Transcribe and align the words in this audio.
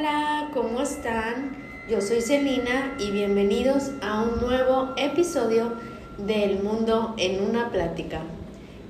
Hola, 0.00 0.48
¿cómo 0.54 0.80
están? 0.80 1.58
Yo 1.86 2.00
soy 2.00 2.22
Celina 2.22 2.94
y 2.98 3.10
bienvenidos 3.10 3.90
a 4.00 4.22
un 4.22 4.40
nuevo 4.40 4.94
episodio 4.96 5.74
del 6.16 6.62
Mundo 6.62 7.14
en 7.18 7.44
una 7.44 7.68
Plática. 7.68 8.22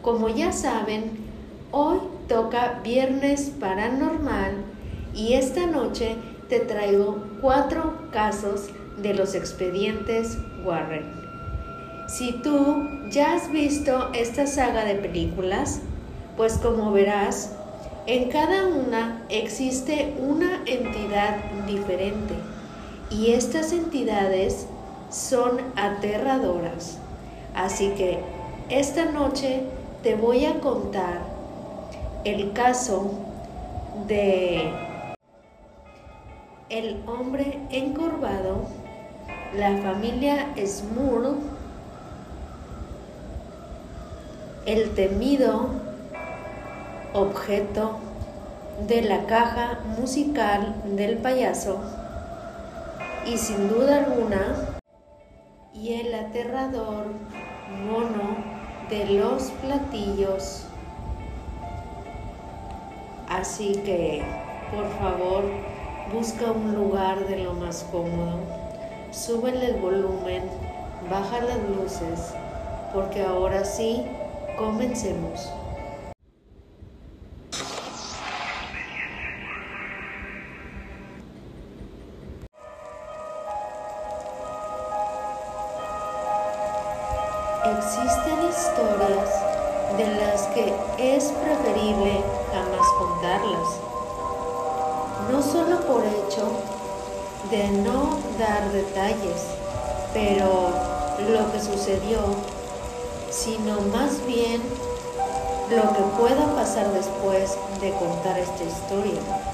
Como 0.02 0.28
ya 0.28 0.52
saben, 0.52 1.10
hoy 1.73 1.98
toca 2.28 2.78
Viernes 2.84 3.50
Paranormal 3.59 4.52
y 5.12 5.33
esta 5.33 5.66
noche 5.66 6.14
te 6.48 6.60
traigo 6.60 7.24
cuatro 7.41 8.08
casos 8.12 8.69
de 9.02 9.12
los 9.12 9.34
expedientes 9.34 10.38
Warren. 10.64 11.11
Si 12.06 12.34
tú 12.34 12.86
ya 13.11 13.34
has 13.34 13.50
visto 13.50 14.11
esta 14.14 14.47
saga 14.47 14.84
de 14.84 14.95
películas, 14.95 15.80
pues 16.36 16.56
como 16.58 16.92
verás, 16.92 17.56
en 18.10 18.28
cada 18.28 18.66
una 18.66 19.23
existe 19.28 20.16
una 20.19 20.64
entidad 20.66 21.37
diferente 21.69 22.34
y 23.09 23.30
estas 23.30 23.73
entidades 23.73 24.66
son 25.12 25.60
aterradoras. 25.77 26.98
Así 27.55 27.91
que 27.91 28.19
esta 28.69 29.05
noche 29.05 29.62
te 30.02 30.16
voy 30.16 30.45
a 30.45 30.59
contar 30.59 31.20
el 32.24 32.52
caso 32.52 33.12
de 34.08 34.72
el 36.69 37.00
hombre 37.06 37.61
encorvado, 37.70 38.64
la 39.56 39.77
familia 39.83 40.53
Smurl, 40.56 41.36
el 44.66 44.91
temido 44.97 45.69
objeto 47.12 48.00
de 48.86 49.03
la 49.03 49.27
caja 49.27 49.81
musical 49.98 50.75
del 50.97 51.19
payaso 51.19 51.81
y 53.27 53.37
sin 53.37 53.69
duda 53.69 54.05
alguna 54.05 54.78
y 55.72 55.95
el 55.95 56.14
aterrador 56.14 57.06
mono 57.87 58.37
de 58.89 59.06
los 59.06 59.50
platillos. 59.62 60.64
Así 63.28 63.72
que, 63.84 64.22
por 64.75 64.89
favor, 64.98 65.44
busca 66.12 66.50
un 66.50 66.75
lugar 66.75 67.27
de 67.27 67.44
lo 67.44 67.53
más 67.55 67.87
cómodo, 67.92 68.41
súbele 69.12 69.67
el 69.67 69.77
volumen, 69.77 70.42
baja 71.09 71.41
las 71.41 71.59
luces, 71.77 72.34
porque 72.92 73.22
ahora 73.22 73.65
sí, 73.65 74.05
comencemos. 74.59 75.53
Existen 87.91 88.38
historias 88.48 89.28
de 89.96 90.06
las 90.14 90.42
que 90.55 90.72
es 90.96 91.24
preferible 91.24 92.22
jamás 92.52 92.86
contarlas, 93.00 93.69
no 95.28 95.42
solo 95.42 95.80
por 95.80 96.05
hecho 96.05 96.52
de 97.50 97.69
no 97.82 98.16
dar 98.38 98.70
detalles, 98.70 99.44
pero 100.15 100.70
lo 101.32 101.50
que 101.50 101.59
sucedió, 101.59 102.20
sino 103.28 103.81
más 103.92 104.25
bien 104.25 104.62
lo 105.69 105.92
que 105.92 106.03
pueda 106.16 106.47
pasar 106.54 106.92
después 106.92 107.59
de 107.81 107.91
contar 107.94 108.38
esta 108.38 108.62
historia. 108.62 109.50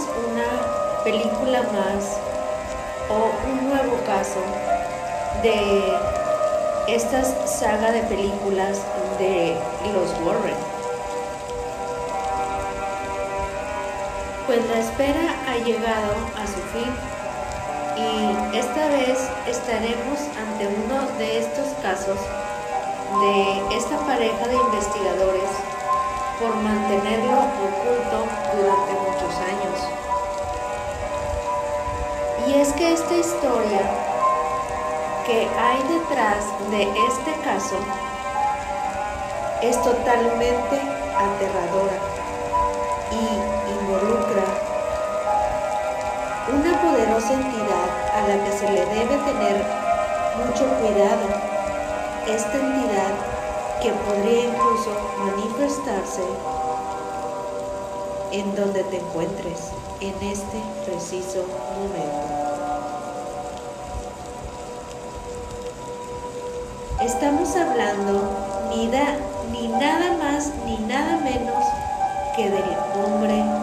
Una 0.00 1.02
película 1.04 1.62
más 1.62 2.18
o 3.08 3.30
un 3.48 3.68
nuevo 3.68 3.96
caso 4.04 4.40
de 5.42 5.96
esta 6.88 7.24
saga 7.46 7.92
de 7.92 8.02
películas 8.02 8.80
de 9.18 9.56
los 9.92 10.10
Warren. 10.24 10.56
Pues 14.46 14.66
la 14.70 14.78
espera 14.78 15.34
ha 15.48 15.56
llegado 15.58 16.12
a 16.36 16.46
su 16.46 16.60
fin 16.72 16.92
y 17.96 18.56
esta 18.56 18.88
vez 18.88 19.18
estaremos 19.46 20.18
ante 20.38 20.66
uno 20.66 21.18
de 21.18 21.38
estos 21.40 21.66
casos 21.82 22.18
de 23.20 23.76
esta 23.76 23.98
pareja 24.06 24.46
de 24.46 24.54
investigadores 24.54 25.77
por 26.38 26.54
mantenerlo 26.56 27.38
oculto 27.38 28.26
durante 28.54 28.92
muchos 28.92 29.34
años. 29.42 29.76
Y 32.46 32.54
es 32.54 32.72
que 32.74 32.92
esta 32.92 33.14
historia 33.14 33.80
que 35.26 35.48
hay 35.58 35.82
detrás 35.82 36.44
de 36.70 36.82
este 36.82 37.32
caso 37.44 37.76
es 39.62 39.82
totalmente 39.82 40.80
aterradora 41.18 41.98
y 43.10 43.70
involucra 43.72 44.44
una 46.54 46.80
poderosa 46.80 47.32
entidad 47.34 47.88
a 48.14 48.28
la 48.28 48.44
que 48.44 48.52
se 48.52 48.70
le 48.70 48.86
debe 48.86 49.16
tener 49.18 49.66
mucho 50.46 50.64
cuidado. 50.78 51.26
Esta 52.26 52.56
entidad 52.56 53.27
que 53.82 53.92
podría 53.92 54.44
incluso 54.44 54.90
manifestarse 55.18 56.22
en 58.32 58.54
donde 58.56 58.82
te 58.84 58.98
encuentres 58.98 59.70
en 60.00 60.14
este 60.22 60.62
preciso 60.84 61.44
momento. 61.76 62.38
Estamos 67.00 67.54
hablando 67.54 68.22
ni, 68.70 68.86
ni 69.52 69.68
nada 69.68 70.16
más 70.18 70.52
ni 70.66 70.78
nada 70.78 71.18
menos 71.18 71.64
que 72.36 72.50
del 72.50 72.76
hombre 72.96 73.57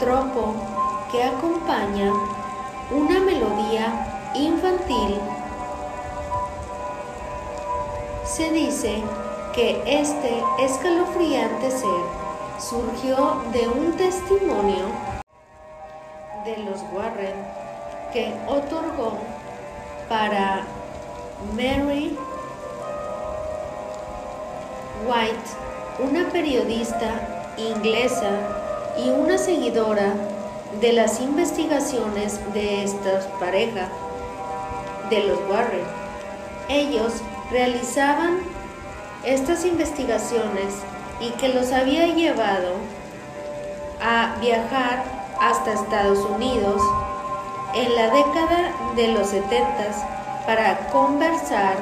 sotropo 0.00 0.54
que 1.12 1.22
acompaña 1.22 2.10
una 2.90 3.20
melodía 3.20 4.32
infantil. 4.34 5.20
Se 8.24 8.50
dice 8.50 9.02
que 9.54 9.82
este 9.86 10.42
escalofriante 10.58 11.70
ser 11.70 12.00
surgió 12.58 13.42
de 13.52 13.68
un 13.68 13.92
testimonio 13.96 14.86
de 16.44 16.56
los 16.58 16.80
Warren 16.92 17.34
que 18.12 18.34
otorgó 18.48 19.18
para 20.08 20.62
Mary 21.54 22.16
White, 25.06 25.50
una 25.98 26.28
periodista 26.30 27.52
inglesa 27.58 28.59
y 29.04 29.10
una 29.10 29.38
seguidora 29.38 30.14
de 30.80 30.92
las 30.92 31.20
investigaciones 31.20 32.38
de 32.52 32.84
esta 32.84 33.20
pareja 33.38 33.88
de 35.08 35.24
los 35.24 35.38
Warren. 35.48 35.84
Ellos 36.68 37.14
realizaban 37.50 38.38
estas 39.24 39.64
investigaciones 39.64 40.74
y 41.20 41.30
que 41.30 41.48
los 41.48 41.72
había 41.72 42.06
llevado 42.06 42.74
a 44.02 44.36
viajar 44.40 45.04
hasta 45.40 45.72
Estados 45.72 46.18
Unidos 46.18 46.82
en 47.74 47.94
la 47.94 48.10
década 48.10 48.72
de 48.96 49.08
los 49.08 49.28
70 49.28 50.44
para 50.46 50.88
conversar 50.88 51.76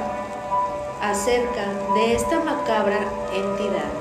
acerca 1.01 1.65
de 1.95 2.15
esta 2.15 2.41
macabra 2.41 2.99
entidad. 3.33 3.98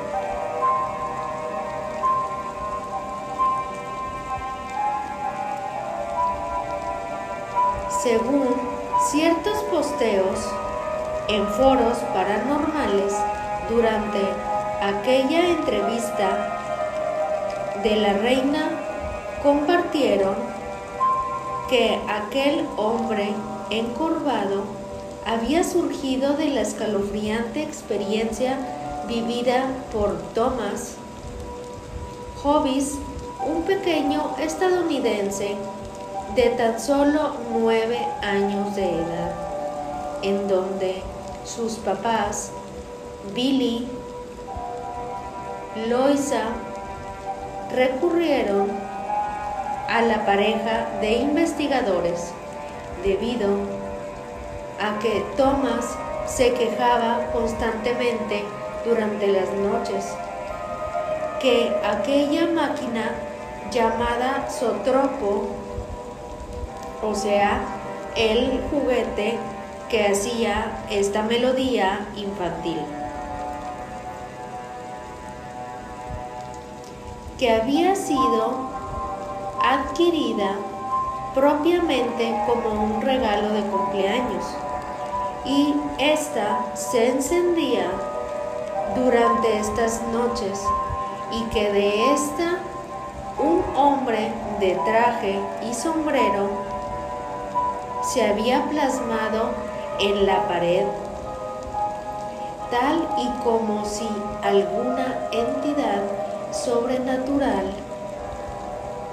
Según 8.08 8.56
ciertos 9.12 9.58
posteos 9.64 10.40
en 11.28 11.46
foros 11.46 11.98
paranormales 12.14 13.14
durante 13.70 14.22
aquella 14.82 15.50
entrevista 15.50 16.58
de 17.84 17.98
la 17.98 18.14
reina, 18.14 18.70
compartieron 19.44 20.36
que 21.70 22.00
aquel 22.08 22.66
hombre 22.78 23.34
encorvado 23.72 24.64
había 25.26 25.66
surgido 25.66 26.32
de 26.38 26.48
la 26.48 26.62
escalofriante 26.62 27.62
experiencia 27.62 28.58
vivida 29.10 29.66
por 29.92 30.18
Thomas 30.34 30.96
Hobbes, 32.42 32.94
un 33.46 33.64
pequeño 33.64 34.34
estadounidense 34.40 35.58
de 36.38 36.52
tan 36.52 36.80
solo 36.80 37.32
nueve 37.52 37.98
años 38.22 38.76
de 38.76 38.88
edad, 38.88 39.32
en 40.22 40.48
donde 40.48 41.02
sus 41.44 41.78
papás, 41.78 42.52
Billy, 43.34 43.90
Loisa, 45.90 46.44
recurrieron 47.74 48.70
a 49.90 50.02
la 50.04 50.28
pareja 50.28 51.00
de 51.02 51.14
investigadores 51.14 52.32
debido 53.04 53.50
a 54.80 55.00
que 55.00 55.26
Thomas 55.38 55.98
se 56.28 56.54
quejaba 56.54 57.32
constantemente 57.34 58.44
durante 58.86 59.26
las 59.26 59.52
noches 59.54 60.06
que 61.42 61.76
aquella 61.84 62.46
máquina 62.46 63.10
llamada 63.72 64.48
Sotropo, 64.52 65.67
o 67.02 67.14
sea, 67.14 67.62
el 68.16 68.62
juguete 68.72 69.38
que 69.90 70.08
hacía 70.08 70.84
esta 70.90 71.24
melodía 71.24 72.08
infantil, 72.16 72.80
que 77.38 77.52
había 77.52 77.96
sido 77.96 78.70
adquirida 79.64 80.56
propiamente 81.34 82.36
como 82.48 82.84
un 82.84 83.02
regalo 83.02 83.50
de 83.50 83.62
cumpleaños. 83.62 84.46
Y 85.46 85.76
esta 86.00 86.60
se 86.74 87.10
encendía 87.10 87.92
durante 88.96 89.60
estas 89.60 90.02
noches 90.12 90.62
y 91.32 91.44
que 91.54 91.72
de 91.72 92.14
esta 92.14 92.58
un 93.38 93.64
hombre 93.76 94.32
de 94.60 94.76
traje 94.86 95.40
y 95.70 95.74
sombrero 95.74 96.67
se 98.08 98.26
había 98.26 98.64
plasmado 98.70 99.50
en 100.00 100.26
la 100.26 100.48
pared, 100.48 100.86
tal 102.72 103.08
y 103.18 103.44
como 103.44 103.84
si 103.84 104.08
alguna 104.44 105.28
entidad 105.32 106.04
sobrenatural 106.52 107.74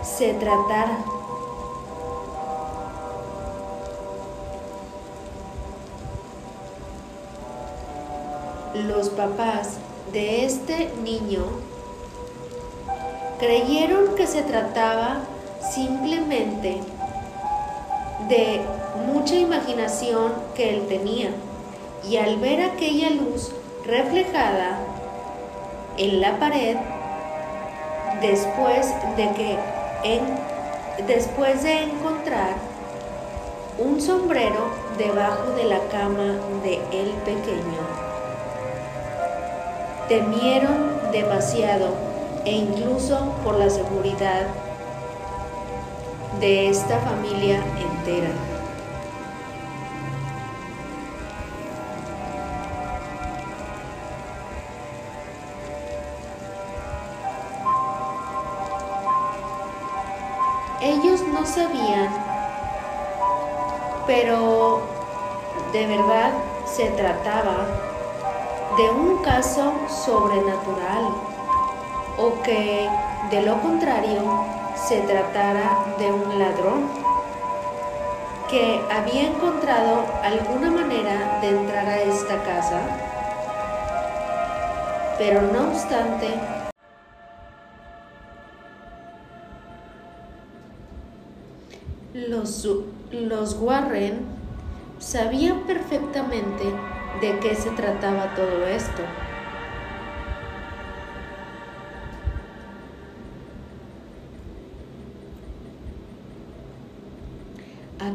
se 0.03 0.35
tratara. 0.35 0.99
Los 8.75 9.09
papás 9.11 9.79
de 10.13 10.45
este 10.45 10.93
niño 11.03 11.45
creyeron 13.39 14.15
que 14.15 14.27
se 14.27 14.43
trataba 14.43 15.19
simplemente 15.73 16.81
de 18.29 18.61
mucha 19.07 19.35
imaginación 19.35 20.33
que 20.55 20.71
él 20.71 20.87
tenía. 20.89 21.31
Y 22.09 22.17
al 22.17 22.37
ver 22.39 22.61
aquella 22.61 23.11
luz 23.11 23.53
reflejada 23.87 24.79
en 25.97 26.21
la 26.21 26.39
pared 26.39 26.77
después 28.21 28.93
de 29.17 29.29
que 29.35 29.59
después 31.07 31.63
de 31.63 31.83
encontrar 31.83 32.55
un 33.79 34.01
sombrero 34.01 34.71
debajo 34.99 35.51
de 35.57 35.65
la 35.65 35.81
cama 35.91 36.39
de 36.63 36.75
el 36.93 37.11
pequeño 37.25 38.05
temieron 40.09 41.11
demasiado 41.11 41.89
e 42.45 42.53
incluso 42.53 43.35
por 43.43 43.59
la 43.59 43.71
seguridad 43.71 44.47
de 46.41 46.69
esta 46.69 46.99
familia 47.01 47.63
entera. 47.79 48.31
Ellos 60.81 61.23
no 61.33 61.47
sabían, 61.47 62.11
pero 64.07 64.83
de 65.73 65.87
verdad 65.87 66.33
se 66.67 66.87
trataba 66.91 67.67
de 68.77 68.91
un 68.91 69.19
caso 69.23 69.73
sobrenatural 69.89 71.05
o 72.19 72.43
que 72.43 72.89
de 73.31 73.43
lo 73.43 73.61
contrario 73.61 74.54
se 74.89 75.01
tratara 75.01 75.97
de 75.99 76.13
un 76.13 76.39
ladrón 76.39 76.89
que 78.51 78.83
había 78.91 79.31
encontrado 79.31 80.05
alguna 80.23 80.71
manera 80.71 81.39
de 81.41 81.49
entrar 81.49 81.87
a 81.87 82.03
esta 82.03 82.43
casa, 82.43 82.81
pero 85.17 85.41
no 85.41 85.69
obstante, 85.69 86.29
los, 92.13 92.69
los 93.11 93.57
Warren 93.59 94.27
sabían 94.99 95.61
perfectamente 95.61 96.65
de 97.23 97.39
qué 97.39 97.55
se 97.55 97.71
trataba 97.71 98.35
todo 98.35 98.67
esto. 98.67 99.03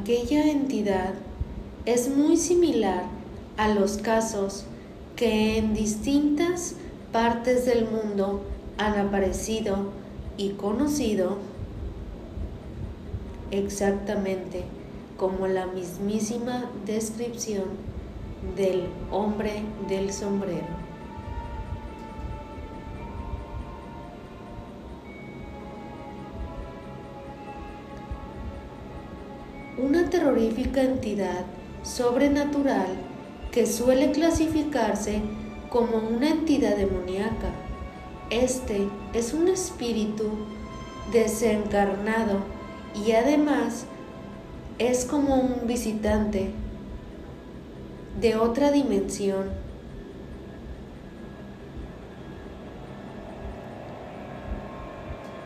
Aquella 0.09 0.49
entidad 0.49 1.13
es 1.85 2.09
muy 2.09 2.35
similar 2.35 3.03
a 3.57 3.67
los 3.67 3.97
casos 3.97 4.63
que 5.15 5.59
en 5.59 5.75
distintas 5.75 6.73
partes 7.11 7.67
del 7.67 7.85
mundo 7.85 8.41
han 8.79 8.97
aparecido 8.97 9.91
y 10.35 10.53
conocido 10.53 11.37
exactamente 13.51 14.63
como 15.15 15.45
la 15.45 15.67
mismísima 15.67 16.71
descripción 16.87 17.65
del 18.57 18.87
hombre 19.11 19.61
del 19.89 20.11
sombrero. 20.11 20.78
Entidad 30.39 31.45
sobrenatural 31.83 32.87
que 33.51 33.65
suele 33.65 34.11
clasificarse 34.11 35.21
como 35.69 35.97
una 35.97 36.29
entidad 36.29 36.77
demoníaca. 36.77 37.51
Este 38.29 38.87
es 39.13 39.33
un 39.33 39.47
espíritu 39.47 40.29
desencarnado 41.11 42.39
y 43.05 43.11
además 43.11 43.85
es 44.77 45.05
como 45.05 45.35
un 45.35 45.67
visitante 45.67 46.51
de 48.21 48.35
otra 48.35 48.71
dimensión. 48.71 49.49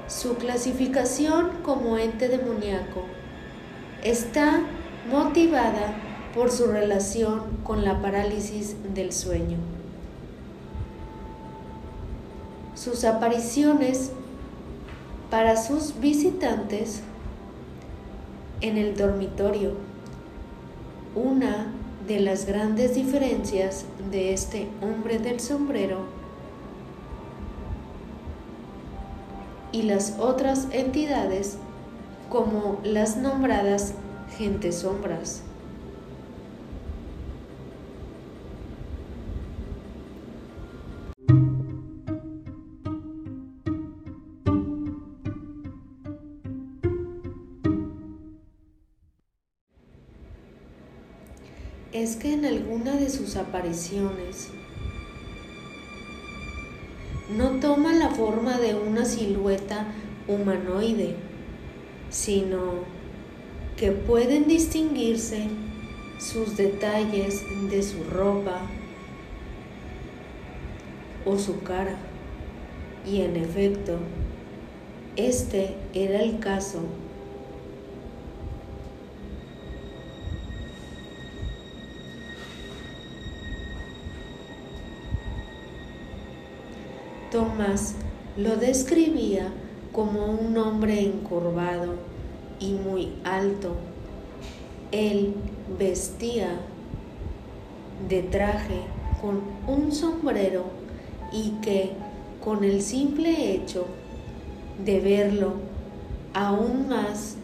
Su 0.07 0.35
clasificación 0.35 1.49
como 1.63 1.97
ente 1.97 2.27
demoníaco 2.27 3.03
está 4.03 4.61
motivada 5.09 5.95
por 6.33 6.51
su 6.51 6.67
relación 6.67 7.41
con 7.63 7.83
la 7.83 8.01
parálisis 8.01 8.75
del 8.93 9.11
sueño. 9.11 9.57
Sus 12.75 13.03
apariciones 13.03 14.11
para 15.29 15.57
sus 15.57 15.99
visitantes 15.99 17.01
en 18.61 18.77
el 18.77 18.95
dormitorio. 18.95 19.73
Una 21.15 21.67
de 22.07 22.19
las 22.19 22.45
grandes 22.45 22.95
diferencias 22.95 23.85
de 24.11 24.33
este 24.33 24.67
hombre 24.81 25.19
del 25.19 25.39
sombrero 25.39 25.99
y 29.71 29.83
las 29.83 30.17
otras 30.19 30.67
entidades 30.71 31.57
como 32.29 32.79
las 32.83 33.17
nombradas 33.17 33.93
gentes 34.37 34.79
sombras. 34.79 35.43
es 51.93 52.15
que 52.15 52.33
en 52.33 52.43
alguna 52.43 52.95
de 52.97 53.09
sus 53.09 53.35
apariciones 53.35 54.49
no 57.37 57.59
toma 57.59 57.93
la 57.93 58.09
forma 58.09 58.57
de 58.57 58.73
una 58.75 59.05
silueta 59.05 59.85
humanoide, 60.27 61.15
sino 62.09 62.92
que 63.77 63.91
pueden 63.91 64.47
distinguirse 64.47 65.47
sus 66.19 66.55
detalles 66.57 67.43
de 67.69 67.83
su 67.83 68.03
ropa 68.03 68.61
o 71.25 71.37
su 71.37 71.61
cara. 71.63 71.95
Y 73.05 73.21
en 73.21 73.35
efecto, 73.35 73.97
este 75.15 75.75
era 75.93 76.21
el 76.21 76.39
caso 76.39 76.81
Tomás 87.33 87.95
lo 88.37 88.57
describía 88.57 89.51
como 89.91 90.27
un 90.27 90.55
hombre 90.55 90.99
encorvado 91.01 92.12
y 92.59 92.73
muy 92.73 93.13
alto. 93.23 93.75
Él 94.91 95.33
vestía 95.77 96.59
de 98.07 98.23
traje 98.23 98.81
con 99.21 99.41
un 99.67 99.91
sombrero 99.91 100.65
y 101.31 101.51
que 101.61 101.91
con 102.43 102.63
el 102.63 102.81
simple 102.81 103.53
hecho 103.53 103.85
de 104.83 104.99
verlo 104.99 105.53
aún 106.33 106.87
más 106.89 107.37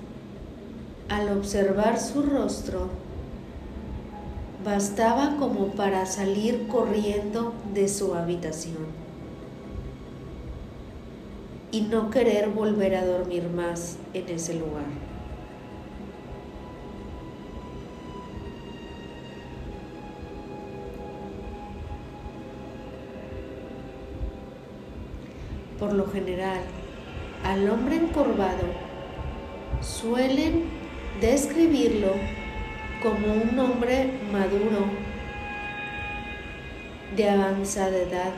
al 1.10 1.38
observar 1.38 2.00
su 2.00 2.22
rostro, 2.22 2.90
bastaba 4.64 5.38
como 5.38 5.68
para 5.68 6.06
salir 6.06 6.68
corriendo 6.68 7.54
de 7.74 7.88
su 7.88 8.14
habitación 8.14 8.99
y 11.72 11.82
no 11.82 12.10
querer 12.10 12.50
volver 12.50 12.96
a 12.96 13.06
dormir 13.06 13.50
más 13.50 13.98
en 14.14 14.28
ese 14.30 14.56
lugar. 14.56 14.86
Por 25.80 25.94
lo 25.94 26.08
general, 26.08 26.60
al 27.44 27.70
hombre 27.70 27.96
encorvado 27.96 28.66
suelen 29.82 30.66
describirlo 31.22 32.14
como 33.02 33.34
un 33.34 33.58
hombre 33.58 34.12
maduro, 34.32 34.86
de 37.16 37.30
avanzada 37.30 37.98
edad, 37.98 38.34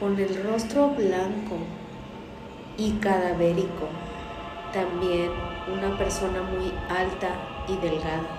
con 0.00 0.18
el 0.18 0.42
rostro 0.42 0.88
blanco, 0.88 1.58
y 2.76 2.92
cadavérico, 2.92 3.88
también 4.72 5.30
una 5.72 5.96
persona 5.96 6.42
muy 6.42 6.72
alta 6.88 7.28
y 7.68 7.76
delgada. 7.76 8.38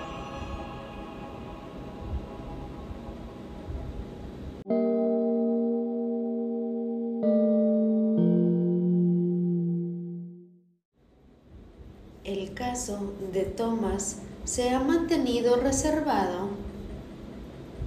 El 12.23 12.53
caso 12.53 13.13
de 13.31 13.43
Thomas 13.43 14.21
se 14.45 14.69
ha 14.71 14.79
mantenido 14.79 15.57
reservado 15.57 16.49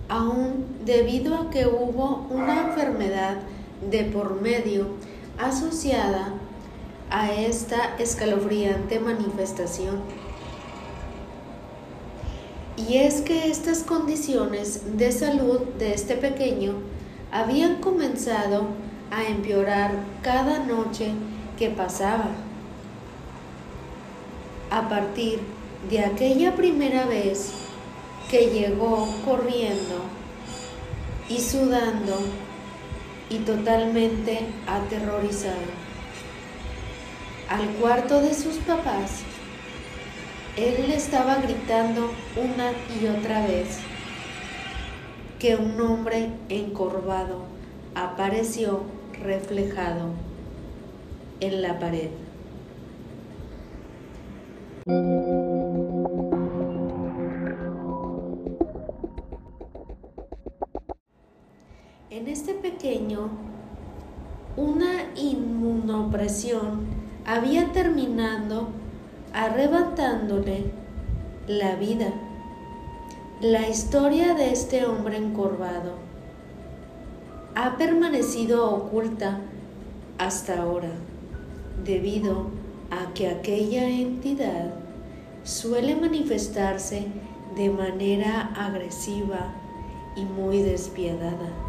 aún 0.08 0.66
debido 0.84 1.34
a 1.36 1.50
que 1.50 1.66
hubo 1.66 2.26
una 2.30 2.68
enfermedad 2.68 3.38
de 3.90 4.04
por 4.04 4.40
medio 4.40 4.86
asociada 5.38 6.34
a 7.10 7.32
esta 7.32 7.96
escalofriante 7.98 8.98
manifestación. 9.00 10.00
Y 12.76 12.98
es 12.98 13.22
que 13.22 13.50
estas 13.50 13.82
condiciones 13.82 14.98
de 14.98 15.10
salud 15.12 15.60
de 15.78 15.94
este 15.94 16.16
pequeño 16.16 16.74
habían 17.32 17.76
comenzado 17.76 18.66
a 19.10 19.24
empeorar 19.24 19.92
cada 20.22 20.58
noche 20.60 21.12
que 21.58 21.70
pasaba. 21.70 22.30
A 24.70 24.88
partir 24.88 25.40
de 25.88 26.00
aquella 26.00 26.54
primera 26.54 27.06
vez 27.06 27.52
que 28.30 28.50
llegó 28.50 29.08
corriendo 29.24 30.02
y 31.28 31.40
sudando 31.40 32.18
y 33.30 33.38
totalmente 33.38 34.47
aterrorizado 34.66 35.87
al 37.49 37.66
cuarto 37.80 38.21
de 38.21 38.35
sus 38.35 38.56
papás, 38.56 39.23
él 40.56 40.88
le 40.88 40.97
estaba 40.97 41.37
gritando 41.37 42.11
una 42.37 42.73
y 43.00 43.06
otra 43.06 43.47
vez 43.47 43.78
que 45.38 45.54
un 45.54 45.80
hombre 45.80 46.30
encorvado 46.49 47.42
apareció 47.95 48.83
reflejado 49.23 50.11
en 51.40 51.62
la 51.62 51.78
pared. 51.78 52.11
En 62.16 62.28
este 62.28 62.54
pequeño, 62.54 63.28
una 64.56 65.12
inmunopresión 65.16 66.87
había 67.26 67.73
terminado 67.73 68.68
arrebatándole 69.35 70.73
la 71.46 71.75
vida. 71.75 72.14
La 73.42 73.68
historia 73.68 74.32
de 74.32 74.50
este 74.50 74.87
hombre 74.87 75.18
encorvado 75.18 75.92
ha 77.54 77.76
permanecido 77.76 78.75
oculta 78.75 79.40
hasta 80.16 80.62
ahora 80.62 80.92
debido 81.85 82.46
a 82.90 83.12
que 83.12 83.28
aquella 83.28 83.90
entidad 83.90 84.73
suele 85.44 85.94
manifestarse 85.94 87.08
de 87.56 87.68
manera 87.68 88.54
agresiva 88.56 89.52
y 90.16 90.25
muy 90.25 90.62
despiadada. 90.62 91.65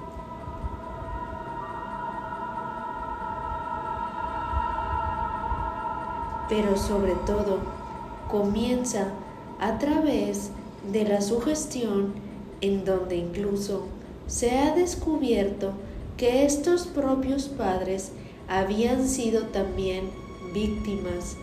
Pero 6.50 6.78
sobre 6.78 7.14
todo 7.26 7.60
comienza 8.30 9.10
a 9.60 9.78
través 9.78 10.52
de 10.92 11.04
la 11.04 11.22
sugestión 11.22 12.14
en 12.62 12.86
donde 12.86 13.18
incluso 13.18 13.86
se 14.28 14.58
ha 14.58 14.74
descubierto 14.76 15.72
que 16.18 16.46
estos 16.46 16.88
propios 16.88 17.46
padres 17.48 18.12
habían 18.48 19.08
sido 19.08 19.44
también 19.48 20.10
víctimas 20.54 21.38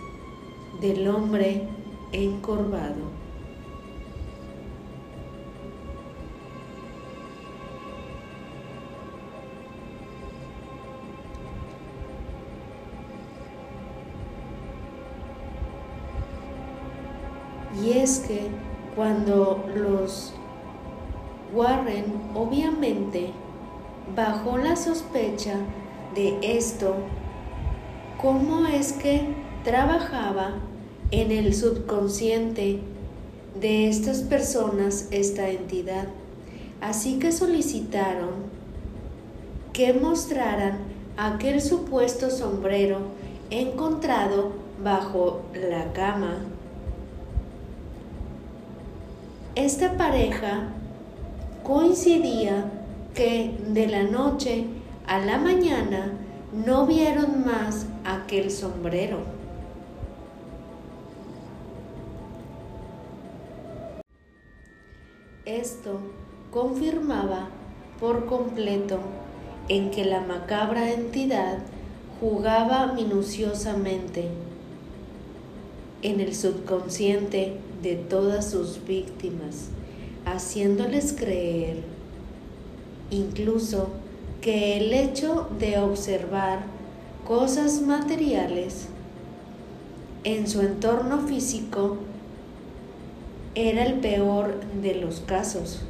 del 0.80 1.08
hombre 1.08 1.62
encorvado. 2.12 3.13
Y 17.84 17.98
es 17.98 18.20
que 18.20 18.46
cuando 18.96 19.62
los 19.76 20.32
Warren 21.52 22.04
obviamente 22.34 23.30
bajo 24.16 24.56
la 24.56 24.74
sospecha 24.74 25.56
de 26.14 26.38
esto, 26.42 26.94
cómo 28.20 28.66
es 28.66 28.94
que 28.94 29.34
trabajaba 29.64 30.54
en 31.10 31.30
el 31.30 31.52
subconsciente 31.54 32.80
de 33.60 33.88
estas 33.88 34.22
personas 34.22 35.08
esta 35.10 35.50
entidad. 35.50 36.06
Así 36.80 37.18
que 37.18 37.32
solicitaron 37.32 38.30
que 39.74 39.92
mostraran 39.92 40.78
aquel 41.18 41.60
supuesto 41.60 42.30
sombrero 42.30 43.00
encontrado 43.50 44.52
bajo 44.82 45.42
la 45.52 45.92
cama 45.92 46.38
esta 49.54 49.96
pareja 49.96 50.68
coincidía 51.62 52.70
que 53.14 53.56
de 53.68 53.87
la 53.87 54.02
noche 54.02 54.64
a 55.06 55.18
la 55.20 55.38
mañana 55.38 56.12
no 56.52 56.87
vieron 56.87 57.44
más 57.44 57.87
aquel 58.04 58.50
sombrero. 58.50 59.18
Esto 65.44 66.00
confirmaba 66.50 67.49
por 68.00 68.26
completo 68.26 68.99
en 69.68 69.90
que 69.90 70.04
la 70.04 70.20
macabra 70.20 70.90
entidad 70.90 71.58
jugaba 72.20 72.92
minuciosamente 72.92 74.28
en 76.02 76.20
el 76.20 76.34
subconsciente 76.34 77.58
de 77.84 77.96
todas 77.96 78.50
sus 78.50 78.84
víctimas, 78.84 79.68
haciéndoles 80.24 81.12
creer 81.12 81.82
incluso 83.10 83.88
que 84.40 84.78
el 84.78 84.92
hecho 84.92 85.48
de 85.58 85.78
observar 85.78 86.60
cosas 87.26 87.82
materiales 87.82 88.88
en 90.24 90.48
su 90.48 90.62
entorno 90.62 91.20
físico 91.20 91.98
era 93.54 93.84
el 93.84 94.00
peor 94.00 94.60
de 94.82 94.94
los 94.94 95.20
casos, 95.20 95.82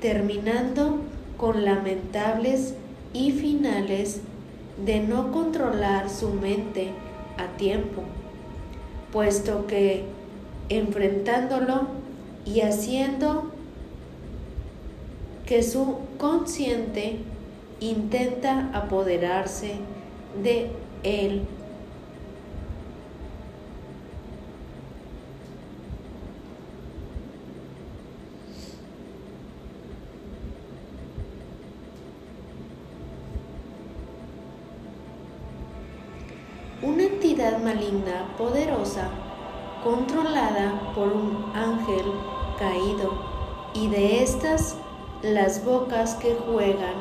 terminando 0.00 1.00
con 1.38 1.64
lamentables 1.64 2.74
y 3.14 3.32
finales 3.32 4.20
de 4.84 5.00
no 5.00 5.32
controlar 5.32 6.10
su 6.10 6.28
mente 6.30 6.90
a 7.38 7.56
tiempo, 7.56 8.02
puesto 9.14 9.68
que 9.68 10.04
enfrentándolo 10.68 11.86
y 12.44 12.62
haciendo 12.62 13.52
que 15.46 15.62
su 15.62 15.98
consciente 16.18 17.18
intenta 17.78 18.70
apoderarse 18.74 19.76
de 20.42 20.70
él 21.04 21.42
entidad 37.24 37.58
maligna 37.58 38.28
poderosa 38.36 39.08
controlada 39.82 40.92
por 40.94 41.10
un 41.10 41.50
ángel 41.54 42.04
caído 42.58 43.14
y 43.72 43.88
de 43.88 44.22
estas 44.22 44.76
las 45.22 45.64
bocas 45.64 46.16
que 46.16 46.34
juegan 46.34 46.92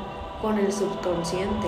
con 0.41 0.57
el 0.59 0.71
subconsciente. 0.71 1.67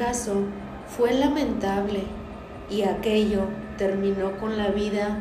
Caso 0.00 0.32
fue 0.96 1.12
lamentable 1.12 2.04
y 2.70 2.82
aquello 2.82 3.42
terminó 3.76 4.38
con 4.38 4.56
la 4.56 4.68
vida 4.68 5.18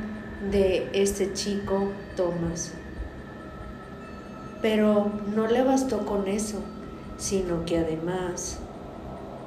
de 0.50 0.90
este 0.94 1.34
chico 1.34 1.90
Thomas. 2.16 2.74
Pero 4.62 5.12
no 5.36 5.48
le 5.48 5.64
bastó 5.64 6.06
con 6.06 6.30
eso, 6.30 6.60
sino 7.18 7.66
que 7.66 7.80
además 7.80 8.60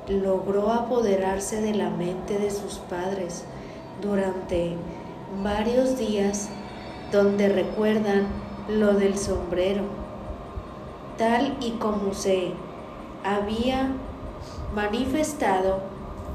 logró 0.07 0.71
apoderarse 0.71 1.63
de 1.63 1.75
la 1.77 1.89
mente 1.89 2.39
de 2.39 2.51
sus 2.51 2.75
padres 2.91 3.45
durante 4.03 4.77
varios 5.43 5.97
días 5.97 6.51
donde 7.11 7.49
recuerdan 7.49 8.27
lo 8.69 8.93
del 8.93 9.17
sombrero, 9.17 9.85
tal 11.17 11.57
y 11.61 11.71
como 11.73 12.13
se 12.13 12.53
había 13.25 13.93
manifestado 14.75 15.81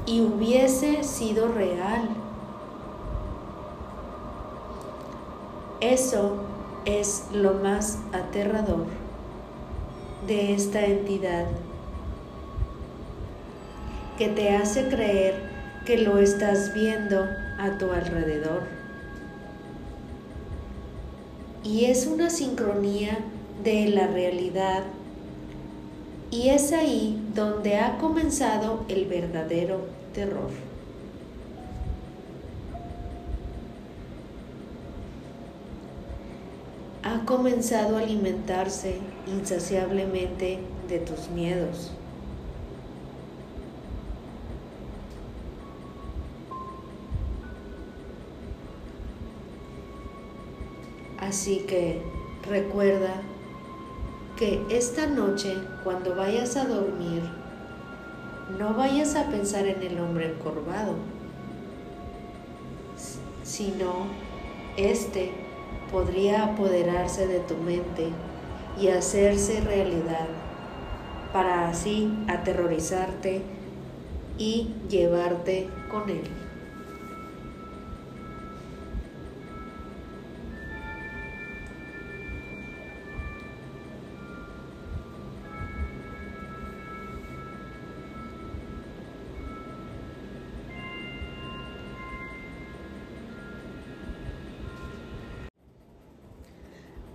y 0.06 0.20
hubiese 0.20 1.04
sido 1.04 1.48
real. 1.48 2.08
Eso 5.80 6.36
es 6.84 7.26
lo 7.32 7.54
más 7.54 7.98
aterrador 8.12 8.86
de 10.26 10.54
esta 10.54 10.84
entidad 10.84 11.46
que 14.16 14.28
te 14.28 14.56
hace 14.56 14.88
creer 14.88 15.48
que 15.86 15.98
lo 15.98 16.18
estás 16.18 16.74
viendo 16.74 17.24
a 17.58 17.78
tu 17.78 17.90
alrededor. 17.92 18.62
Y 21.62 21.84
es 21.84 22.06
una 22.06 22.30
sincronía 22.30 23.18
de 23.62 23.88
la 23.88 24.06
realidad 24.08 24.82
y 26.30 26.50
es 26.50 26.72
ahí 26.72 27.20
donde 27.34 27.76
ha 27.76 27.98
comenzado 27.98 28.84
el 28.88 29.06
verdadero 29.06 29.86
terror. 30.12 30.50
Ha 37.02 37.24
comenzado 37.24 37.96
a 37.96 38.00
alimentarse 38.00 38.98
insaciablemente 39.26 40.58
de 40.88 40.98
tus 40.98 41.28
miedos. 41.30 41.92
Así 51.18 51.60
que 51.66 52.02
recuerda 52.48 53.22
que 54.38 54.64
esta 54.70 55.06
noche 55.06 55.56
cuando 55.82 56.14
vayas 56.14 56.56
a 56.56 56.64
dormir 56.64 57.22
no 58.56 58.72
vayas 58.72 59.16
a 59.16 59.28
pensar 59.28 59.66
en 59.66 59.82
el 59.82 60.00
hombre 60.00 60.32
encorvado, 60.32 60.94
sino 63.42 64.06
este 64.76 65.32
podría 65.90 66.44
apoderarse 66.44 67.26
de 67.26 67.40
tu 67.40 67.56
mente 67.56 68.10
y 68.80 68.88
hacerse 68.88 69.60
realidad 69.60 70.28
para 71.32 71.68
así 71.68 72.08
aterrorizarte 72.28 73.42
y 74.38 74.70
llevarte 74.88 75.68
con 75.90 76.08
él. 76.08 76.47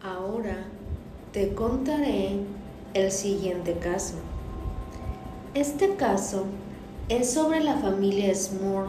Ahora 0.04 0.58
te 1.32 1.54
contaré 1.54 2.40
el 2.94 3.10
siguiente 3.10 3.76
caso. 3.76 4.16
Este 5.54 5.96
caso 5.96 6.44
es 7.08 7.32
sobre 7.32 7.64
la 7.64 7.78
familia 7.78 8.36
Small 8.36 8.88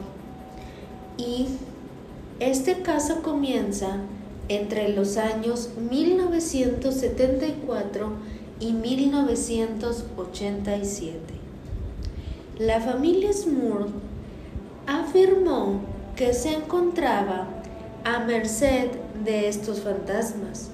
y 1.16 1.46
este 2.40 2.82
caso 2.82 3.22
comienza 3.22 3.98
entre 4.48 4.88
los 4.88 5.16
años 5.16 5.70
1974 5.88 8.10
y 8.58 8.72
1987. 8.72 11.20
La 12.58 12.80
familia 12.80 13.32
Smurl 13.32 13.86
afirmó 14.88 15.78
que 16.16 16.34
se 16.34 16.54
encontraba 16.54 17.46
a 18.02 18.18
merced 18.18 18.90
de 19.24 19.46
estos 19.48 19.80
fantasmas, 19.80 20.70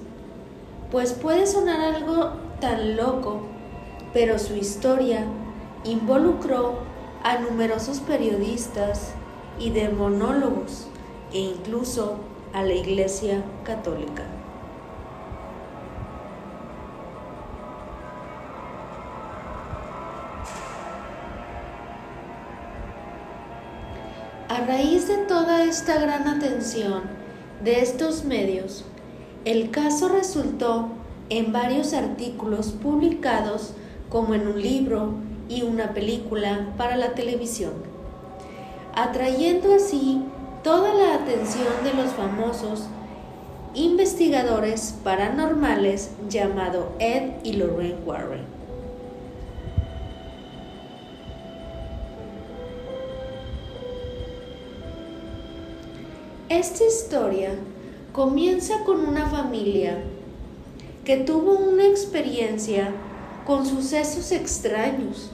pues 0.91 1.13
puede 1.13 1.47
sonar 1.47 1.79
algo 1.79 2.33
tan 2.59 2.97
loco, 2.97 3.41
pero 4.13 4.37
su 4.37 4.55
historia 4.55 5.25
involucró 5.85 6.79
a 7.23 7.37
numerosos 7.39 8.01
periodistas 8.01 9.13
y 9.57 9.69
demonólogos 9.69 10.87
e 11.31 11.39
incluso 11.39 12.17
a 12.53 12.63
la 12.63 12.73
Iglesia 12.73 13.41
Católica. 13.63 14.23
A 24.49 24.65
raíz 24.65 25.07
de 25.07 25.17
toda 25.19 25.63
esta 25.63 25.97
gran 26.01 26.27
atención 26.27 27.03
de 27.63 27.81
estos 27.81 28.25
medios, 28.25 28.83
el 29.45 29.71
caso 29.71 30.09
resultó 30.09 30.89
en 31.29 31.51
varios 31.51 31.93
artículos 31.93 32.67
publicados 32.71 33.73
como 34.09 34.35
en 34.35 34.47
un 34.47 34.61
libro 34.61 35.13
y 35.49 35.63
una 35.63 35.93
película 35.93 36.73
para 36.77 36.95
la 36.97 37.13
televisión, 37.13 37.73
atrayendo 38.93 39.73
así 39.73 40.21
toda 40.63 40.93
la 40.93 41.15
atención 41.15 41.83
de 41.83 41.93
los 41.93 42.11
famosos 42.11 42.87
investigadores 43.73 44.95
paranormales 45.03 46.11
llamado 46.29 46.91
Ed 46.99 47.31
y 47.43 47.53
Lorraine 47.53 47.97
Warren. 48.05 48.61
Esta 56.49 56.83
historia 56.85 57.55
comienza 58.13 58.83
con 58.83 59.07
una 59.07 59.27
familia 59.27 60.03
que 61.05 61.17
tuvo 61.17 61.53
una 61.53 61.85
experiencia 61.85 62.91
con 63.45 63.65
sucesos 63.65 64.31
extraños. 64.31 65.31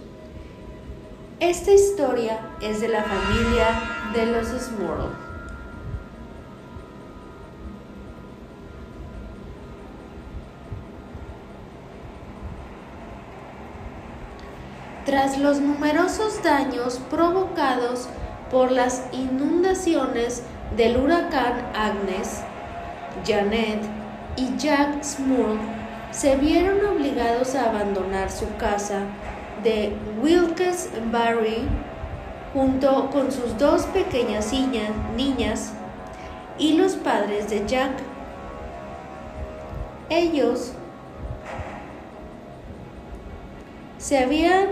Esta 1.39 1.71
historia 1.71 2.39
es 2.61 2.79
de 2.81 2.87
la 2.87 3.03
familia 3.03 3.67
de 4.13 4.25
los 4.27 4.47
Smurl. 4.47 5.27
Tras 15.05 15.37
los 15.37 15.61
numerosos 15.61 16.43
daños 16.43 16.99
provocados 17.09 18.07
por 18.51 18.71
las 18.71 19.03
inundaciones 19.13 20.43
del 20.75 20.97
huracán 20.97 21.71
Agnes, 21.73 22.41
Janet 23.25 23.81
y 24.35 24.55
Jack 24.57 25.03
Smurl 25.03 25.59
se 26.11 26.35
vieron 26.35 26.85
obligados 26.85 27.55
a 27.55 27.69
abandonar 27.69 28.31
su 28.31 28.45
casa 28.57 29.01
de 29.63 29.93
Wilkes-Barre 30.21 31.63
junto 32.53 33.09
con 33.11 33.31
sus 33.31 33.57
dos 33.57 33.83
pequeñas 33.87 34.51
niñas 35.15 35.73
y 36.57 36.73
los 36.73 36.93
padres 36.93 37.49
de 37.49 37.65
Jack. 37.67 37.91
Ellos 40.09 40.71
se 43.97 44.19
habían 44.19 44.67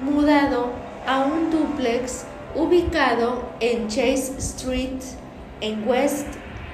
mudado 0.00 0.70
a 1.06 1.20
un 1.20 1.50
duplex 1.50 2.24
ubicado 2.54 3.42
en 3.60 3.88
Chase 3.88 4.38
Street 4.38 5.02
en 5.60 5.86
West 5.86 6.26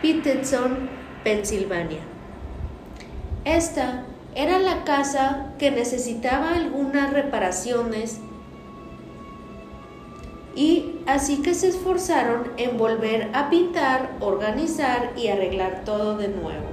Peterson, 0.02 0.88
Pensilvania. 1.24 2.00
Esta 3.44 4.04
era 4.34 4.58
la 4.58 4.84
casa 4.84 5.52
que 5.58 5.70
necesitaba 5.70 6.54
algunas 6.54 7.12
reparaciones 7.12 8.20
y 10.54 10.96
así 11.06 11.42
que 11.42 11.54
se 11.54 11.68
esforzaron 11.68 12.52
en 12.56 12.76
volver 12.76 13.30
a 13.34 13.50
pintar, 13.50 14.16
organizar 14.20 15.12
y 15.16 15.28
arreglar 15.28 15.84
todo 15.84 16.16
de 16.16 16.28
nuevo. 16.28 16.66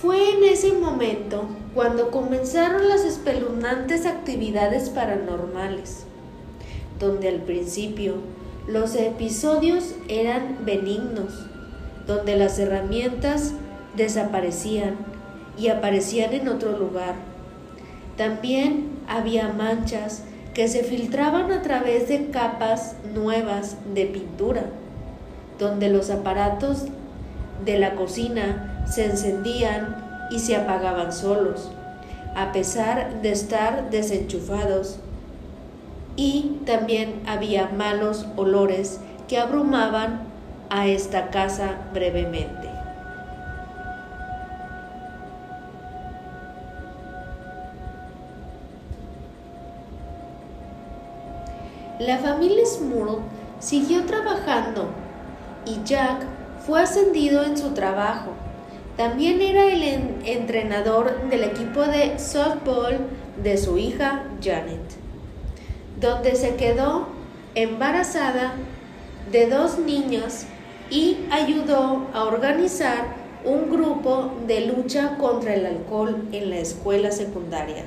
Fue 0.00 0.30
en 0.30 0.44
ese 0.44 0.72
momento 0.72 1.48
cuando 1.74 2.10
comenzaron 2.10 2.88
las 2.88 3.04
espeluznantes 3.04 4.06
actividades 4.06 4.90
paranormales, 4.90 6.07
donde 6.98 7.28
al 7.28 7.42
principio 7.42 8.14
los 8.66 8.94
episodios 8.96 9.94
eran 10.08 10.58
benignos, 10.64 11.46
donde 12.06 12.36
las 12.36 12.58
herramientas 12.58 13.52
desaparecían 13.96 14.96
y 15.58 15.68
aparecían 15.68 16.32
en 16.34 16.48
otro 16.48 16.78
lugar. 16.78 17.14
También 18.16 18.90
había 19.08 19.52
manchas 19.52 20.22
que 20.54 20.68
se 20.68 20.82
filtraban 20.82 21.50
a 21.52 21.62
través 21.62 22.08
de 22.08 22.30
capas 22.30 22.96
nuevas 23.14 23.76
de 23.94 24.06
pintura, 24.06 24.64
donde 25.58 25.88
los 25.88 26.10
aparatos 26.10 26.84
de 27.64 27.78
la 27.78 27.94
cocina 27.94 28.84
se 28.86 29.06
encendían 29.06 30.28
y 30.30 30.40
se 30.40 30.56
apagaban 30.56 31.12
solos, 31.12 31.70
a 32.34 32.52
pesar 32.52 33.22
de 33.22 33.32
estar 33.32 33.90
desenchufados 33.90 34.98
y 36.18 36.62
también 36.66 37.22
había 37.26 37.68
malos 37.68 38.26
olores 38.34 38.98
que 39.28 39.38
abrumaban 39.38 40.22
a 40.68 40.88
esta 40.88 41.30
casa 41.30 41.76
brevemente. 41.94 42.68
La 52.00 52.18
familia 52.18 52.66
Smurl 52.66 53.20
siguió 53.60 54.04
trabajando 54.04 54.88
y 55.64 55.84
Jack 55.84 56.26
fue 56.66 56.82
ascendido 56.82 57.44
en 57.44 57.56
su 57.56 57.74
trabajo. 57.74 58.32
También 58.96 59.40
era 59.40 59.66
el 59.66 59.84
entrenador 60.24 61.28
del 61.30 61.44
equipo 61.44 61.82
de 61.82 62.18
softball 62.18 62.98
de 63.40 63.56
su 63.56 63.78
hija 63.78 64.24
Janet 64.42 64.97
donde 66.00 66.34
se 66.36 66.56
quedó 66.56 67.08
embarazada 67.54 68.54
de 69.30 69.46
dos 69.46 69.78
niños 69.78 70.44
y 70.90 71.18
ayudó 71.30 72.06
a 72.12 72.24
organizar 72.24 73.16
un 73.44 73.70
grupo 73.70 74.32
de 74.46 74.66
lucha 74.66 75.16
contra 75.18 75.54
el 75.54 75.66
alcohol 75.66 76.28
en 76.32 76.50
la 76.50 76.58
escuela 76.58 77.10
secundaria. 77.10 77.84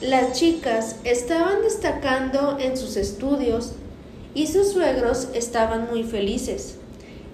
Las 0.00 0.32
chicas 0.32 0.96
estaban 1.04 1.60
destacando 1.62 2.56
en 2.58 2.76
sus 2.76 2.96
estudios 2.96 3.74
y 4.34 4.46
sus 4.46 4.72
suegros 4.72 5.28
estaban 5.34 5.88
muy 5.90 6.04
felices. 6.04 6.78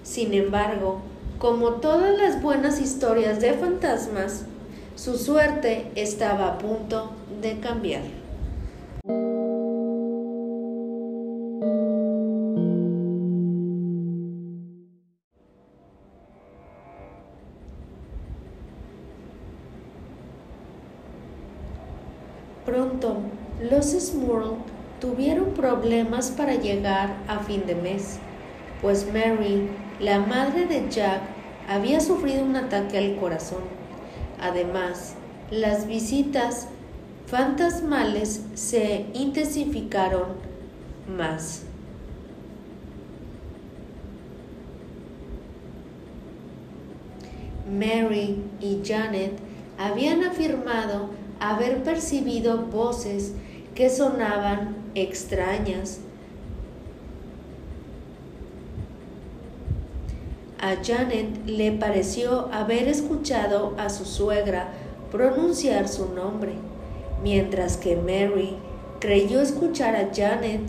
Sin 0.03 0.33
embargo, 0.33 0.99
como 1.39 1.73
todas 1.73 2.17
las 2.17 2.41
buenas 2.41 2.81
historias 2.81 3.39
de 3.39 3.53
fantasmas, 3.53 4.45
su 4.97 5.15
suerte 5.15 5.91
estaba 5.93 6.47
a 6.47 6.57
punto 6.57 7.11
de 7.39 7.59
cambiar. 7.59 8.01
Pronto, 22.65 23.17
los 23.69 23.85
Smurl 23.85 24.55
tuvieron 24.99 25.53
problemas 25.53 26.31
para 26.31 26.55
llegar 26.55 27.15
a 27.27 27.39
fin 27.39 27.67
de 27.67 27.75
mes, 27.75 28.17
pues 28.81 29.05
Mary, 29.13 29.69
la 29.99 30.19
madre 30.19 30.65
de 30.65 30.89
Jack, 30.89 31.21
había 31.69 31.99
sufrido 31.99 32.43
un 32.43 32.55
ataque 32.55 32.97
al 32.97 33.15
corazón 33.17 33.76
Además, 34.39 35.15
las 35.51 35.87
visitas 35.87 36.67
fantasmales 37.25 38.41
se 38.55 39.05
intensificaron 39.13 40.25
más. 41.17 41.63
Mary 47.69 48.43
y 48.61 48.81
Janet 48.85 49.33
habían 49.77 50.23
afirmado 50.23 51.09
haber 51.39 51.83
percibido 51.83 52.65
voces 52.67 53.33
que 53.75 53.89
sonaban 53.89 54.75
extrañas. 54.95 55.99
A 60.59 60.83
Janet 60.83 61.45
le 61.45 61.71
pareció 61.71 62.49
haber 62.51 62.87
escuchado 62.87 63.75
a 63.77 63.89
su 63.89 64.05
suegra 64.05 64.69
pronunciar 65.11 65.87
su 65.87 66.13
nombre, 66.15 66.53
mientras 67.21 67.77
que 67.77 67.95
Mary 67.95 68.55
creyó 68.99 69.39
escuchar 69.39 69.95
a 69.95 70.09
Janet 70.13 70.61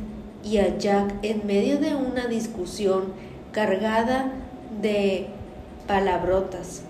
y 0.44 0.59
a 0.59 0.77
Jack 0.77 1.14
en 1.22 1.46
medio 1.46 1.79
de 1.79 1.94
una 1.94 2.27
discusión 2.27 3.14
cargada 3.53 4.31
de 4.83 5.29
palabrotas. 5.87 6.83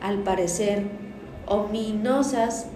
Al 0.00 0.18
parecer, 0.18 0.84
ominosas 1.46 2.66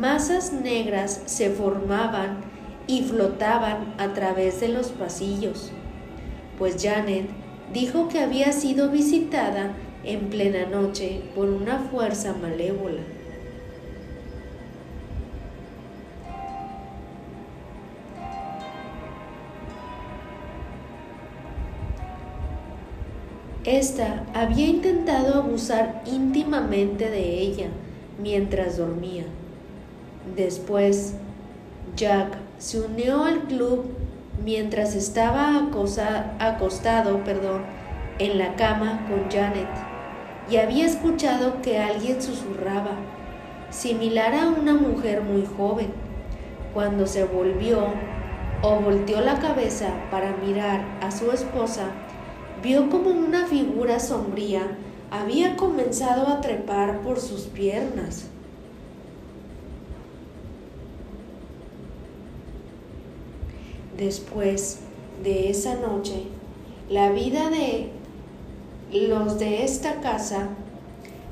masas 0.00 0.52
negras 0.54 1.20
se 1.26 1.50
formaban 1.50 2.40
y 2.86 3.02
flotaban 3.02 3.94
a 3.98 4.14
través 4.14 4.60
de 4.60 4.68
los 4.68 4.88
pasillos, 4.88 5.70
pues 6.58 6.82
Janet 6.82 7.43
dijo 7.72 8.08
que 8.08 8.20
había 8.20 8.52
sido 8.52 8.90
visitada 8.90 9.74
en 10.04 10.28
plena 10.30 10.66
noche 10.66 11.22
por 11.34 11.48
una 11.48 11.78
fuerza 11.78 12.34
malévola. 12.34 13.00
Esta 23.64 24.26
había 24.34 24.66
intentado 24.66 25.40
abusar 25.40 26.02
íntimamente 26.04 27.08
de 27.08 27.40
ella 27.40 27.68
mientras 28.22 28.76
dormía. 28.76 29.24
Después, 30.36 31.14
Jack 31.96 32.36
se 32.58 32.80
unió 32.80 33.24
al 33.24 33.44
club 33.44 33.86
mientras 34.42 34.94
estaba 34.94 35.68
acostado 36.38 37.24
perdón, 37.24 37.62
en 38.18 38.38
la 38.38 38.54
cama 38.56 39.06
con 39.08 39.30
Janet 39.30 39.68
y 40.50 40.56
había 40.56 40.86
escuchado 40.86 41.62
que 41.62 41.78
alguien 41.78 42.22
susurraba, 42.22 42.96
similar 43.70 44.34
a 44.34 44.48
una 44.48 44.74
mujer 44.74 45.22
muy 45.22 45.46
joven. 45.56 45.92
Cuando 46.72 47.06
se 47.06 47.24
volvió 47.24 47.86
o 48.62 48.76
volteó 48.80 49.20
la 49.20 49.38
cabeza 49.38 49.88
para 50.10 50.36
mirar 50.36 50.84
a 51.00 51.10
su 51.10 51.30
esposa, 51.30 51.92
vio 52.62 52.90
como 52.90 53.10
una 53.10 53.46
figura 53.46 54.00
sombría 54.00 54.76
había 55.10 55.54
comenzado 55.56 56.26
a 56.26 56.40
trepar 56.40 57.00
por 57.02 57.20
sus 57.20 57.42
piernas. 57.42 58.26
Después 63.98 64.80
de 65.22 65.50
esa 65.50 65.76
noche, 65.76 66.24
la 66.90 67.10
vida 67.10 67.48
de 67.50 67.90
los 68.92 69.38
de 69.38 69.64
esta 69.64 70.00
casa 70.00 70.48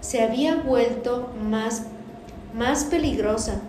se 0.00 0.22
había 0.22 0.56
vuelto 0.56 1.28
más, 1.50 1.86
más 2.54 2.84
peligrosa. 2.84 3.62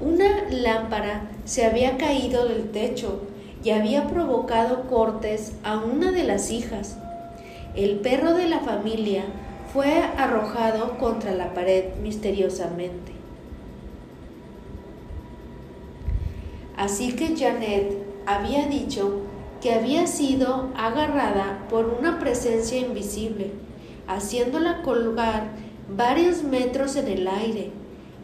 Una 0.00 0.48
lámpara 0.50 1.30
se 1.44 1.66
había 1.66 1.96
caído 1.98 2.46
del 2.46 2.70
techo 2.70 3.22
y 3.64 3.70
había 3.70 4.06
provocado 4.06 4.88
cortes 4.88 5.52
a 5.64 5.78
una 5.78 6.12
de 6.12 6.24
las 6.24 6.50
hijas. 6.50 6.98
El 7.74 8.00
perro 8.00 8.34
de 8.34 8.48
la 8.48 8.60
familia 8.60 9.24
fue 9.72 10.02
arrojado 10.16 10.98
contra 10.98 11.32
la 11.32 11.54
pared 11.54 11.94
misteriosamente. 12.02 13.12
Así 16.76 17.12
que 17.12 17.36
Janet 17.36 18.11
había 18.26 18.66
dicho 18.66 19.20
que 19.60 19.72
había 19.72 20.06
sido 20.06 20.70
agarrada 20.76 21.66
por 21.70 21.86
una 21.86 22.18
presencia 22.18 22.78
invisible, 22.78 23.52
haciéndola 24.08 24.82
colgar 24.82 25.52
varios 25.88 26.42
metros 26.42 26.96
en 26.96 27.08
el 27.08 27.28
aire 27.28 27.70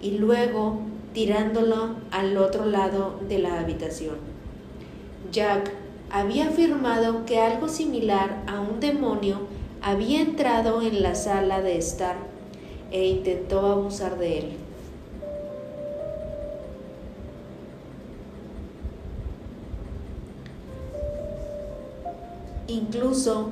y 0.02 0.12
luego 0.18 0.80
tirándolo 1.12 1.96
al 2.10 2.36
otro 2.36 2.66
lado 2.66 3.20
de 3.28 3.38
la 3.38 3.60
habitación. 3.60 4.16
Jack 5.32 5.70
había 6.10 6.48
afirmado 6.48 7.24
que 7.24 7.40
algo 7.40 7.68
similar 7.68 8.42
a 8.46 8.60
un 8.60 8.80
demonio 8.80 9.40
había 9.82 10.20
entrado 10.20 10.82
en 10.82 11.02
la 11.02 11.14
sala 11.14 11.60
de 11.60 11.78
estar 11.78 12.16
e 12.90 13.06
intentó 13.06 13.66
abusar 13.66 14.18
de 14.18 14.38
él. 14.38 14.67
Incluso 22.68 23.48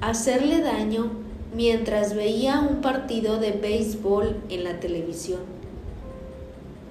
hacerle 0.00 0.62
daño 0.62 1.10
mientras 1.54 2.14
veía 2.14 2.60
un 2.60 2.80
partido 2.80 3.38
de 3.38 3.52
béisbol 3.52 4.36
en 4.48 4.64
la 4.64 4.80
televisión. 4.80 5.40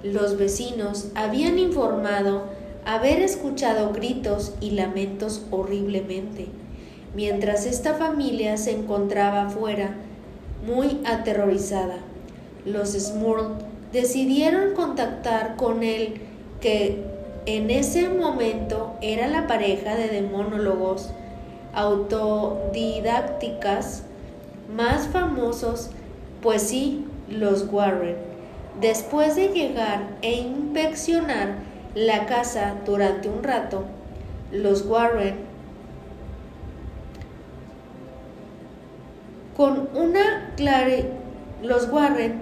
Los 0.04 0.38
vecinos 0.38 1.08
habían 1.16 1.58
informado 1.58 2.44
haber 2.84 3.20
escuchado 3.20 3.92
gritos 3.92 4.54
y 4.60 4.70
lamentos 4.70 5.42
horriblemente, 5.50 6.46
mientras 7.16 7.66
esta 7.66 7.94
familia 7.94 8.56
se 8.56 8.70
encontraba 8.70 9.50
fuera, 9.50 9.96
muy 10.64 11.00
aterrorizada. 11.04 11.98
Los 12.64 12.90
Smurl 12.90 13.54
decidieron 13.92 14.74
contactar 14.74 15.56
con 15.56 15.82
él, 15.82 16.20
que 16.60 17.02
en 17.46 17.70
ese 17.70 18.08
momento 18.08 18.92
era 19.00 19.26
la 19.26 19.48
pareja 19.48 19.96
de 19.96 20.08
demonólogos 20.08 21.10
autodidácticas 21.74 24.04
más 24.74 25.08
famosos, 25.08 25.90
pues 26.42 26.62
sí, 26.62 27.04
los 27.28 27.70
Warren. 27.70 28.16
Después 28.80 29.36
de 29.36 29.48
llegar 29.48 30.08
e 30.22 30.32
inspeccionar 30.34 31.56
la 31.94 32.26
casa 32.26 32.74
durante 32.86 33.28
un 33.28 33.42
rato, 33.42 33.84
los 34.52 34.86
Warren, 34.86 35.36
con 39.56 39.88
una 39.94 40.52
clare, 40.56 41.10
los 41.62 41.90
Warren 41.90 42.40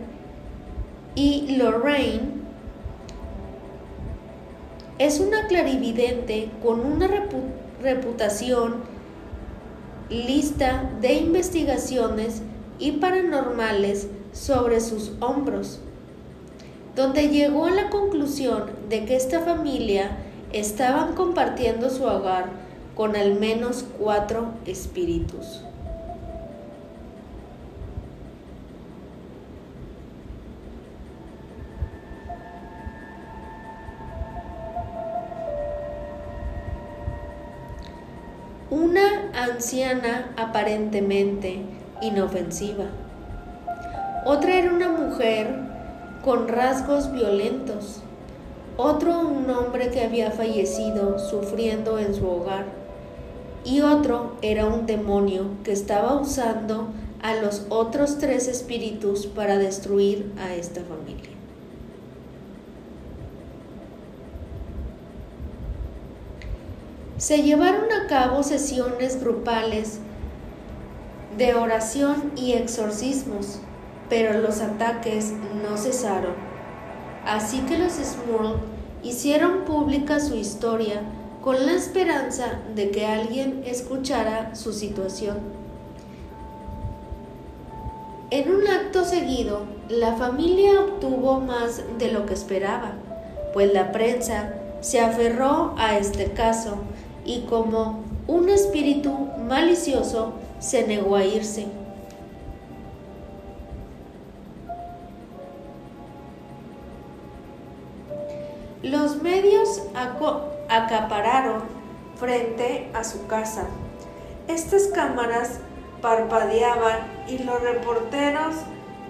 y 1.14 1.56
Lorraine 1.56 2.36
es 4.98 5.20
una 5.20 5.46
clarividente 5.46 6.50
con 6.62 6.80
una 6.80 7.08
reputación 7.82 8.95
lista 10.10 10.90
de 11.00 11.14
investigaciones 11.14 12.42
y 12.78 12.92
paranormales 12.92 14.08
sobre 14.32 14.80
sus 14.80 15.12
hombros 15.20 15.80
donde 16.96 17.28
llegó 17.28 17.66
a 17.66 17.70
la 17.70 17.90
conclusión 17.90 18.64
de 18.88 19.04
que 19.04 19.16
esta 19.16 19.40
familia 19.40 20.16
estaban 20.52 21.14
compartiendo 21.14 21.90
su 21.90 22.04
hogar 22.04 22.46
con 22.96 23.14
al 23.14 23.38
menos 23.38 23.84
cuatro 23.98 24.54
espíritus. 24.64 25.65
Anciana 39.36 40.32
aparentemente 40.36 41.60
inofensiva. 42.00 42.86
Otra 44.24 44.56
era 44.56 44.72
una 44.72 44.88
mujer 44.88 45.48
con 46.24 46.48
rasgos 46.48 47.12
violentos. 47.12 48.00
Otro 48.78 49.20
un 49.20 49.48
hombre 49.50 49.90
que 49.90 50.02
había 50.02 50.30
fallecido 50.30 51.18
sufriendo 51.18 51.98
en 51.98 52.14
su 52.14 52.26
hogar. 52.26 52.64
Y 53.64 53.82
otro 53.82 54.36
era 54.42 54.66
un 54.66 54.86
demonio 54.86 55.50
que 55.64 55.72
estaba 55.72 56.20
usando 56.20 56.88
a 57.22 57.34
los 57.36 57.66
otros 57.68 58.18
tres 58.18 58.48
espíritus 58.48 59.26
para 59.26 59.58
destruir 59.58 60.32
a 60.38 60.54
esta 60.54 60.82
familia. 60.82 61.35
Se 67.26 67.42
llevaron 67.42 67.90
a 67.90 68.06
cabo 68.06 68.44
sesiones 68.44 69.20
grupales 69.20 69.98
de 71.36 71.54
oración 71.54 72.30
y 72.36 72.52
exorcismos 72.52 73.58
pero 74.08 74.40
los 74.40 74.60
ataques 74.60 75.32
no 75.60 75.76
cesaron. 75.76 76.34
Así 77.26 77.62
que 77.62 77.78
los 77.78 77.94
Smurl 77.94 78.60
hicieron 79.02 79.64
pública 79.64 80.20
su 80.20 80.36
historia 80.36 81.02
con 81.42 81.66
la 81.66 81.72
esperanza 81.72 82.60
de 82.76 82.92
que 82.92 83.06
alguien 83.06 83.64
escuchara 83.66 84.54
su 84.54 84.72
situación. 84.72 85.38
En 88.30 88.54
un 88.54 88.68
acto 88.68 89.04
seguido, 89.04 89.64
la 89.88 90.12
familia 90.12 90.80
obtuvo 90.80 91.40
más 91.40 91.82
de 91.98 92.12
lo 92.12 92.24
que 92.24 92.34
esperaba, 92.34 92.92
pues 93.52 93.72
la 93.72 93.90
prensa 93.90 94.54
se 94.80 95.00
aferró 95.00 95.74
a 95.76 95.98
este 95.98 96.30
caso 96.30 96.76
y 97.26 97.40
como 97.42 98.04
un 98.26 98.48
espíritu 98.48 99.12
malicioso 99.48 100.32
se 100.60 100.86
negó 100.86 101.16
a 101.16 101.24
irse. 101.24 101.66
Los 108.82 109.20
medios 109.20 109.82
acapararon 110.68 111.62
frente 112.18 112.88
a 112.94 113.02
su 113.02 113.26
casa. 113.26 113.64
Estas 114.46 114.86
cámaras 114.88 115.58
parpadeaban 116.00 116.98
y 117.26 117.38
los 117.38 117.60
reporteros 117.60 118.54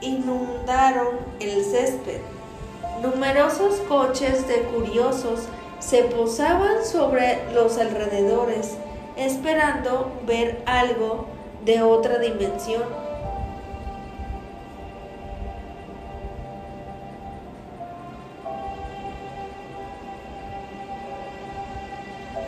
inundaron 0.01 1.09
el 1.41 1.63
césped. 1.63 2.21
Numerosos 3.03 3.75
coches 3.89 4.49
de 4.49 4.63
curiosos 4.63 5.41
se 5.79 6.03
posaban 6.05 6.85
sobre 6.85 7.53
los 7.53 7.79
alrededores, 7.79 8.77
esperando 9.17 10.11
ver 10.27 10.63
algo 10.67 11.27
de 11.65 11.83
otra 11.83 12.19
dimensión. 12.19 12.83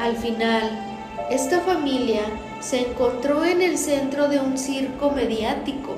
Al 0.00 0.16
final, 0.16 0.70
esta 1.30 1.60
familia 1.60 2.22
se 2.60 2.88
encontró 2.88 3.44
en 3.44 3.62
el 3.62 3.76
centro 3.76 4.28
de 4.28 4.38
un 4.40 4.56
circo 4.56 5.10
mediático 5.10 5.96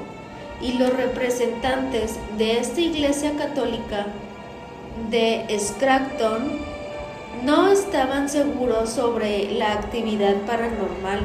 y 0.60 0.72
los 0.72 0.92
representantes 0.94 2.18
de 2.36 2.58
esta 2.58 2.80
iglesia 2.80 3.36
católica 3.36 4.06
de 5.10 5.46
Scranton 5.58 6.69
no 7.44 7.68
estaban 7.68 8.28
seguros 8.28 8.90
sobre 8.90 9.52
la 9.52 9.72
actividad 9.72 10.34
paranormal, 10.46 11.20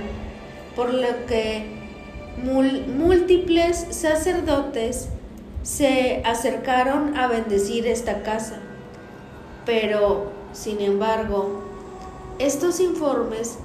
por 0.76 0.94
lo 0.94 1.26
que 1.28 1.76
múltiples 2.44 3.88
sacerdotes 3.92 5.10
se 5.64 6.22
acercaron 6.26 7.18
a 7.18 7.28
bendecir 7.28 7.88
esta 7.88 8.24
casa. 8.24 8.60
Pero, 9.66 10.32
sin 10.54 10.82
embargo, 10.82 11.64
estos 12.40 12.80
informes 12.80 13.58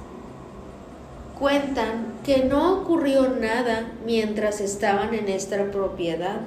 cuentan 1.37 2.13
que 2.23 2.43
no 2.45 2.81
ocurrió 2.81 3.27
nada 3.29 3.91
mientras 4.05 4.61
estaban 4.61 5.13
en 5.13 5.27
esta 5.27 5.71
propiedad. 5.71 6.41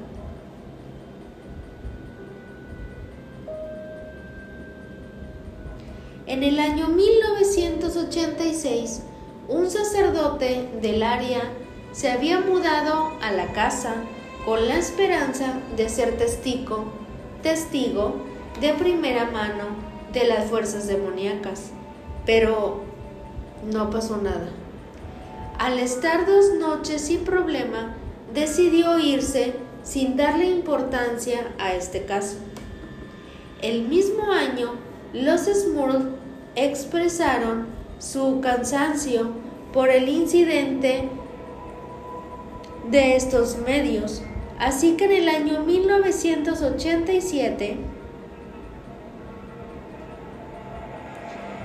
En 6.27 6.43
el 6.43 6.59
año 6.59 6.89
1986, 6.89 9.03
un 9.49 9.71
sacerdote 9.71 10.69
del 10.81 11.03
área 11.03 11.43
se 11.93 12.11
había 12.11 12.41
mudado 12.41 13.13
a 13.21 13.31
la 13.31 13.53
casa 13.53 13.95
con 14.45 14.67
la 14.69 14.77
esperanza 14.77 15.61
de 15.77 15.89
ser 15.89 16.17
testigo, 16.17 16.85
testigo 17.43 18.17
de 18.61 18.73
primera 18.75 19.31
mano 19.31 19.65
de 20.13 20.27
las 20.27 20.51
fuerzas 20.51 20.87
demoníacas 20.87 21.73
pero 22.27 22.81
no 23.71 23.91
pasó 23.91 24.17
nada. 24.17 24.49
Al 25.59 25.79
estar 25.79 26.27
dos 26.27 26.55
noches 26.59 27.03
sin 27.03 27.21
problema, 27.21 27.95
decidió 28.33 28.99
irse 28.99 29.55
sin 29.83 30.17
darle 30.17 30.47
importancia 30.47 31.55
a 31.59 31.75
este 31.75 32.05
caso. 32.05 32.37
El 33.63 33.89
mismo 33.89 34.33
año, 34.33 34.73
los 35.13 35.43
Smurl 35.43 36.13
expresaron 36.57 37.67
su 37.99 38.40
cansancio 38.40 39.31
por 39.73 39.88
el 39.88 40.09
incidente 40.09 41.09
de 42.90 43.17
estos 43.17 43.59
medios, 43.59 44.23
así 44.59 44.93
que 44.93 45.07
en 45.07 45.12
el 45.12 45.29
año 45.29 45.61
1987 45.61 47.77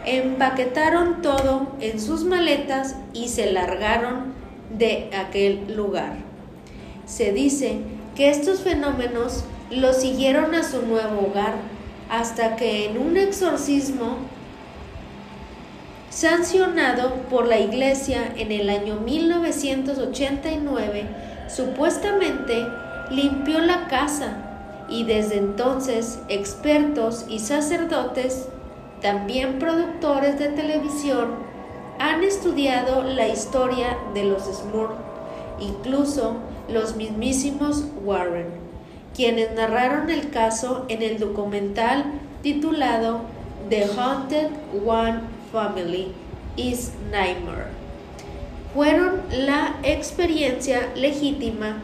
empaquetaron 0.05 1.21
todo 1.21 1.67
en 1.81 1.99
sus 1.99 2.23
maletas 2.23 2.95
y 3.13 3.27
se 3.27 3.51
largaron 3.51 4.33
de 4.75 5.09
aquel 5.15 5.75
lugar. 5.75 6.17
Se 7.05 7.31
dice 7.31 7.79
que 8.15 8.29
estos 8.29 8.61
fenómenos 8.61 9.43
los 9.69 9.97
siguieron 9.97 10.55
a 10.55 10.63
su 10.63 10.81
nuevo 10.83 11.27
hogar 11.27 11.55
hasta 12.09 12.55
que 12.55 12.85
en 12.85 12.97
un 12.97 13.17
exorcismo 13.17 14.17
sancionado 16.09 17.13
por 17.29 17.47
la 17.47 17.59
iglesia 17.59 18.33
en 18.35 18.51
el 18.51 18.69
año 18.69 18.99
1989, 18.99 21.05
supuestamente 21.47 22.67
limpió 23.11 23.59
la 23.59 23.87
casa 23.87 24.37
y 24.89 25.03
desde 25.03 25.37
entonces 25.37 26.19
expertos 26.29 27.25
y 27.29 27.39
sacerdotes 27.39 28.47
también 29.01 29.59
productores 29.59 30.39
de 30.39 30.49
televisión 30.49 31.47
han 31.99 32.23
estudiado 32.23 33.03
la 33.03 33.27
historia 33.27 33.97
de 34.13 34.23
los 34.23 34.43
Smurf, 34.43 34.93
incluso 35.59 36.37
los 36.69 36.95
mismísimos 36.95 37.85
Warren, 38.03 38.47
quienes 39.15 39.53
narraron 39.53 40.09
el 40.09 40.29
caso 40.29 40.85
en 40.87 41.03
el 41.03 41.19
documental 41.19 42.05
titulado 42.41 43.21
The 43.69 43.85
Haunted 43.97 44.47
One 44.85 45.38
Family 45.51 46.13
is 46.55 46.91
Nightmare. 47.11 47.67
¿Fueron 48.73 49.21
la 49.31 49.75
experiencia 49.83 50.89
legítima 50.95 51.77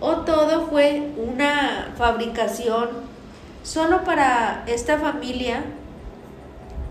o 0.00 0.16
todo 0.18 0.66
fue 0.66 1.10
una 1.16 1.94
fabricación 1.96 2.88
solo 3.62 4.04
para 4.04 4.64
esta 4.66 4.98
familia 4.98 5.64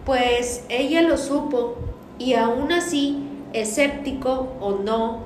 pues 0.06 0.64
ella 0.70 1.02
lo 1.02 1.18
supo 1.18 1.78
y 2.20 2.36
aún 2.36 2.72
así, 2.72 3.28
escéptico 3.54 4.56
o 4.62 4.76
no, 4.76 5.24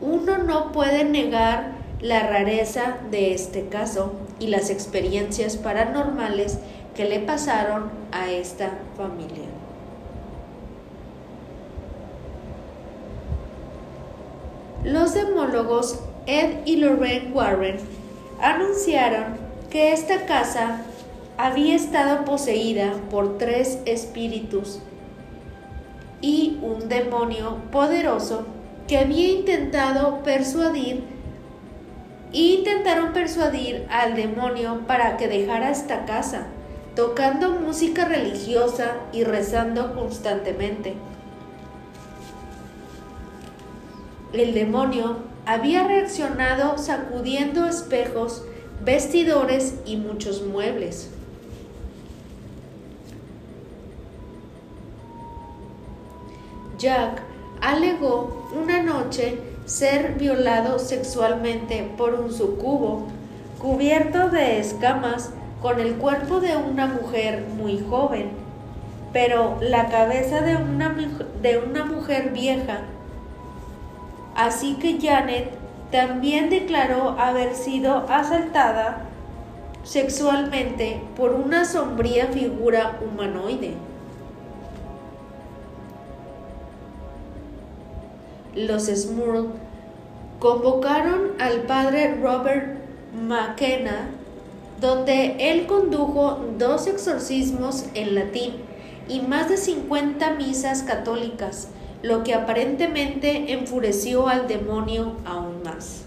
uno 0.00 0.38
no 0.38 0.72
puede 0.72 1.04
negar 1.04 1.72
la 2.00 2.26
rareza 2.26 2.96
de 3.10 3.34
este 3.34 3.68
caso 3.68 4.12
y 4.40 4.48
las 4.48 4.70
experiencias 4.70 5.56
paranormales 5.56 6.58
que 6.96 7.04
le 7.04 7.20
pasaron 7.20 7.90
a 8.12 8.30
esta 8.30 8.72
familia. 8.96 9.43
Los 14.84 15.14
demólogos 15.14 15.98
Ed 16.26 16.58
y 16.66 16.76
Lorraine 16.76 17.32
Warren 17.32 17.78
anunciaron 18.40 19.36
que 19.70 19.92
esta 19.92 20.26
casa 20.26 20.82
había 21.38 21.74
estado 21.74 22.24
poseída 22.26 22.92
por 23.10 23.38
tres 23.38 23.78
espíritus 23.86 24.80
y 26.20 26.58
un 26.62 26.88
demonio 26.88 27.56
poderoso 27.72 28.46
que 28.86 28.98
había 28.98 29.28
intentado 29.28 30.22
persuadir 30.22 31.14
intentaron 32.34 33.12
persuadir 33.12 33.86
al 33.90 34.16
demonio 34.16 34.80
para 34.86 35.16
que 35.16 35.28
dejara 35.28 35.70
esta 35.70 36.04
casa, 36.04 36.46
tocando 36.96 37.50
música 37.50 38.04
religiosa 38.04 38.96
y 39.12 39.22
rezando 39.24 39.94
constantemente. 39.94 40.94
El 44.34 44.52
demonio 44.52 45.18
había 45.46 45.86
reaccionado 45.86 46.76
sacudiendo 46.76 47.66
espejos, 47.66 48.42
vestidores 48.84 49.76
y 49.86 49.96
muchos 49.96 50.42
muebles. 50.42 51.08
Jack 56.78 57.22
alegó 57.60 58.48
una 58.60 58.82
noche 58.82 59.38
ser 59.66 60.14
violado 60.14 60.80
sexualmente 60.80 61.88
por 61.96 62.14
un 62.14 62.32
sucubo 62.32 63.06
cubierto 63.62 64.30
de 64.30 64.58
escamas 64.58 65.30
con 65.62 65.78
el 65.78 65.94
cuerpo 65.94 66.40
de 66.40 66.56
una 66.56 66.88
mujer 66.88 67.46
muy 67.56 67.78
joven, 67.88 68.30
pero 69.12 69.58
la 69.60 69.86
cabeza 69.86 70.40
de 70.40 70.56
una, 70.56 70.92
de 71.40 71.58
una 71.58 71.84
mujer 71.84 72.32
vieja. 72.32 72.80
Así 74.34 74.74
que 74.74 74.98
Janet 75.00 75.50
también 75.90 76.50
declaró 76.50 77.10
haber 77.18 77.54
sido 77.54 78.04
asaltada 78.08 79.04
sexualmente 79.84 81.00
por 81.16 81.32
una 81.32 81.64
sombría 81.64 82.26
figura 82.26 82.98
humanoide. 83.04 83.74
Los 88.56 88.86
Smurl 88.86 89.50
convocaron 90.38 91.32
al 91.40 91.62
padre 91.62 92.16
Robert 92.20 92.78
McKenna, 93.14 94.10
donde 94.80 95.36
él 95.38 95.66
condujo 95.66 96.40
dos 96.58 96.86
exorcismos 96.86 97.86
en 97.94 98.14
latín 98.14 98.54
y 99.08 99.20
más 99.20 99.48
de 99.48 99.56
50 99.56 100.30
misas 100.34 100.82
católicas, 100.82 101.68
lo 102.04 102.22
que 102.22 102.34
aparentemente 102.34 103.54
enfureció 103.54 104.28
al 104.28 104.46
demonio 104.46 105.16
aún 105.24 105.62
más. 105.62 106.02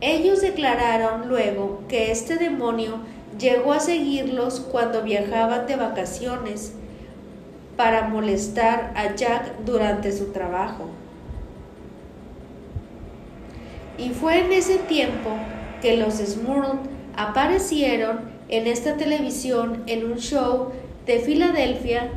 Ellos 0.00 0.40
declararon 0.40 1.28
luego 1.28 1.82
que 1.86 2.10
este 2.10 2.34
demonio 2.34 2.98
llegó 3.38 3.72
a 3.72 3.78
seguirlos 3.78 4.58
cuando 4.58 5.04
viajaban 5.04 5.68
de 5.68 5.76
vacaciones 5.76 6.72
para 7.76 8.08
molestar 8.08 8.92
a 8.96 9.14
Jack 9.14 9.60
durante 9.64 10.10
su 10.10 10.32
trabajo. 10.32 10.88
Y 13.98 14.08
fue 14.08 14.40
en 14.40 14.52
ese 14.52 14.78
tiempo 14.78 15.30
que 15.80 15.96
los 15.96 16.14
Smurl 16.14 16.80
aparecieron 17.16 18.22
en 18.48 18.66
esta 18.66 18.96
televisión 18.96 19.84
en 19.86 20.10
un 20.10 20.18
show 20.18 20.72
de 21.06 21.20
Filadelfia 21.20 22.10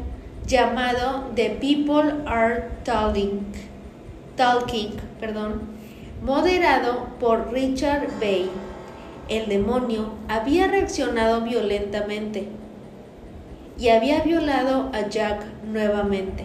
llamado 0.51 1.31
The 1.33 1.51
People 1.61 2.25
Are 2.25 2.65
Talking, 2.83 3.45
moderado 6.21 7.07
por 7.21 7.53
Richard 7.53 8.09
Bay. 8.19 8.49
El 9.29 9.47
demonio 9.47 10.09
había 10.27 10.67
reaccionado 10.67 11.39
violentamente 11.39 12.49
y 13.79 13.87
había 13.87 14.23
violado 14.23 14.91
a 14.93 15.07
Jack 15.07 15.45
nuevamente, 15.71 16.43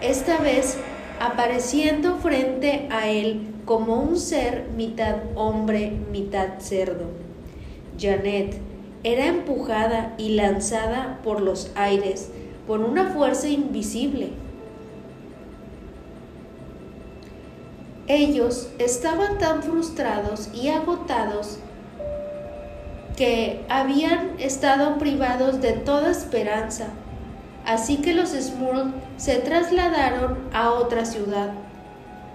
esta 0.00 0.38
vez 0.38 0.78
apareciendo 1.18 2.18
frente 2.18 2.86
a 2.92 3.08
él 3.08 3.48
como 3.64 3.96
un 3.96 4.16
ser 4.16 4.68
mitad 4.76 5.16
hombre, 5.34 5.92
mitad 6.12 6.60
cerdo. 6.60 7.06
Janet 7.98 8.60
era 9.02 9.26
empujada 9.26 10.14
y 10.18 10.36
lanzada 10.36 11.18
por 11.24 11.40
los 11.40 11.72
aires 11.74 12.30
por 12.66 12.80
una 12.80 13.10
fuerza 13.10 13.48
invisible. 13.48 14.30
Ellos 18.06 18.68
estaban 18.78 19.38
tan 19.38 19.62
frustrados 19.62 20.50
y 20.54 20.68
agotados 20.68 21.58
que 23.16 23.64
habían 23.68 24.38
estado 24.38 24.98
privados 24.98 25.60
de 25.60 25.72
toda 25.72 26.10
esperanza, 26.10 26.88
así 27.64 27.98
que 27.98 28.12
los 28.12 28.30
Smurl 28.30 28.92
se 29.16 29.36
trasladaron 29.36 30.38
a 30.52 30.72
otra 30.72 31.04
ciudad 31.04 31.52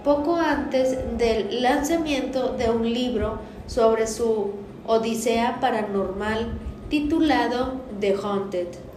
poco 0.04 0.36
antes 0.36 0.96
del 1.18 1.62
lanzamiento 1.62 2.54
de 2.54 2.70
un 2.70 2.90
libro 2.92 3.38
sobre 3.66 4.06
su 4.06 4.52
odisea 4.86 5.60
paranormal 5.60 6.52
titulado 6.88 7.80
The 8.00 8.16
Haunted. 8.22 8.89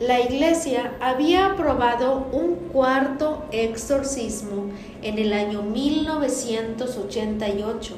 La 0.00 0.18
iglesia 0.18 0.96
había 0.98 1.44
aprobado 1.44 2.26
un 2.32 2.54
cuarto 2.72 3.44
exorcismo 3.52 4.70
en 5.02 5.18
el 5.18 5.34
año 5.34 5.60
1988, 5.60 7.96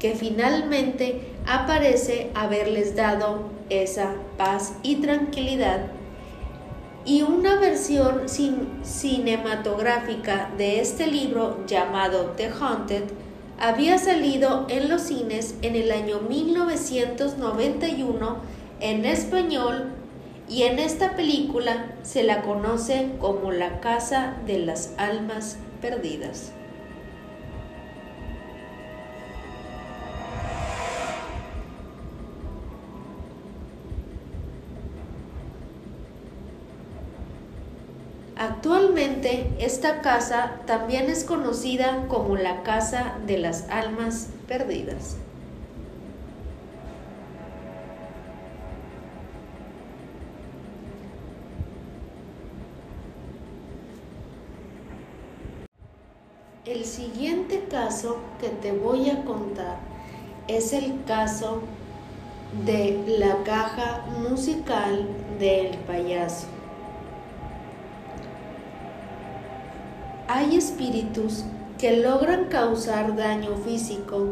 que 0.00 0.16
finalmente 0.16 1.20
aparece 1.46 2.32
haberles 2.34 2.96
dado 2.96 3.42
esa 3.70 4.16
paz 4.36 4.72
y 4.82 4.96
tranquilidad. 4.96 5.92
Y 7.04 7.22
una 7.22 7.60
versión 7.60 8.22
cinematográfica 8.82 10.50
de 10.58 10.80
este 10.80 11.06
libro 11.06 11.64
llamado 11.68 12.32
The 12.36 12.48
Haunted 12.48 13.04
había 13.60 13.98
salido 13.98 14.66
en 14.68 14.88
los 14.88 15.02
cines 15.02 15.54
en 15.62 15.76
el 15.76 15.92
año 15.92 16.18
1991 16.28 18.38
en 18.80 19.04
español 19.04 19.92
y 20.48 20.64
en 20.64 20.78
esta 20.78 21.16
película 21.16 21.86
se 22.02 22.22
la 22.22 22.42
conoce 22.42 23.12
como 23.20 23.50
La 23.50 23.80
Casa 23.80 24.34
de 24.46 24.58
las 24.58 24.92
Almas 24.98 25.58
Perdidas. 25.80 26.52
Actualmente 38.36 39.46
esta 39.58 40.02
casa 40.02 40.60
también 40.66 41.08
es 41.08 41.24
conocida 41.24 42.06
como 42.08 42.36
la 42.36 42.62
Casa 42.62 43.14
de 43.26 43.38
las 43.38 43.68
Almas 43.70 44.28
Perdidas. 44.48 45.16
Caso 57.74 58.18
que 58.40 58.48
te 58.48 58.70
voy 58.70 59.10
a 59.10 59.24
contar 59.24 59.78
es 60.46 60.72
el 60.72 61.02
caso 61.06 61.62
de 62.64 63.02
la 63.18 63.42
caja 63.42 64.04
musical 64.20 65.08
del 65.40 65.76
payaso. 65.78 66.46
hay 70.28 70.56
espíritus 70.56 71.44
que 71.78 71.98
logran 71.98 72.46
causar 72.46 73.14
daño 73.16 73.56
físico 73.56 74.26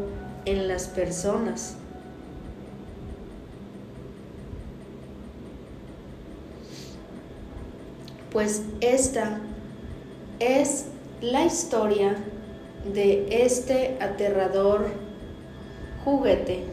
en 0.45 0.67
las 0.67 0.87
personas. 0.87 1.75
Pues 8.31 8.63
esta 8.81 9.39
es 10.39 10.87
la 11.21 11.45
historia 11.45 12.17
de 12.91 13.45
este 13.45 13.97
aterrador 14.01 14.87
juguete. 16.03 16.63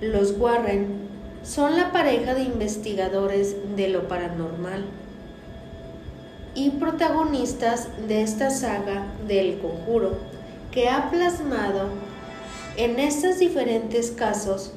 Los 0.00 0.38
Warren 0.38 1.08
son 1.42 1.76
la 1.76 1.90
pareja 1.92 2.34
de 2.34 2.42
investigadores 2.42 3.56
de 3.74 3.88
lo 3.88 4.06
paranormal 4.06 4.84
y 6.54 6.70
protagonistas 6.70 7.88
de 8.06 8.22
esta 8.22 8.50
saga 8.50 9.06
del 9.26 9.58
conjuro 9.58 10.18
que 10.70 10.88
ha 10.88 11.10
plasmado 11.10 11.88
en 12.76 12.98
estos 13.00 13.38
diferentes 13.38 14.12
casos 14.12 14.72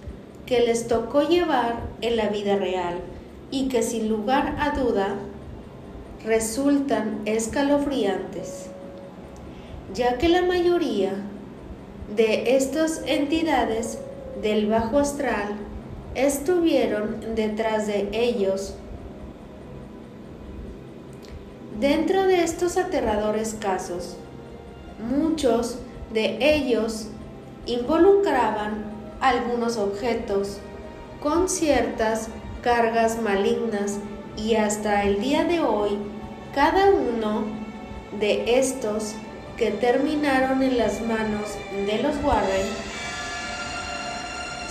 que 0.45 0.61
les 0.61 0.87
tocó 0.87 1.21
llevar 1.21 1.81
en 2.01 2.17
la 2.17 2.29
vida 2.29 2.55
real 2.55 2.99
y 3.51 3.67
que 3.67 3.83
sin 3.83 4.09
lugar 4.09 4.55
a 4.59 4.71
duda 4.71 5.15
resultan 6.25 7.21
escalofriantes, 7.25 8.67
ya 9.93 10.17
que 10.17 10.29
la 10.29 10.43
mayoría 10.43 11.13
de 12.15 12.55
estas 12.55 13.01
entidades 13.05 13.97
del 14.41 14.67
bajo 14.67 14.99
astral 14.99 15.55
estuvieron 16.15 17.35
detrás 17.35 17.87
de 17.87 18.09
ellos. 18.11 18.75
Dentro 21.79 22.23
de 22.27 22.43
estos 22.43 22.77
aterradores 22.77 23.55
casos, 23.59 24.17
muchos 25.09 25.79
de 26.13 26.37
ellos 26.41 27.07
involucraban 27.65 28.83
algunos 29.19 29.77
objetos 29.77 30.57
con 31.21 31.49
ciertas 31.49 32.27
cargas 32.61 33.19
malignas 33.21 33.97
y 34.37 34.55
hasta 34.55 35.03
el 35.03 35.21
día 35.21 35.43
de 35.43 35.59
hoy 35.59 35.97
cada 36.53 36.89
uno 36.89 37.43
de 38.19 38.59
estos 38.59 39.13
que 39.57 39.71
terminaron 39.71 40.63
en 40.63 40.77
las 40.77 41.01
manos 41.01 41.55
de 41.85 42.01
los 42.01 42.15
Warren 42.23 42.67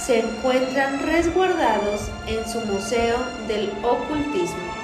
se 0.04 0.20
encuentran 0.20 1.00
resguardados 1.06 2.10
en 2.26 2.48
su 2.48 2.60
Museo 2.66 3.18
del 3.46 3.70
Ocultismo. 3.84 4.80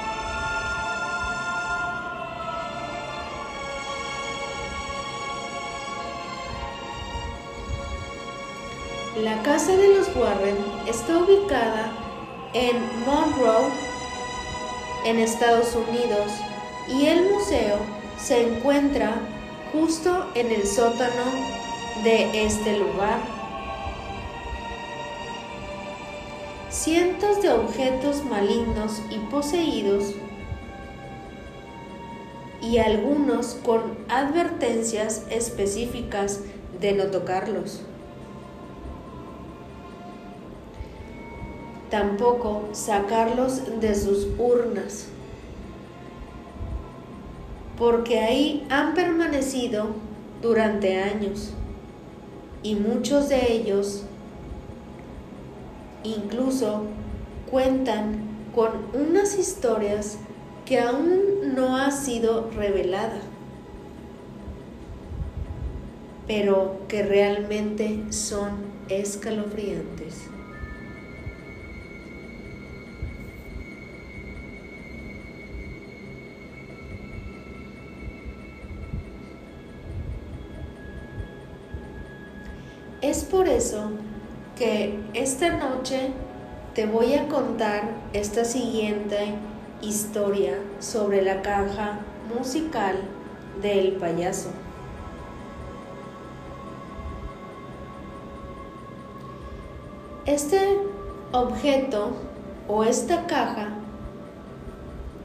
La 9.23 9.43
casa 9.43 9.75
de 9.75 9.97
los 9.97 10.15
Warren 10.15 10.57
está 10.87 11.19
ubicada 11.19 11.91
en 12.53 12.77
Monroe, 13.07 13.71
en 15.07 15.21
Estados 15.21 15.77
Unidos, 15.77 16.33
y 16.89 17.07
el 17.07 17.31
museo 17.31 17.79
se 18.19 18.43
encuentra 18.43 19.15
justo 19.73 20.27
en 20.35 20.51
el 20.51 20.67
sótano 20.67 21.25
de 22.03 22.45
este 22.45 22.77
lugar. 22.77 23.21
Cientos 26.71 27.41
de 27.41 27.51
objetos 27.51 28.25
malignos 28.25 29.01
y 29.11 29.19
poseídos 29.31 30.15
y 32.61 32.79
algunos 32.79 33.59
con 33.65 33.97
advertencias 34.09 35.23
específicas 35.31 36.41
de 36.81 36.93
no 36.93 37.05
tocarlos. 37.07 37.81
Tampoco 41.91 42.69
sacarlos 42.73 43.81
de 43.81 43.95
sus 43.95 44.27
urnas, 44.39 45.07
porque 47.79 48.19
ahí 48.19 48.67
han 48.71 48.95
permanecido 48.95 49.89
durante 50.43 51.01
años 51.01 51.53
y 52.63 52.75
muchos 52.75 53.29
de 53.29 53.53
ellos 53.53 54.03
incluso 56.03 56.83
cuentan 57.51 58.21
con 58.55 58.71
unas 58.95 59.39
historias 59.39 60.19
que 60.65 60.81
aún 60.81 61.55
no 61.55 61.77
ha 61.77 61.91
sido 61.91 62.51
revelada, 62.51 63.21
pero 66.27 66.81
que 66.89 67.03
realmente 67.05 68.05
son 68.11 68.51
escalofriantes. 68.89 70.29
Por 83.27 83.49
eso 83.49 83.91
que 84.57 84.99
esta 85.15 85.57
noche 85.57 86.13
te 86.75 86.87
voy 86.87 87.15
a 87.15 87.29
contar 87.29 87.91
esta 88.13 88.45
siguiente 88.45 89.35
historia 89.83 90.59
sobre 90.81 91.23
la 91.23 91.43
caja 91.43 92.01
musical 92.35 92.97
del 93.63 93.93
payaso. 93.93 94.51
Este 100.25 100.79
objeto 101.33 102.17
o 102.69 102.83
esta 102.83 103.27
caja 103.27 103.69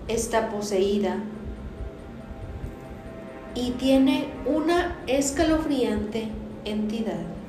está 0.07 0.49
poseída 0.49 1.17
y 3.55 3.71
tiene 3.71 4.27
una 4.45 4.97
escalofriante 5.07 6.29
entidad. 6.65 7.40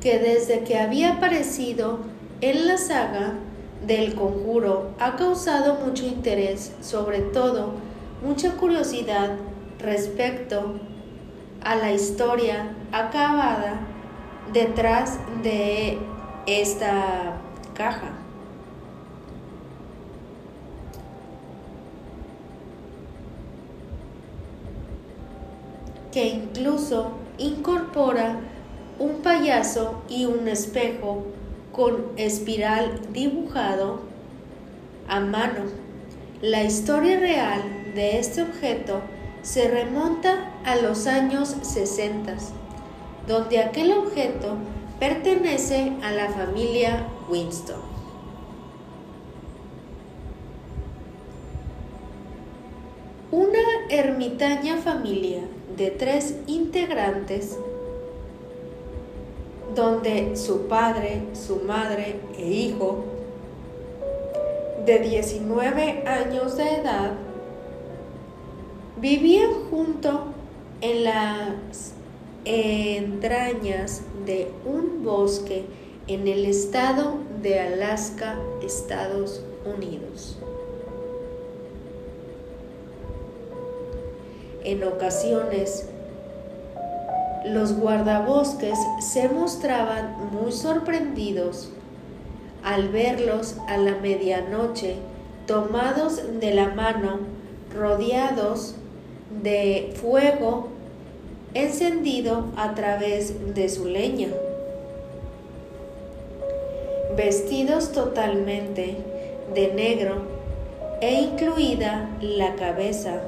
Que 0.00 0.18
desde 0.18 0.62
que 0.64 0.78
había 0.78 1.14
aparecido 1.14 2.00
en 2.42 2.66
la 2.66 2.76
saga 2.76 3.32
del 3.86 4.14
conjuro 4.14 4.90
ha 5.00 5.16
causado 5.16 5.76
mucho 5.86 6.04
interés, 6.04 6.72
sobre 6.82 7.20
todo 7.20 7.72
mucha 8.22 8.52
curiosidad 8.56 9.36
respecto 9.78 10.74
a 11.62 11.76
la 11.76 11.92
historia 11.92 12.74
acabada 12.92 13.80
detrás 14.52 15.18
de 15.42 15.98
esta 16.46 17.38
caja. 17.74 18.16
que 26.12 26.26
incluso 26.26 27.12
incorpora 27.38 28.40
un 29.00 29.22
payaso 29.22 30.02
y 30.08 30.26
un 30.26 30.46
espejo 30.46 31.24
con 31.72 32.04
espiral 32.16 33.00
dibujado 33.12 34.00
a 35.08 35.20
mano. 35.20 35.62
La 36.42 36.62
historia 36.62 37.18
real 37.18 37.62
de 37.94 38.18
este 38.18 38.42
objeto 38.42 39.00
se 39.42 39.68
remonta 39.68 40.52
a 40.64 40.76
los 40.76 41.06
años 41.06 41.56
60, 41.62 42.36
donde 43.26 43.58
aquel 43.58 43.92
objeto 43.92 44.56
pertenece 44.98 45.92
a 46.02 46.12
la 46.12 46.28
familia 46.28 47.06
Winston. 47.30 47.80
Una 53.32 53.60
ermitaña 53.88 54.76
familia 54.76 55.40
de 55.76 55.90
tres 55.90 56.34
integrantes 56.46 57.56
donde 59.74 60.36
su 60.36 60.66
padre, 60.66 61.22
su 61.32 61.56
madre 61.60 62.20
e 62.36 62.46
hijo 62.46 63.04
de 64.84 64.98
19 64.98 66.04
años 66.06 66.56
de 66.56 66.74
edad 66.76 67.12
vivían 68.96 69.68
junto 69.70 70.24
en 70.80 71.04
las 71.04 71.94
entrañas 72.44 74.02
de 74.26 74.50
un 74.64 75.04
bosque 75.04 75.64
en 76.06 76.26
el 76.26 76.46
estado 76.46 77.14
de 77.42 77.60
Alaska, 77.60 78.38
Estados 78.62 79.42
Unidos. 79.64 80.38
En 84.64 84.84
ocasiones, 84.84 85.88
los 87.44 87.74
guardabosques 87.74 88.78
se 89.00 89.28
mostraban 89.28 90.14
muy 90.32 90.52
sorprendidos 90.52 91.70
al 92.62 92.88
verlos 92.88 93.56
a 93.68 93.76
la 93.78 93.96
medianoche 93.96 94.96
tomados 95.46 96.20
de 96.40 96.54
la 96.54 96.68
mano, 96.68 97.20
rodeados 97.74 98.74
de 99.42 99.92
fuego 100.00 100.68
encendido 101.54 102.46
a 102.56 102.74
través 102.74 103.54
de 103.54 103.68
su 103.68 103.86
leña, 103.86 104.28
vestidos 107.16 107.92
totalmente 107.92 108.98
de 109.54 109.72
negro 109.72 110.22
e 111.00 111.22
incluida 111.22 112.10
la 112.20 112.54
cabeza 112.54 113.22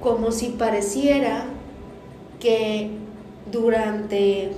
como 0.00 0.32
si 0.32 0.48
pareciera 0.48 1.44
que 2.40 2.90
durante 3.52 4.52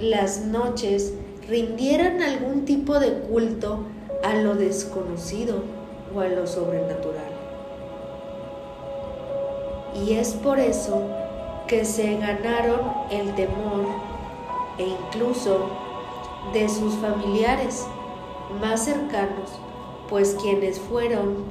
las 0.00 0.44
noches 0.44 1.14
rindieran 1.48 2.22
algún 2.22 2.64
tipo 2.64 2.98
de 2.98 3.12
culto 3.20 3.80
a 4.24 4.34
lo 4.34 4.54
desconocido 4.54 5.62
o 6.14 6.20
a 6.20 6.28
lo 6.28 6.46
sobrenatural. 6.46 7.32
Y 10.04 10.14
es 10.14 10.32
por 10.32 10.58
eso 10.58 11.02
que 11.66 11.84
se 11.84 12.16
ganaron 12.18 12.80
el 13.10 13.34
temor 13.34 13.86
e 14.78 14.84
incluso 14.84 15.70
de 16.52 16.68
sus 16.68 16.94
familiares 16.94 17.86
más 18.60 18.84
cercanos, 18.84 19.50
pues 20.08 20.36
quienes 20.40 20.78
fueron 20.78 21.44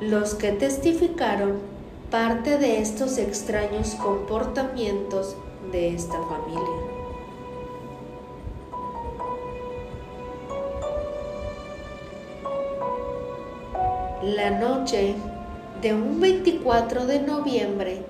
los 0.00 0.34
que 0.34 0.52
testificaron 0.52 1.73
parte 2.10 2.58
de 2.58 2.80
estos 2.80 3.18
extraños 3.18 3.94
comportamientos 3.96 5.36
de 5.72 5.94
esta 5.94 6.18
familia. 6.22 6.94
La 14.22 14.50
noche 14.50 15.14
de 15.82 15.92
un 15.92 16.20
24 16.20 17.06
de 17.06 17.20
noviembre, 17.20 18.02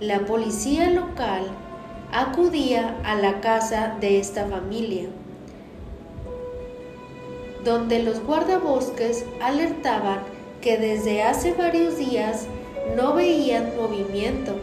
la 0.00 0.20
policía 0.20 0.90
local 0.90 1.42
acudía 2.12 2.96
a 3.04 3.14
la 3.14 3.40
casa 3.40 3.96
de 4.00 4.18
esta 4.18 4.46
familia, 4.46 5.08
donde 7.64 8.02
los 8.02 8.20
guardabosques 8.24 9.24
alertaban 9.40 10.20
que 10.60 10.76
desde 10.76 11.22
hace 11.22 11.52
varios 11.52 11.98
días 11.98 12.46
no 12.96 13.14
veían 13.14 13.76
movimiento 13.76 14.54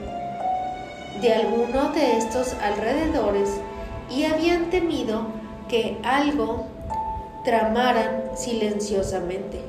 de 1.21 1.33
alguno 1.33 1.91
de 1.93 2.17
estos 2.17 2.53
alrededores 2.53 3.49
y 4.09 4.25
habían 4.25 4.69
temido 4.69 5.27
que 5.67 5.97
algo 6.03 6.65
tramaran 7.43 8.31
silenciosamente. 8.35 9.61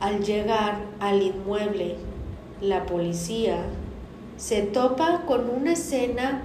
Al 0.00 0.24
llegar 0.24 0.78
al 0.98 1.22
inmueble, 1.22 1.96
la 2.60 2.86
policía 2.86 3.58
se 4.36 4.62
topa 4.62 5.22
con 5.26 5.50
una 5.50 5.72
escena 5.72 6.42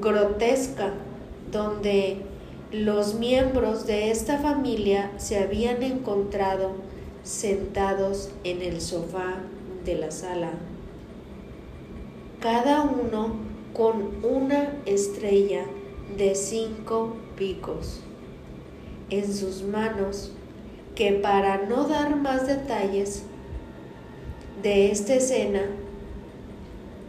grotesca 0.00 0.90
donde 1.50 2.22
los 2.72 3.14
miembros 3.14 3.84
de 3.84 4.12
esta 4.12 4.38
familia 4.38 5.10
se 5.16 5.38
habían 5.38 5.82
encontrado 5.82 6.70
sentados 7.24 8.30
en 8.44 8.62
el 8.62 8.80
sofá 8.80 9.40
de 9.84 9.96
la 9.96 10.12
sala, 10.12 10.52
cada 12.40 12.82
uno 12.82 13.34
con 13.74 14.24
una 14.24 14.76
estrella 14.86 15.64
de 16.16 16.36
cinco 16.36 17.16
picos 17.36 18.02
en 19.10 19.32
sus 19.34 19.62
manos 19.62 20.32
que 20.94 21.12
para 21.14 21.66
no 21.66 21.88
dar 21.88 22.14
más 22.14 22.46
detalles 22.46 23.24
de 24.62 24.92
esta 24.92 25.14
escena, 25.14 25.62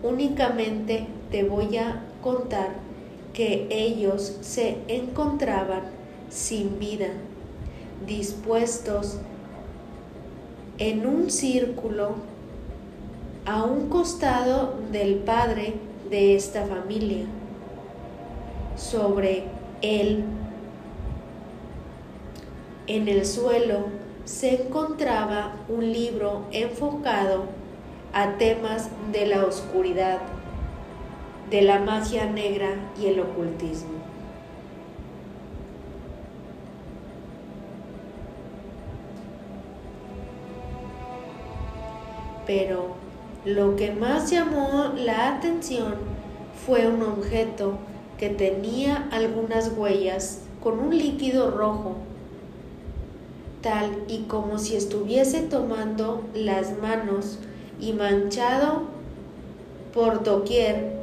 únicamente 0.01 1.05
te 1.29 1.43
voy 1.43 1.77
a 1.77 2.01
contar 2.23 2.90
que 3.33 3.67
ellos 3.69 4.37
se 4.41 4.77
encontraban 4.87 5.83
sin 6.29 6.79
vida, 6.79 7.07
dispuestos 8.05 9.17
en 10.77 11.05
un 11.05 11.29
círculo 11.29 12.15
a 13.45 13.63
un 13.63 13.89
costado 13.89 14.75
del 14.91 15.15
padre 15.15 15.73
de 16.09 16.35
esta 16.35 16.65
familia. 16.65 17.25
Sobre 18.75 19.43
él, 19.81 20.23
en 22.87 23.07
el 23.07 23.25
suelo, 23.25 23.85
se 24.25 24.63
encontraba 24.63 25.55
un 25.69 25.91
libro 25.91 26.45
enfocado 26.51 27.45
a 28.13 28.37
temas 28.37 28.89
de 29.11 29.25
la 29.25 29.45
oscuridad, 29.45 30.19
de 31.51 31.61
la 31.61 31.79
magia 31.79 32.25
negra 32.25 32.69
y 32.99 33.07
el 33.07 33.19
ocultismo. 33.19 33.91
Pero 42.47 42.95
lo 43.45 43.75
que 43.75 43.91
más 43.91 44.31
llamó 44.31 44.93
la 44.95 45.35
atención 45.35 45.95
fue 46.65 46.87
un 46.87 47.03
objeto 47.03 47.73
que 48.17 48.29
tenía 48.29 49.09
algunas 49.11 49.73
huellas 49.75 50.43
con 50.63 50.79
un 50.79 50.97
líquido 50.97 51.51
rojo 51.51 51.97
tal 53.61 53.91
y 54.07 54.23
como 54.23 54.57
si 54.57 54.75
estuviese 54.75 55.41
tomando 55.41 56.23
las 56.33 56.77
manos 56.79 57.37
y 57.79 57.93
manchado 57.93 58.83
por 59.93 60.23
doquier. 60.23 61.00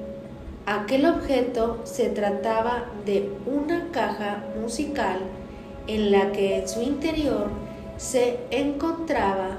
Aquel 0.70 1.06
objeto 1.06 1.80
se 1.84 2.10
trataba 2.10 2.84
de 3.06 3.32
una 3.46 3.88
caja 3.90 4.44
musical 4.60 5.20
en 5.86 6.12
la 6.12 6.30
que 6.32 6.58
en 6.58 6.68
su 6.68 6.82
interior 6.82 7.46
se 7.96 8.38
encontraba 8.50 9.56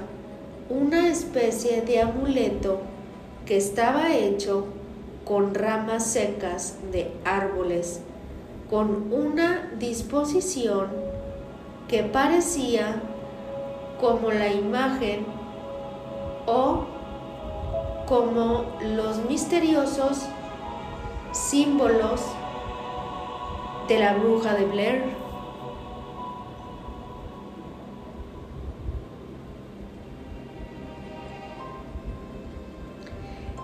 una 0.68 1.08
especie 1.08 1.82
de 1.82 2.00
amuleto 2.00 2.78
que 3.44 3.56
estaba 3.56 4.14
hecho 4.14 4.66
con 5.24 5.52
ramas 5.52 6.06
secas 6.06 6.76
de 6.92 7.10
árboles, 7.24 8.02
con 8.70 9.12
una 9.12 9.68
disposición 9.80 10.90
que 11.88 12.04
parecía 12.04 13.02
como 14.00 14.30
la 14.30 14.46
imagen 14.46 15.26
o 16.46 16.84
como 18.06 18.64
los 18.94 19.24
misteriosos 19.28 20.28
símbolos 21.32 22.22
de 23.88 23.98
la 23.98 24.14
bruja 24.14 24.54
de 24.54 24.64
Blair. 24.66 25.02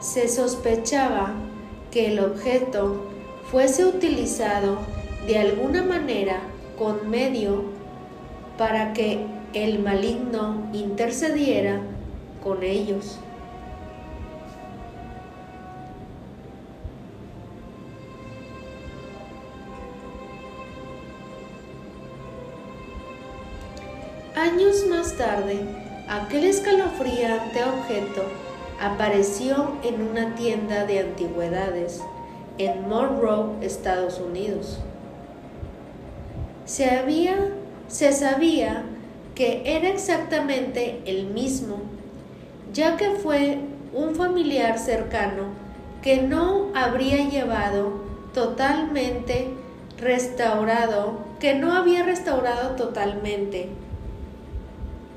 Se 0.01 0.29
sospechaba 0.29 1.35
que 1.91 2.13
el 2.13 2.21
objeto 2.21 3.03
fuese 3.51 3.85
utilizado 3.85 4.79
de 5.27 5.39
alguna 5.39 5.83
manera 5.83 6.41
con 6.79 7.09
medio 7.11 7.65
para 8.57 8.93
que 8.93 9.27
el 9.53 9.79
maligno 9.81 10.69
intercediera 10.73 11.81
con 12.43 12.63
ellos. 12.63 13.19
Años 24.37 24.85
más 24.87 25.15
tarde, 25.15 25.61
aquel 26.11 26.45
escalofriante 26.45 27.65
objeto 27.65 28.23
apareció 28.79 29.73
en 29.83 30.03
una 30.03 30.35
tienda 30.35 30.85
de 30.85 31.01
antigüedades 31.01 32.03
en 32.59 32.87
Monroe, 32.87 33.65
Estados 33.65 34.21
Unidos. 34.21 34.79
Se 36.67 36.91
había 36.91 37.35
se 37.89 38.13
sabía 38.13 38.83
que 39.35 39.63
era 39.65 39.89
exactamente 39.89 41.01
el 41.07 41.29
mismo, 41.29 41.79
ya 42.75 42.99
que 42.99 43.13
fue 43.13 43.61
un 43.95 44.17
familiar 44.17 44.79
cercano 44.79 45.45
que 46.03 46.21
no 46.21 46.73
habría 46.75 47.27
llevado 47.27 48.03
totalmente 48.35 49.49
restaurado, 49.99 51.21
que 51.41 51.55
no 51.55 51.73
había 51.73 52.03
restaurado 52.03 52.77
totalmente, 52.77 53.71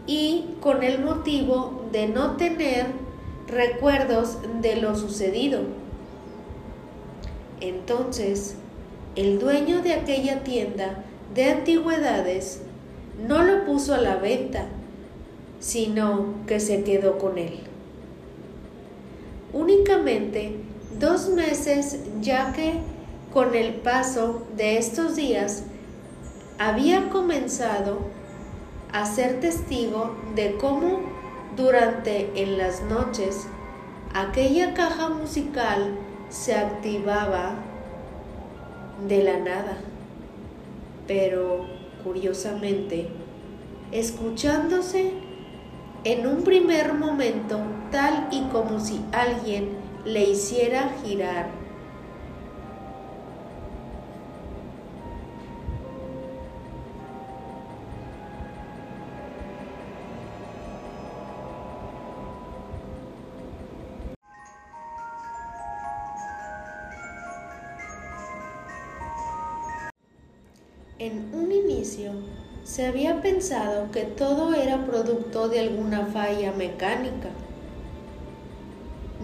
y 0.09 0.55
con 0.59 0.81
el 0.81 1.05
motivo 1.05 1.83
de 1.91 2.07
no 2.07 2.35
tener 2.35 2.87
recuerdos 3.47 4.39
de 4.59 4.77
lo 4.77 4.95
sucedido. 4.95 5.59
Entonces, 7.61 8.55
el 9.15 9.37
dueño 9.37 9.83
de 9.83 9.93
aquella 9.93 10.43
tienda 10.43 11.03
de 11.35 11.51
antigüedades 11.51 12.61
no 13.27 13.43
lo 13.43 13.65
puso 13.65 13.93
a 13.93 13.99
la 13.99 14.15
venta, 14.15 14.65
sino 15.59 16.33
que 16.47 16.59
se 16.59 16.83
quedó 16.83 17.19
con 17.19 17.37
él. 17.37 17.59
Únicamente 19.53 20.55
dos 20.99 21.29
meses 21.29 21.99
ya 22.19 22.51
que 22.53 22.79
con 23.31 23.53
el 23.53 23.75
paso 23.75 24.41
de 24.57 24.79
estos 24.79 25.15
días 25.15 25.65
había 26.57 27.09
comenzado 27.09 28.17
a 28.91 29.05
ser 29.05 29.39
testigo 29.39 30.15
de 30.35 30.57
cómo 30.57 31.01
durante 31.55 32.41
en 32.41 32.57
las 32.57 32.81
noches 32.83 33.47
aquella 34.13 34.73
caja 34.73 35.09
musical 35.09 35.95
se 36.29 36.55
activaba 36.55 37.55
de 39.07 39.23
la 39.23 39.39
nada. 39.39 39.77
Pero 41.07 41.65
curiosamente, 42.03 43.09
escuchándose 43.91 45.13
en 46.03 46.27
un 46.27 46.43
primer 46.43 46.93
momento 46.93 47.59
tal 47.91 48.27
y 48.31 48.41
como 48.51 48.79
si 48.79 49.01
alguien 49.11 49.69
le 50.05 50.23
hiciera 50.29 50.91
girar 51.03 51.58
En 70.99 71.33
un 71.33 71.51
inicio 71.51 72.11
se 72.63 72.85
había 72.85 73.21
pensado 73.21 73.89
que 73.91 74.03
todo 74.03 74.53
era 74.53 74.85
producto 74.85 75.47
de 75.47 75.61
alguna 75.61 76.05
falla 76.07 76.51
mecánica. 76.51 77.29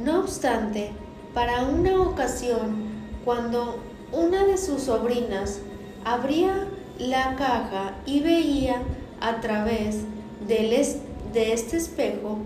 No 0.04 0.22
obstante, 0.22 0.92
para 1.34 1.64
una 1.66 2.02
ocasión, 2.02 2.86
cuando 3.26 3.78
una 4.14 4.46
de 4.46 4.58
sus 4.58 4.84
sobrinas 4.84 5.60
abría 6.06 6.68
la 6.98 7.36
caja 7.36 7.98
y 8.06 8.22
veía 8.22 8.82
a 9.20 9.42
través 9.42 10.06
de 10.48 11.52
este 11.52 11.78
espejo 11.78 12.38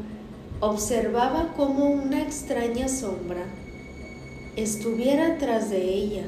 observaba 0.59 1.53
como 1.55 1.85
una 1.85 2.21
extraña 2.21 2.87
sombra 2.87 3.45
estuviera 4.55 5.37
tras 5.37 5.69
de 5.69 5.81
ella. 5.81 6.23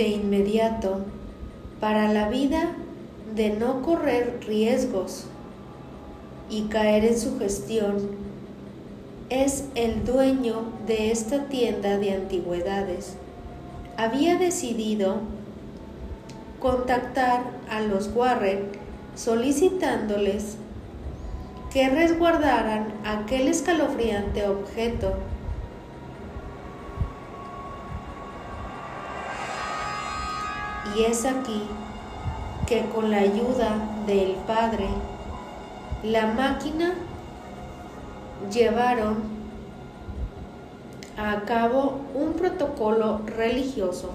De 0.00 0.08
inmediato, 0.08 1.00
para 1.78 2.10
la 2.10 2.30
vida 2.30 2.70
de 3.36 3.50
no 3.50 3.82
correr 3.82 4.40
riesgos 4.48 5.26
y 6.48 6.62
caer 6.68 7.04
en 7.04 7.18
su 7.18 7.38
gestión, 7.38 8.08
es 9.28 9.66
el 9.74 10.06
dueño 10.06 10.72
de 10.86 11.12
esta 11.12 11.48
tienda 11.48 11.98
de 11.98 12.14
antigüedades. 12.14 13.16
Había 13.98 14.38
decidido 14.38 15.16
contactar 16.60 17.42
a 17.68 17.82
los 17.82 18.10
Warren 18.14 18.70
solicitándoles 19.14 20.56
que 21.74 21.90
resguardaran 21.90 22.86
aquel 23.04 23.48
escalofriante 23.48 24.48
objeto. 24.48 25.12
Y 30.96 31.02
es 31.04 31.24
aquí 31.24 31.62
que 32.66 32.84
con 32.86 33.10
la 33.10 33.18
ayuda 33.18 33.76
del 34.06 34.32
Padre, 34.46 34.88
la 36.02 36.26
máquina 36.26 36.94
llevaron 38.52 39.22
a 41.16 41.40
cabo 41.42 42.00
un 42.14 42.32
protocolo 42.32 43.20
religioso 43.26 44.10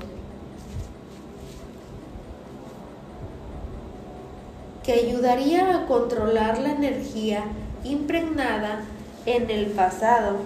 que 4.84 4.94
ayudaría 4.94 5.76
a 5.76 5.86
controlar 5.86 6.60
la 6.60 6.72
energía 6.72 7.44
impregnada 7.84 8.82
en 9.26 9.50
el 9.50 9.68
pasado. 9.68 10.38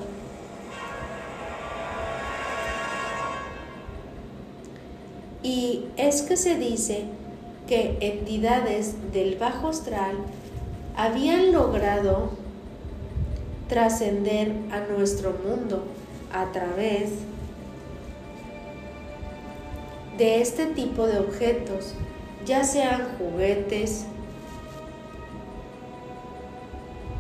Y 5.42 5.86
es 5.96 6.22
que 6.22 6.36
se 6.38 6.56
dice 6.56 7.06
que 7.68 7.98
entidades 8.02 8.96
del 9.14 9.36
bajo 9.36 9.70
astral 9.70 10.16
habían 10.96 11.54
logrado 11.54 12.32
trascender 13.70 14.52
a 14.72 14.92
nuestro 14.92 15.34
mundo 15.46 15.84
a 16.34 16.52
través 16.52 17.12
de 20.18 20.42
este 20.42 20.66
tipo 20.66 21.08
de 21.08 21.20
objetos, 21.20 21.94
ya 22.46 22.64
sean 22.64 23.08
juguetes 23.18 24.06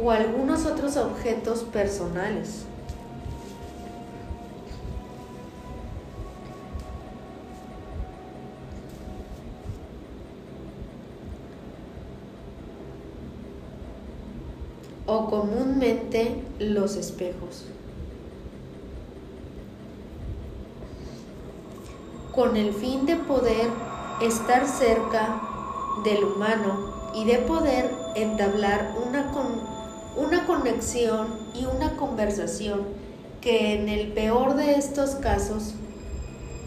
o 0.04 0.12
algunos 0.12 0.66
otros 0.66 0.98
objetos 0.98 1.64
personales. 1.64 2.66
O 15.10 15.26
comúnmente 15.26 16.36
los 16.60 16.96
espejos. 16.96 17.66
Con 22.34 22.56
el 22.56 22.74
fin 22.74 23.08
de 23.08 23.16
poder 23.16 23.70
estar 24.22 24.68
cerca 24.68 25.42
del 26.04 26.24
humano 26.24 26.94
y 27.16 27.26
de 27.26 27.40
poder 27.40 27.92
entablar 28.16 28.94
una, 29.08 29.34
una 30.16 30.46
conexión 30.46 31.28
y 31.56 31.66
una 31.66 31.98
conversación 31.98 32.84
que 33.42 33.74
en 33.74 33.90
el 33.90 34.14
peor 34.14 34.56
de 34.56 34.76
estos 34.76 35.16
casos, 35.16 35.74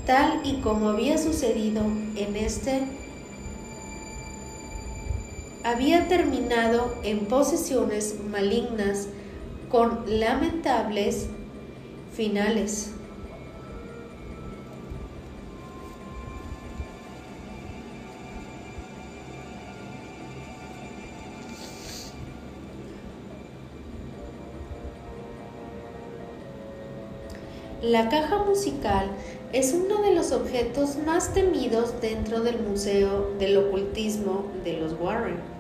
tal 0.05 0.41
y 0.43 0.61
como 0.63 0.89
había 0.89 1.17
sucedido 1.17 1.83
en 2.17 2.35
este 2.35 3.02
había 5.65 6.09
terminado 6.09 6.95
en 7.05 7.27
posesiones 7.27 8.17
malignas 8.31 9.09
con 9.71 10.05
lamentables 10.07 11.29
finales. 12.13 12.93
La 27.83 28.09
caja 28.09 28.39
musical 28.45 29.11
es 29.53 29.75
uno 29.75 30.03
de 30.03 30.15
los 30.15 30.31
objetos 30.31 30.97
más 31.05 31.35
temidos 31.35 32.01
dentro 32.01 32.41
del 32.41 32.61
Museo 32.61 33.33
del 33.41 33.57
Ocultismo 33.57 34.47
de 34.63 34.75
los 34.75 34.93
Warren. 35.01 35.52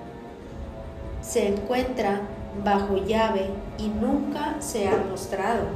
Se 1.22 1.48
encuentra 1.48 2.20
bajo 2.62 2.98
llave 2.98 3.48
y 3.78 3.88
nunca 3.88 4.56
se 4.58 4.88
ha 4.88 4.96
mostrado. 5.08 5.66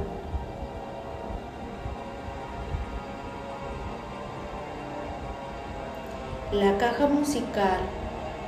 La 6.51 6.77
caja 6.77 7.07
musical 7.07 7.79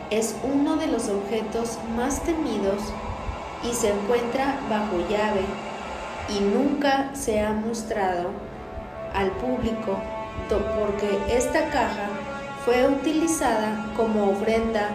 es 0.10 0.36
uno 0.44 0.76
de 0.76 0.88
los 0.88 1.10
objetos 1.10 1.78
más 1.96 2.22
temidos 2.22 2.82
y 3.64 3.74
se 3.74 3.92
encuentra 3.92 4.60
bajo 4.70 4.98
llave 5.10 5.42
y 6.30 6.42
nunca 6.42 7.14
se 7.14 7.42
ha 7.42 7.52
mostrado 7.52 8.30
al 9.14 9.32
público 9.32 9.98
porque 10.50 11.20
esta 11.30 11.70
caja 11.70 12.10
fue 12.66 12.88
utilizada 12.88 13.86
como 13.96 14.32
ofrenda 14.32 14.90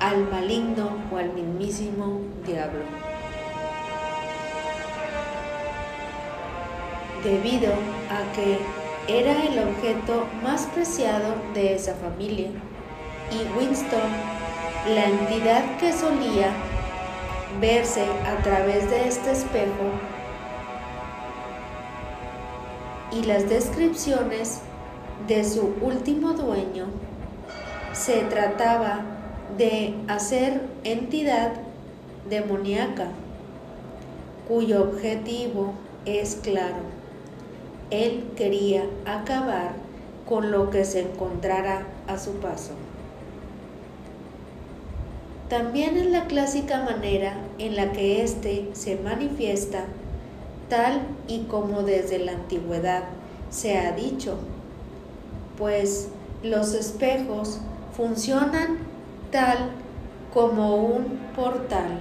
al 0.00 0.28
maligno 0.30 0.96
o 1.12 1.16
al 1.16 1.32
mismísimo 1.32 2.20
diablo. 2.46 2.84
Debido 7.24 7.72
a 8.10 8.32
que 8.34 8.58
era 9.08 9.32
el 9.44 9.58
objeto 9.58 10.26
más 10.42 10.66
preciado 10.66 11.34
de 11.54 11.74
esa 11.74 11.94
familia 11.94 12.50
y 13.30 13.58
Winston, 13.58 14.10
la 14.94 15.04
entidad 15.06 15.64
que 15.78 15.92
solía 15.92 16.50
verse 17.60 18.04
a 18.26 18.42
través 18.42 18.88
de 18.90 19.08
este 19.08 19.32
espejo, 19.32 19.90
y 23.10 23.24
las 23.24 23.48
descripciones 23.48 24.60
de 25.26 25.42
su 25.42 25.74
último 25.80 26.34
dueño, 26.34 26.86
se 27.92 28.20
trataba 28.24 29.17
de 29.56 29.94
hacer 30.08 30.60
entidad 30.84 31.52
demoníaca, 32.28 33.08
cuyo 34.46 34.82
objetivo 34.82 35.72
es 36.04 36.36
claro. 36.36 36.98
Él 37.90 38.24
quería 38.36 38.84
acabar 39.06 39.72
con 40.28 40.50
lo 40.50 40.70
que 40.70 40.84
se 40.84 41.00
encontrara 41.00 41.86
a 42.06 42.18
su 42.18 42.32
paso. 42.34 42.72
También 45.48 45.96
es 45.96 46.06
la 46.06 46.26
clásica 46.26 46.82
manera 46.82 47.34
en 47.58 47.74
la 47.74 47.92
que 47.92 48.22
éste 48.22 48.68
se 48.74 48.96
manifiesta 48.96 49.86
tal 50.68 51.00
y 51.26 51.44
como 51.44 51.82
desde 51.82 52.18
la 52.18 52.32
antigüedad 52.32 53.04
se 53.48 53.78
ha 53.78 53.92
dicho, 53.92 54.36
pues 55.56 56.08
los 56.42 56.74
espejos 56.74 57.60
funcionan 57.96 58.78
tal 59.30 59.70
como 60.32 60.76
un 60.76 61.18
portal. 61.34 61.98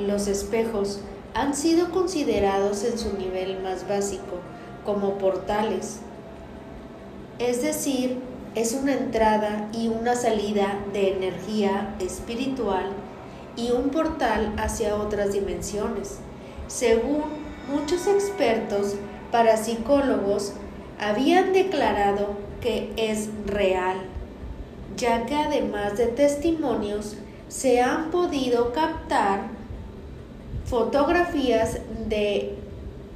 Los 0.00 0.26
espejos 0.26 1.00
han 1.34 1.54
sido 1.54 1.90
considerados 1.90 2.84
en 2.84 2.98
su 2.98 3.16
nivel 3.16 3.62
más 3.62 3.88
básico 3.88 4.40
como 4.84 5.18
portales, 5.18 6.00
es 7.38 7.62
decir, 7.62 8.18
es 8.54 8.72
una 8.74 8.92
entrada 8.92 9.68
y 9.72 9.88
una 9.88 10.14
salida 10.14 10.78
de 10.92 11.12
energía 11.12 11.94
espiritual 11.98 12.86
y 13.56 13.70
un 13.72 13.90
portal 13.90 14.52
hacia 14.58 14.94
otras 14.96 15.32
dimensiones. 15.32 16.18
Según 16.68 17.22
muchos 17.72 18.06
expertos, 18.06 18.94
parapsicólogos 19.34 20.52
habían 21.00 21.52
declarado 21.52 22.36
que 22.60 22.92
es 22.96 23.30
real, 23.46 23.96
ya 24.96 25.26
que 25.26 25.34
además 25.34 25.96
de 25.98 26.06
testimonios 26.06 27.16
se 27.48 27.80
han 27.80 28.12
podido 28.12 28.72
captar 28.72 29.48
fotografías 30.66 31.80
de 32.08 32.54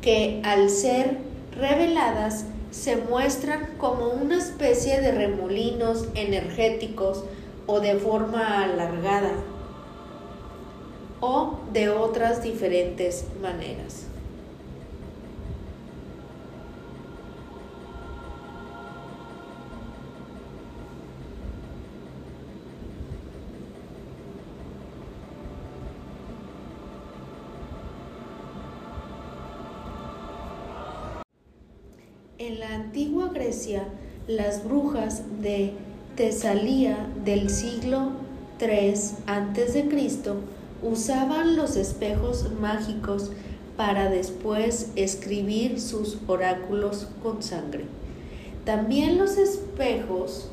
que 0.00 0.42
al 0.44 0.70
ser 0.70 1.18
reveladas 1.56 2.46
se 2.72 2.96
muestran 2.96 3.76
como 3.78 4.08
una 4.08 4.38
especie 4.38 5.00
de 5.00 5.12
remolinos 5.12 6.08
energéticos 6.16 7.22
o 7.68 7.78
de 7.78 7.94
forma 7.94 8.64
alargada 8.64 9.34
o 11.20 11.60
de 11.72 11.90
otras 11.90 12.42
diferentes 12.42 13.24
maneras. 13.40 14.07
Las 34.28 34.64
brujas 34.64 35.22
de 35.42 35.72
Tesalía 36.14 37.08
del 37.24 37.50
siglo 37.50 38.12
III 38.60 38.94
a.C. 39.26 39.88
usaban 40.82 41.56
los 41.56 41.74
espejos 41.74 42.52
mágicos 42.60 43.32
para 43.76 44.10
después 44.10 44.90
escribir 44.94 45.80
sus 45.80 46.18
oráculos 46.28 47.08
con 47.20 47.42
sangre. 47.42 47.86
También 48.64 49.18
los 49.18 49.36
espejos 49.38 50.50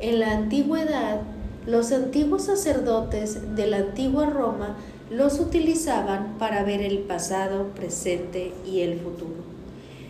en 0.00 0.20
la 0.20 0.32
antigüedad, 0.32 1.22
los 1.66 1.90
antiguos 1.90 2.44
sacerdotes 2.44 3.56
de 3.56 3.66
la 3.66 3.78
antigua 3.78 4.26
Roma 4.26 4.76
los 5.10 5.40
utilizaban 5.40 6.36
para 6.38 6.64
ver 6.64 6.82
el 6.82 6.98
pasado, 6.98 7.68
presente 7.74 8.52
y 8.66 8.80
el 8.80 8.98
futuro. 8.98 9.54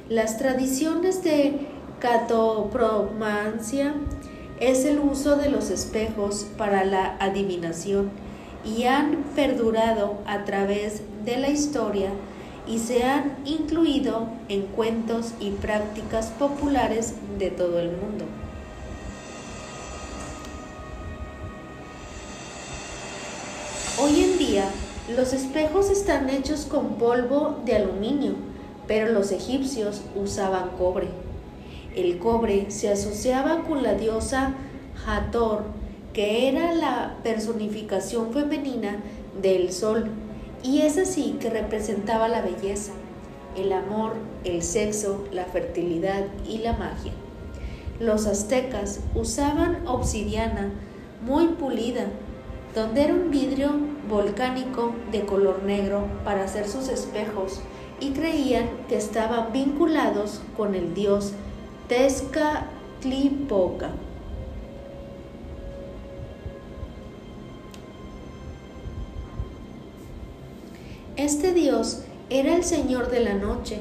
Las 0.09 0.37
tradiciones 0.37 1.25
de 1.25 1.74
catopromancia 2.01 3.95
es 4.61 4.85
el 4.85 4.99
uso 4.99 5.37
de 5.37 5.51
los 5.51 5.71
espejos 5.71 6.47
para 6.57 6.85
la 6.85 7.17
adivinación 7.19 8.11
y 8.65 8.85
han 8.85 9.25
perdurado 9.35 10.19
a 10.27 10.45
través 10.45 11.03
de 11.25 11.37
la 11.37 11.49
historia 11.49 12.11
y 12.67 12.79
se 12.79 13.05
han 13.05 13.37
incluido 13.45 14.29
en 14.49 14.63
cuentos 14.63 15.33
y 15.41 15.51
prácticas 15.51 16.29
populares 16.29 17.15
de 17.39 17.51
todo 17.51 17.79
el 17.79 17.89
mundo. 17.89 18.25
Hoy 24.01 24.25
en 24.25 24.39
día, 24.39 24.65
los 25.15 25.33
espejos 25.33 25.91
están 25.91 26.31
hechos 26.31 26.65
con 26.67 26.95
polvo 26.95 27.61
de 27.65 27.77
aluminio 27.77 28.35
pero 28.87 29.13
los 29.13 29.33
egipcios 29.33 30.03
usaban 30.15 30.71
cobre. 30.77 31.09
El 31.95 32.19
cobre 32.19 32.71
se 32.71 32.91
asociaba 32.91 33.63
con 33.63 33.85
la 33.85 33.95
diosa 33.95 34.55
Hathor, 35.07 35.63
que 36.13 36.49
era 36.49 36.75
la 36.75 37.19
personificación 37.23 38.33
femenina 38.33 39.01
del 39.41 39.73
sol, 39.73 40.11
y 40.65 40.81
es 40.81 40.99
así 40.99 41.37
que 41.41 41.51
representaba 41.51 42.27
la 42.27 42.41
belleza, 42.41 42.93
el 43.57 43.73
amor, 43.73 44.15
el 44.45 44.63
sexo, 44.63 45.25
la 45.31 45.45
fertilidad 45.45 46.25
y 46.49 46.59
la 46.59 46.73
magia. 46.73 47.13
Los 48.01 48.27
aztecas 48.27 49.01
usaban 49.15 49.87
obsidiana 49.87 50.73
muy 51.25 51.49
pulida, 51.49 52.07
donde 52.75 53.05
era 53.05 53.15
un 53.15 53.31
vidrio 53.31 53.71
volcánico 54.09 54.93
de 55.13 55.25
color 55.25 55.63
negro 55.63 56.09
para 56.25 56.43
hacer 56.43 56.69
sus 56.69 56.89
espejos 56.89 57.61
y 58.01 58.11
creían 58.11 58.69
que 58.89 58.97
estaban 58.97 59.53
vinculados 59.53 60.43
con 60.57 60.75
el 60.75 60.93
dios 60.93 61.35
Este 71.17 71.53
dios 71.53 72.03
era 72.31 72.57
el 72.57 72.65
señor 72.65 73.11
de 73.11 73.21
la 73.21 73.35
noche, 73.35 73.79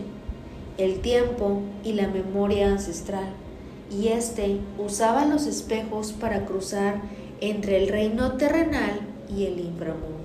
el 0.77 0.99
tiempo 0.99 1.61
y 1.83 1.93
la 1.93 2.07
memoria 2.07 2.67
ancestral, 2.67 3.29
y 3.89 4.09
éste 4.09 4.59
usaba 4.77 5.25
los 5.25 5.47
espejos 5.47 6.11
para 6.11 6.45
cruzar 6.45 7.01
entre 7.41 7.77
el 7.77 7.87
reino 7.87 8.33
terrenal 8.33 8.99
y 9.27 9.45
el 9.45 9.59
inframundo. 9.59 10.22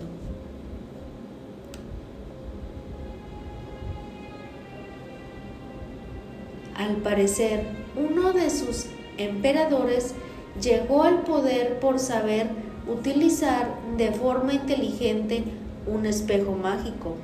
Al 6.79 6.99
parecer, 6.99 7.64
uno 7.97 8.33
de 8.33 8.51
sus 8.51 8.87
emperadores 9.18 10.14
llegó 10.62 11.03
al 11.03 11.22
poder 11.22 11.81
por 11.81 11.99
saber 11.99 12.47
utilizar 12.87 13.68
de 13.97 14.12
forma 14.12 14.55
inteligente 14.55 15.43
un 15.89 16.07
espejo 16.07 16.53
mágico 16.53 17.16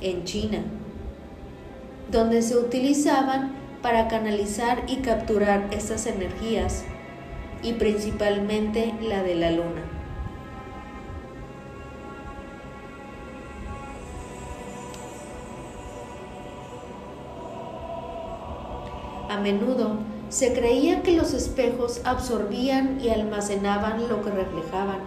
en 0.00 0.24
China, 0.24 0.62
donde 2.10 2.40
se 2.40 2.56
utilizaban 2.56 3.54
para 3.82 4.08
canalizar 4.08 4.84
y 4.88 4.96
capturar 4.96 5.68
estas 5.70 6.06
energías, 6.06 6.82
y 7.62 7.74
principalmente 7.74 8.94
la 9.02 9.22
de 9.22 9.34
la 9.34 9.50
luna. 9.50 9.95
A 19.28 19.38
menudo 19.38 19.98
se 20.28 20.52
creía 20.52 21.02
que 21.02 21.12
los 21.12 21.32
espejos 21.32 22.00
absorbían 22.04 23.00
y 23.00 23.10
almacenaban 23.10 24.08
lo 24.08 24.22
que 24.22 24.30
reflejaban, 24.30 24.98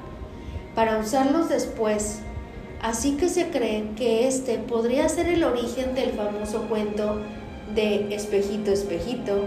para 0.75 0.97
usarlos 0.97 1.49
después, 1.49 2.19
así 2.81 3.17
que 3.17 3.29
se 3.29 3.49
cree 3.49 3.91
que 3.95 4.27
este 4.27 4.57
podría 4.57 5.07
ser 5.09 5.27
el 5.27 5.43
origen 5.43 5.95
del 5.95 6.11
famoso 6.11 6.63
cuento 6.63 7.21
de 7.75 8.13
Espejito, 8.13 8.71
Espejito 8.71 9.45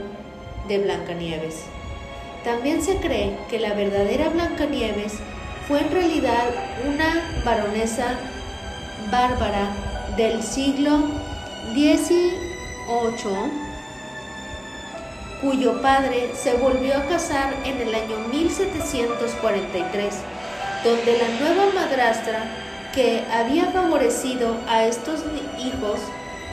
de 0.69 0.79
Blancanieves. 0.79 1.63
También 2.45 2.83
se 2.83 2.97
cree 2.97 3.37
que 3.49 3.59
la 3.59 3.75
verdadera 3.75 4.29
Blancanieves 4.29 5.15
fue 5.69 5.81
en 5.81 5.91
realidad 5.91 6.45
una 6.87 7.43
baronesa 7.45 8.19
bárbara 9.11 9.69
del 10.17 10.43
siglo 10.43 10.99
XVIII 11.75 13.62
cuyo 15.43 15.83
padre 15.83 16.31
se 16.35 16.55
volvió 16.55 16.97
a 16.97 17.07
casar 17.07 17.53
en 17.65 17.81
el 17.81 17.93
año 17.95 18.17
1743, 18.31 20.15
donde 20.85 21.19
la 21.19 21.29
nueva 21.41 21.73
madrastra 21.75 22.45
que 22.95 23.25
había 23.31 23.67
favorecido 23.73 24.55
a 24.69 24.85
estos 24.85 25.25
hijos 25.59 25.99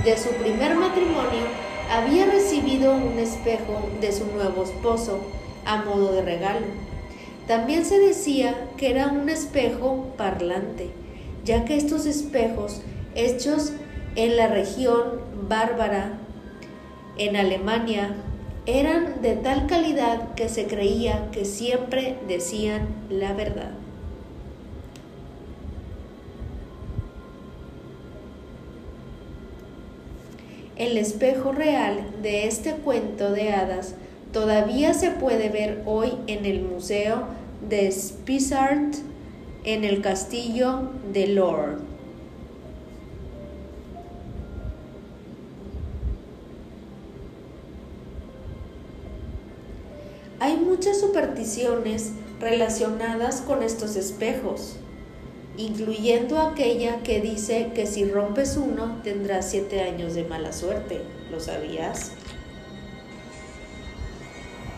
de 0.03 0.17
su 0.17 0.29
primer 0.29 0.75
matrimonio 0.75 1.45
había 1.91 2.25
recibido 2.25 2.95
un 2.95 3.19
espejo 3.19 3.89
de 4.01 4.11
su 4.11 4.25
nuevo 4.25 4.63
esposo 4.63 5.19
a 5.65 5.83
modo 5.83 6.13
de 6.13 6.23
regalo. 6.23 6.65
También 7.47 7.85
se 7.85 7.99
decía 7.99 8.69
que 8.77 8.89
era 8.89 9.07
un 9.07 9.29
espejo 9.29 10.13
parlante, 10.17 10.89
ya 11.45 11.65
que 11.65 11.77
estos 11.77 12.05
espejos 12.05 12.81
hechos 13.15 13.71
en 14.15 14.35
la 14.37 14.47
región 14.47 15.21
bárbara, 15.47 16.13
en 17.17 17.35
Alemania, 17.35 18.15
eran 18.65 19.21
de 19.21 19.35
tal 19.35 19.67
calidad 19.67 20.33
que 20.35 20.49
se 20.49 20.67
creía 20.67 21.29
que 21.31 21.45
siempre 21.45 22.17
decían 22.27 22.87
la 23.09 23.33
verdad. 23.33 23.71
El 30.75 30.97
espejo 30.97 31.51
real 31.51 32.05
de 32.21 32.47
este 32.47 32.71
cuento 32.73 33.31
de 33.31 33.51
hadas 33.51 33.95
todavía 34.31 34.93
se 34.93 35.11
puede 35.11 35.49
ver 35.49 35.83
hoy 35.85 36.13
en 36.27 36.45
el 36.45 36.61
Museo 36.61 37.23
de 37.67 37.91
Spessart 37.91 38.95
en 39.65 39.83
el 39.83 40.01
castillo 40.01 40.91
de 41.11 41.27
Lord. 41.27 41.88
Hay 50.39 50.57
muchas 50.57 50.99
supersticiones 50.99 52.11
relacionadas 52.39 53.41
con 53.41 53.63
estos 53.63 53.95
espejos 53.95 54.77
incluyendo 55.59 56.39
aquella 56.39 57.03
que 57.03 57.19
dice 57.19 57.71
que 57.75 57.85
si 57.85 58.09
rompes 58.09 58.55
uno 58.55 59.01
tendrás 59.03 59.49
siete 59.49 59.81
años 59.81 60.13
de 60.13 60.23
mala 60.23 60.53
suerte. 60.53 61.01
¿Lo 61.29 61.41
sabías? 61.41 62.11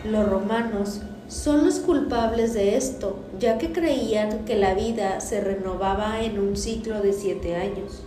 Los 0.04 0.28
romanos 0.28 1.00
son 1.28 1.64
los 1.64 1.78
culpables 1.78 2.52
de 2.52 2.76
esto, 2.76 3.20
ya 3.38 3.58
que 3.58 3.70
creían 3.70 4.44
que 4.44 4.56
la 4.56 4.74
vida 4.74 5.20
se 5.20 5.40
renovaba 5.40 6.20
en 6.20 6.40
un 6.40 6.56
ciclo 6.56 7.00
de 7.00 7.12
siete 7.12 7.54
años. 7.54 8.02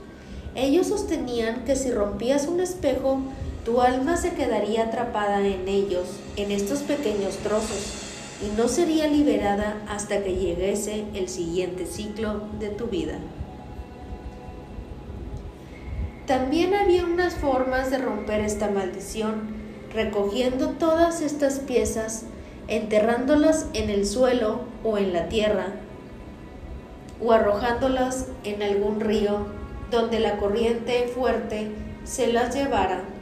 Ellos 0.54 0.88
sostenían 0.88 1.64
que 1.64 1.78
si 1.78 1.92
rompías 1.92 2.48
un 2.48 2.60
espejo, 2.60 3.20
tu 3.66 3.82
alma 3.82 4.16
se 4.16 4.34
quedaría 4.36 4.84
atrapada 4.84 5.40
en 5.40 5.68
ellos, 5.68 6.20
en 6.38 6.52
estos 6.52 6.82
pequeños 6.82 7.38
trozos, 7.38 8.04
y 8.46 8.56
no 8.56 8.68
sería 8.68 9.08
liberada 9.08 9.82
hasta 9.90 10.24
que 10.24 10.36
llegase 10.36 11.06
el 11.16 11.28
siguiente 11.28 11.88
ciclo 11.88 12.42
de 12.60 12.70
tu 12.70 12.86
vida. 12.86 13.16
También 16.28 16.76
había 16.76 17.06
unas 17.06 17.34
formas 17.34 17.90
de 17.90 17.98
romper 17.98 18.42
esta 18.42 18.70
maldición, 18.70 19.56
recogiendo 19.92 20.70
todas 20.70 21.22
estas 21.22 21.58
piezas, 21.58 22.26
enterrándolas 22.68 23.66
en 23.74 23.90
el 23.90 24.06
suelo 24.06 24.62
o 24.84 25.00
en 25.00 25.12
la 25.12 25.28
tierra, 25.28 25.70
o 27.20 27.32
arrojándolas 27.32 28.28
en 28.44 28.62
algún 28.62 29.00
río 29.00 29.48
donde 29.90 30.20
la 30.20 30.38
corriente 30.38 31.08
fuerte 31.08 31.72
se 32.04 32.32
las 32.32 32.54
llevara 32.54 33.15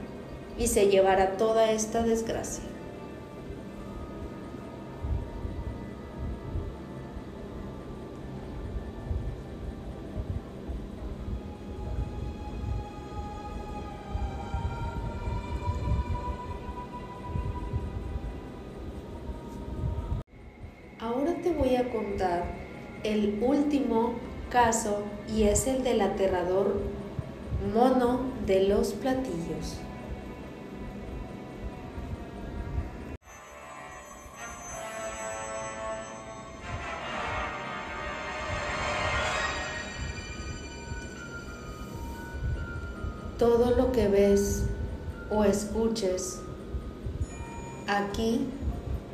y 0.57 0.67
se 0.67 0.87
llevara 0.87 1.37
toda 1.37 1.71
esta 1.71 2.03
desgracia. 2.03 2.63
Ahora 20.99 21.35
te 21.43 21.51
voy 21.51 21.75
a 21.75 21.91
contar 21.91 22.45
el 23.03 23.39
último 23.41 24.13
caso 24.49 25.03
y 25.27 25.43
es 25.43 25.67
el 25.67 25.83
del 25.83 25.99
aterrador 25.99 26.79
mono 27.73 28.21
de 28.45 28.69
los 28.69 28.93
platillos. 28.93 29.79
Todo 43.43 43.75
lo 43.75 43.91
que 43.91 44.07
ves 44.07 44.63
o 45.29 45.43
escuches 45.43 46.39
aquí 47.89 48.47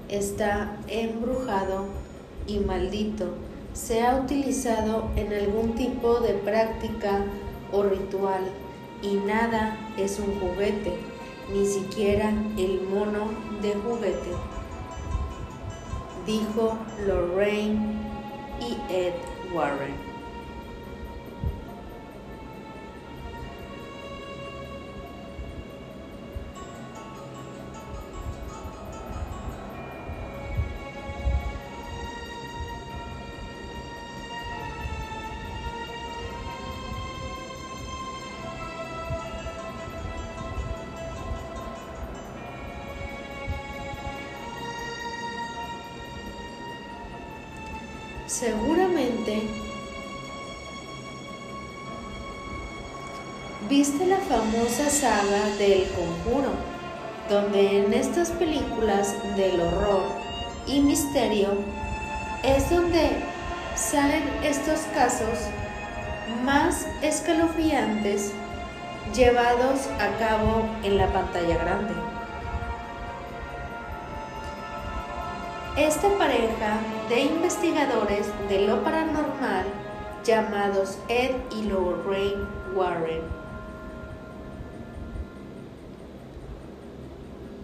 está 0.08 0.78
embrujado 0.88 1.86
y 2.46 2.60
maldito, 2.60 3.30
se 3.74 4.04
ha 4.06 4.18
utilizado 4.18 5.10
en 5.16 5.34
algún 5.34 5.74
tipo 5.74 6.20
de 6.20 6.36
práctica 6.36 7.26
o 7.72 7.82
ritual 7.82 8.44
y 9.02 9.16
nada 9.16 9.76
es 9.98 10.20
un 10.20 10.40
juguete, 10.40 10.94
ni 11.52 11.66
siquiera 11.66 12.30
el 12.56 12.82
mono 12.82 13.32
de 13.64 13.74
juguete, 13.74 14.30
dijo 16.28 16.78
Lorraine 17.08 17.80
y 18.62 18.94
Ed 18.94 19.16
Warren. 19.56 20.09
Saga 55.00 55.46
del 55.58 55.88
conjuro, 55.92 56.52
donde 57.30 57.86
en 57.86 57.94
estas 57.94 58.32
películas 58.32 59.16
del 59.38 59.62
horror 59.62 60.04
y 60.68 60.82
misterio 60.82 61.50
es 62.44 62.70
donde 62.70 63.12
salen 63.76 64.24
estos 64.44 64.80
casos 64.94 65.40
más 66.44 66.86
escalofriantes 67.02 68.34
llevados 69.16 69.88
a 70.00 70.18
cabo 70.20 70.68
en 70.84 70.98
la 70.98 71.08
pantalla 71.14 71.58
grande. 71.58 71.94
Esta 75.78 76.10
pareja 76.18 76.78
de 77.08 77.22
investigadores 77.22 78.28
de 78.50 78.68
lo 78.68 78.84
paranormal 78.84 79.66
llamados 80.26 80.98
Ed 81.08 81.36
y 81.56 81.64
Lorraine 81.64 82.46
Warren. 82.76 83.39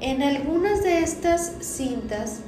En 0.05 0.21
algunas 0.21 0.83
de 0.83 0.99
estas 0.99 1.51
cintas 1.61 2.41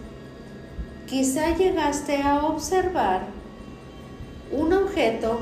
quizá 1.08 1.58
llegaste 1.58 2.22
a 2.22 2.46
observar 2.46 3.22
un 4.52 4.74
objeto 4.74 5.40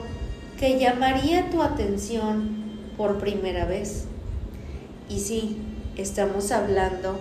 que 0.57 0.79
llamaría 0.79 1.49
tu 1.49 1.61
atención 1.61 2.55
por 2.95 3.17
primera 3.17 3.65
vez. 3.65 4.05
Y 5.09 5.19
sí, 5.19 5.57
estamos 5.97 6.53
hablando 6.53 7.19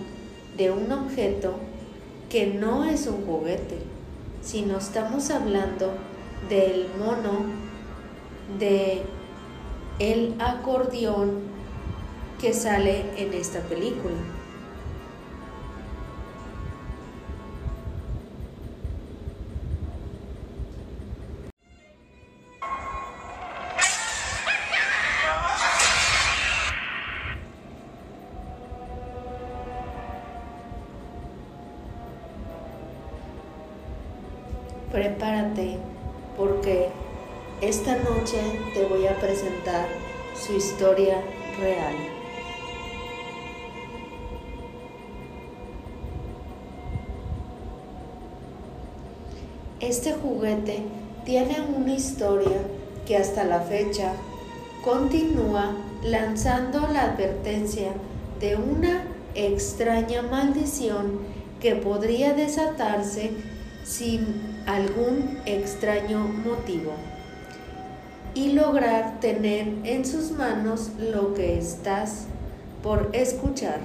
de 0.56 0.70
un 0.70 0.92
objeto 0.92 1.56
que 2.30 2.46
no 2.46 2.84
es 2.84 3.08
un 3.08 3.26
juguete, 3.26 3.78
sino 4.42 4.78
estamos 4.78 5.28
hablando 5.30 5.92
del 6.48 6.86
mono, 7.00 7.46
de 8.60 9.02
el 9.98 10.36
acordeón 10.38 11.40
que 12.40 12.54
sale 12.54 13.02
en 13.16 13.32
esta 13.34 13.58
película. 13.58 14.33
Noche 37.96 38.40
te 38.72 38.84
voy 38.86 39.06
a 39.06 39.16
presentar 39.18 39.86
su 40.34 40.54
historia 40.54 41.20
real. 41.60 41.94
Este 49.80 50.12
juguete 50.12 50.82
tiene 51.24 51.56
una 51.60 51.94
historia 51.94 52.62
que 53.06 53.16
hasta 53.16 53.44
la 53.44 53.60
fecha 53.60 54.12
continúa 54.82 55.76
lanzando 56.02 56.86
la 56.88 57.12
advertencia 57.12 57.92
de 58.40 58.56
una 58.56 59.04
extraña 59.34 60.22
maldición 60.22 61.20
que 61.60 61.74
podría 61.74 62.34
desatarse 62.34 63.30
sin 63.84 64.62
algún 64.66 65.38
extraño 65.44 66.20
motivo 66.20 66.92
y 68.34 68.52
lograr 68.52 69.20
tener 69.20 69.68
en 69.84 70.04
sus 70.04 70.32
manos 70.32 70.90
lo 70.98 71.34
que 71.34 71.56
estás 71.56 72.26
por 72.82 73.10
escuchar. 73.12 73.80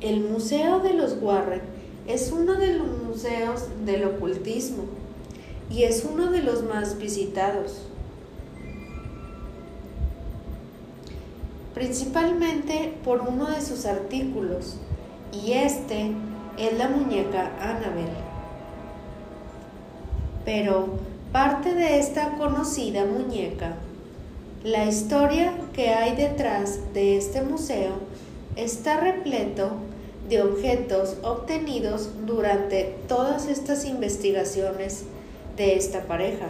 El 0.00 0.20
Museo 0.20 0.80
de 0.80 0.92
los 0.92 1.16
Warren 1.20 1.62
es 2.06 2.30
uno 2.30 2.54
de 2.54 2.74
los 2.74 3.02
museos 3.02 3.64
del 3.86 4.04
ocultismo 4.04 4.84
y 5.70 5.84
es 5.84 6.04
uno 6.04 6.30
de 6.30 6.42
los 6.42 6.62
más 6.62 6.98
visitados. 6.98 7.93
Principalmente 11.74 12.94
por 13.04 13.20
uno 13.22 13.50
de 13.50 13.60
sus 13.60 13.84
artículos, 13.84 14.76
y 15.32 15.52
este 15.52 16.12
es 16.56 16.78
la 16.78 16.88
muñeca 16.88 17.50
Annabelle. 17.60 18.24
Pero 20.44 20.88
parte 21.32 21.74
de 21.74 21.98
esta 21.98 22.36
conocida 22.36 23.04
muñeca, 23.04 23.74
la 24.62 24.86
historia 24.86 25.52
que 25.72 25.90
hay 25.90 26.14
detrás 26.14 26.78
de 26.94 27.16
este 27.18 27.42
museo 27.42 27.92
está 28.56 28.98
repleto 28.98 29.72
de 30.28 30.42
objetos 30.42 31.16
obtenidos 31.22 32.10
durante 32.24 32.94
todas 33.08 33.46
estas 33.46 33.84
investigaciones 33.84 35.04
de 35.56 35.76
esta 35.76 36.04
pareja. 36.04 36.46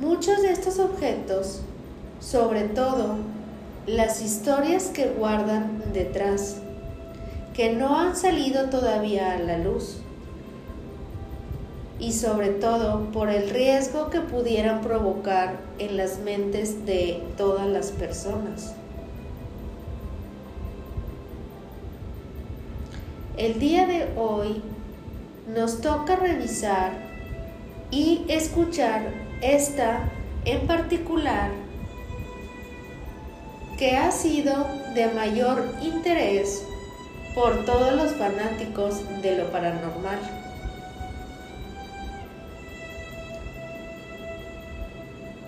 Muchos 0.00 0.40
de 0.40 0.50
estos 0.50 0.78
objetos, 0.78 1.60
sobre 2.20 2.62
todo 2.62 3.16
las 3.86 4.22
historias 4.22 4.86
que 4.86 5.08
guardan 5.08 5.82
detrás, 5.92 6.56
que 7.52 7.74
no 7.74 7.98
han 8.00 8.16
salido 8.16 8.70
todavía 8.70 9.34
a 9.34 9.38
la 9.38 9.58
luz, 9.58 9.98
y 11.98 12.12
sobre 12.12 12.48
todo 12.48 13.10
por 13.12 13.28
el 13.28 13.50
riesgo 13.50 14.08
que 14.08 14.20
pudieran 14.20 14.80
provocar 14.80 15.60
en 15.78 15.98
las 15.98 16.18
mentes 16.20 16.86
de 16.86 17.22
todas 17.36 17.66
las 17.66 17.90
personas. 17.90 18.74
El 23.36 23.60
día 23.60 23.86
de 23.86 24.08
hoy 24.16 24.62
nos 25.54 25.82
toca 25.82 26.16
revisar 26.16 26.92
y 27.90 28.24
escuchar 28.28 29.19
esta 29.40 30.10
en 30.44 30.66
particular 30.66 31.50
que 33.78 33.96
ha 33.96 34.10
sido 34.10 34.66
de 34.94 35.08
mayor 35.08 35.64
interés 35.82 36.64
por 37.34 37.64
todos 37.64 37.94
los 37.94 38.12
fanáticos 38.12 38.96
de 39.22 39.38
lo 39.38 39.50
paranormal. 39.50 40.18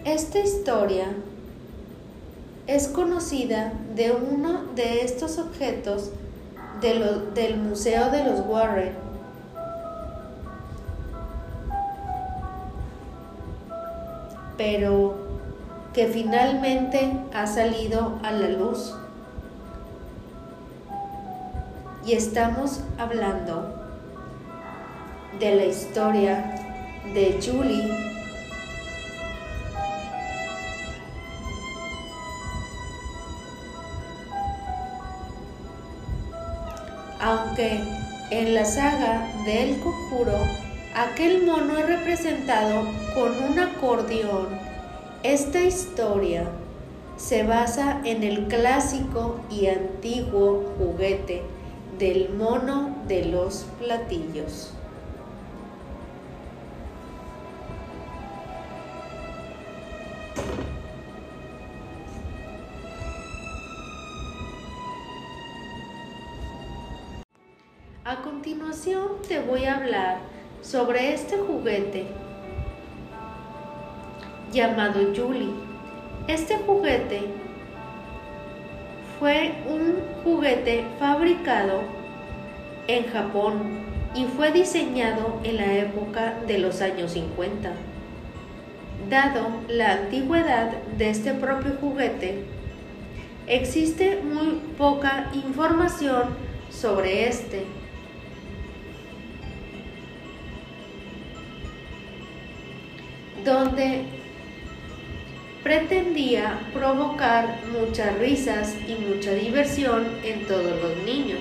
Esta 0.04 0.38
historia 0.40 1.06
es 2.66 2.88
conocida 2.88 3.72
de 3.94 4.12
uno 4.12 4.64
de 4.74 5.02
estos 5.02 5.38
objetos 5.38 6.10
del 6.80 7.56
Museo 7.58 8.10
de 8.10 8.24
los 8.24 8.40
Warren. 8.46 9.11
Pero 14.64 15.16
que 15.92 16.06
finalmente 16.06 17.10
ha 17.34 17.48
salido 17.48 18.20
a 18.22 18.30
la 18.30 18.48
luz. 18.48 18.94
Y 22.06 22.12
estamos 22.12 22.80
hablando 22.96 23.74
de 25.40 25.56
la 25.56 25.64
historia 25.64 26.54
de 27.12 27.40
Julie 27.44 28.12
aunque 37.20 37.80
en 38.30 38.54
la 38.54 38.64
saga 38.64 39.26
del 39.44 39.80
conjuro 39.80 40.38
aquel 40.94 41.44
mono 41.44 41.78
es 41.78 41.86
representado 41.86 42.86
con 43.14 43.32
un 43.42 43.58
acordeón, 43.58 44.48
esta 45.22 45.62
historia 45.62 46.44
se 47.16 47.44
basa 47.44 48.00
en 48.04 48.22
el 48.22 48.46
clásico 48.48 49.40
y 49.50 49.68
antiguo 49.68 50.74
juguete 50.76 51.42
del 51.98 52.30
mono 52.34 52.96
de 53.06 53.26
los 53.26 53.66
platillos. 53.78 54.74
A 68.04 68.16
continuación 68.20 69.22
te 69.26 69.40
voy 69.40 69.64
a 69.64 69.76
hablar 69.76 70.31
sobre 70.62 71.12
este 71.12 71.36
juguete 71.36 72.06
llamado 74.52 75.00
Julie. 75.14 75.50
Este 76.28 76.56
juguete 76.56 77.22
fue 79.18 79.54
un 79.68 79.96
juguete 80.22 80.84
fabricado 80.98 81.82
en 82.86 83.06
Japón 83.08 83.82
y 84.14 84.24
fue 84.24 84.52
diseñado 84.52 85.40
en 85.42 85.56
la 85.56 85.74
época 85.74 86.34
de 86.46 86.58
los 86.58 86.80
años 86.80 87.12
50. 87.12 87.72
Dado 89.10 89.48
la 89.68 89.92
antigüedad 89.92 90.70
de 90.96 91.10
este 91.10 91.34
propio 91.34 91.72
juguete, 91.80 92.44
existe 93.48 94.20
muy 94.22 94.60
poca 94.78 95.28
información 95.34 96.36
sobre 96.70 97.28
este 97.28 97.66
donde 103.44 104.04
pretendía 105.62 106.58
provocar 106.72 107.60
muchas 107.72 108.18
risas 108.18 108.76
y 108.86 108.94
mucha 108.94 109.32
diversión 109.32 110.06
en 110.24 110.46
todos 110.46 110.80
los 110.82 110.96
niños. 111.04 111.40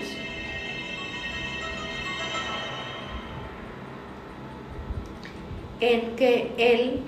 En 5.80 6.16
que 6.16 6.54
el 6.58 7.00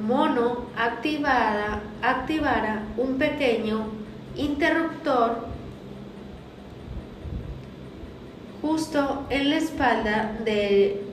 mono 0.00 0.66
activara, 0.76 1.82
activara 2.00 2.82
un 2.96 3.18
pequeño 3.18 3.88
interruptor 4.34 5.46
justo 8.62 9.26
en 9.28 9.50
la 9.50 9.56
espalda 9.56 10.38
de 10.44 11.11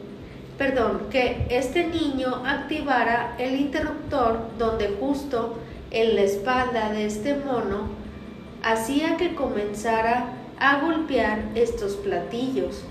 perdón, 0.60 1.08
que 1.10 1.48
este 1.50 1.88
niño 1.88 2.44
activara 2.46 3.34
el 3.40 3.56
interruptor 3.56 4.42
donde 4.58 4.90
justo 5.00 5.58
en 5.90 6.16
la 6.16 6.22
espalda 6.22 6.92
de 6.92 7.06
este 7.06 7.34
mono 7.34 7.88
hacía 8.62 9.16
que 9.16 9.36
comenzara 9.36 10.34
a 10.60 10.82
golpear 10.82 11.46
estos 11.56 11.94
platillos. 11.94 12.84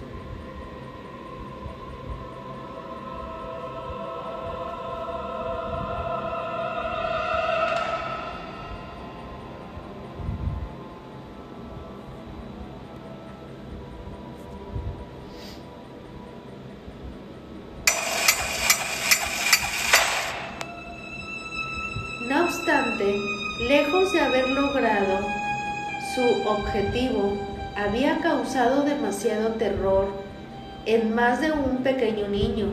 En 30.86 31.14
más 31.14 31.40
de 31.40 31.52
un 31.52 31.82
pequeño 31.82 32.28
niño. 32.28 32.66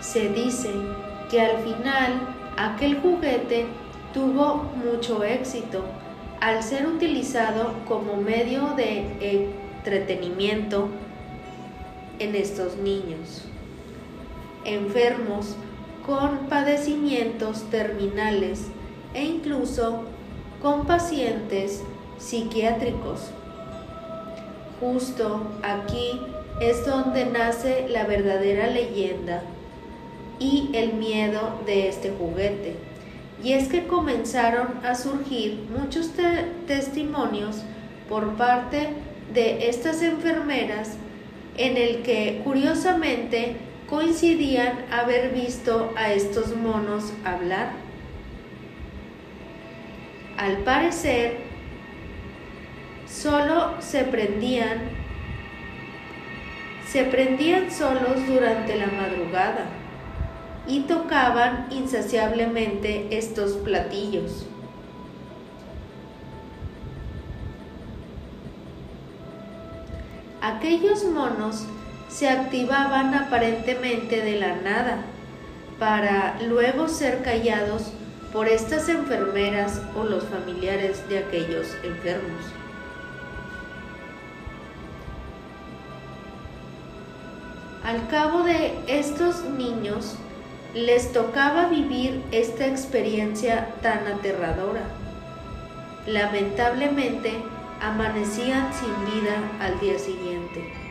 Se 0.00 0.28
dice 0.28 0.70
que 1.30 1.40
al 1.40 1.58
final 1.58 2.34
aquel 2.56 3.00
juguete 3.00 3.66
tuvo 4.12 4.64
mucho 4.76 5.24
éxito 5.24 5.84
al 6.40 6.62
ser 6.62 6.86
utilizado 6.86 7.74
como 7.86 8.16
medio 8.16 8.74
de 8.74 9.06
entretenimiento 9.20 10.88
en 12.18 12.34
estos 12.34 12.76
niños 12.76 13.44
enfermos 14.64 15.56
con 16.06 16.48
padecimientos 16.48 17.70
terminales 17.70 18.66
e 19.14 19.24
incluso 19.24 20.04
con 20.60 20.86
pacientes 20.86 21.82
psiquiátricos. 22.18 23.30
Justo 24.80 25.42
aquí 25.62 26.20
es 26.60 26.84
donde 26.86 27.26
nace 27.26 27.88
la 27.88 28.04
verdadera 28.04 28.66
leyenda 28.68 29.42
y 30.38 30.70
el 30.72 30.94
miedo 30.94 31.60
de 31.66 31.88
este 31.88 32.10
juguete. 32.10 32.76
Y 33.42 33.52
es 33.52 33.68
que 33.68 33.86
comenzaron 33.86 34.84
a 34.84 34.94
surgir 34.94 35.66
muchos 35.76 36.10
testimonios 36.66 37.62
por 38.08 38.34
parte 38.36 38.88
de 39.32 39.68
estas 39.68 40.02
enfermeras 40.02 40.96
en 41.56 41.76
el 41.76 42.02
que 42.02 42.40
curiosamente 42.44 43.56
coincidían 43.92 44.86
haber 44.90 45.34
visto 45.34 45.92
a 45.96 46.14
estos 46.14 46.56
monos 46.56 47.12
hablar. 47.26 47.72
Al 50.38 50.56
parecer, 50.64 51.40
solo 53.06 53.74
se 53.82 54.04
prendían, 54.04 54.78
se 56.88 57.04
prendían 57.04 57.70
solos 57.70 58.26
durante 58.26 58.76
la 58.76 58.86
madrugada 58.86 59.66
y 60.66 60.80
tocaban 60.84 61.66
insaciablemente 61.70 63.08
estos 63.10 63.58
platillos. 63.58 64.46
Aquellos 70.40 71.04
monos 71.04 71.66
se 72.12 72.28
activaban 72.28 73.14
aparentemente 73.14 74.20
de 74.20 74.38
la 74.38 74.56
nada 74.56 74.98
para 75.78 76.36
luego 76.42 76.88
ser 76.88 77.22
callados 77.22 77.92
por 78.32 78.48
estas 78.48 78.88
enfermeras 78.88 79.80
o 79.96 80.04
los 80.04 80.24
familiares 80.24 81.08
de 81.08 81.18
aquellos 81.18 81.68
enfermos. 81.82 82.44
Al 87.84 88.06
cabo 88.08 88.44
de 88.44 88.78
estos 88.86 89.44
niños 89.44 90.16
les 90.74 91.12
tocaba 91.12 91.66
vivir 91.66 92.22
esta 92.30 92.66
experiencia 92.66 93.68
tan 93.82 94.06
aterradora. 94.06 94.82
Lamentablemente 96.06 97.42
amanecían 97.80 98.70
sin 98.72 99.14
vida 99.14 99.36
al 99.60 99.80
día 99.80 99.98
siguiente. 99.98 100.81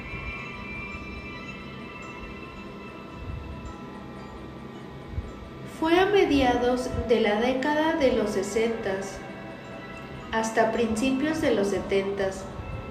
Fue 5.92 6.00
a 6.00 6.06
mediados 6.06 6.90
de 7.10 7.20
la 7.20 7.36
década 7.42 7.96
de 7.96 8.14
los 8.14 8.30
60 8.30 8.92
hasta 10.32 10.72
principios 10.72 11.42
de 11.42 11.54
los 11.54 11.68
70 11.68 12.30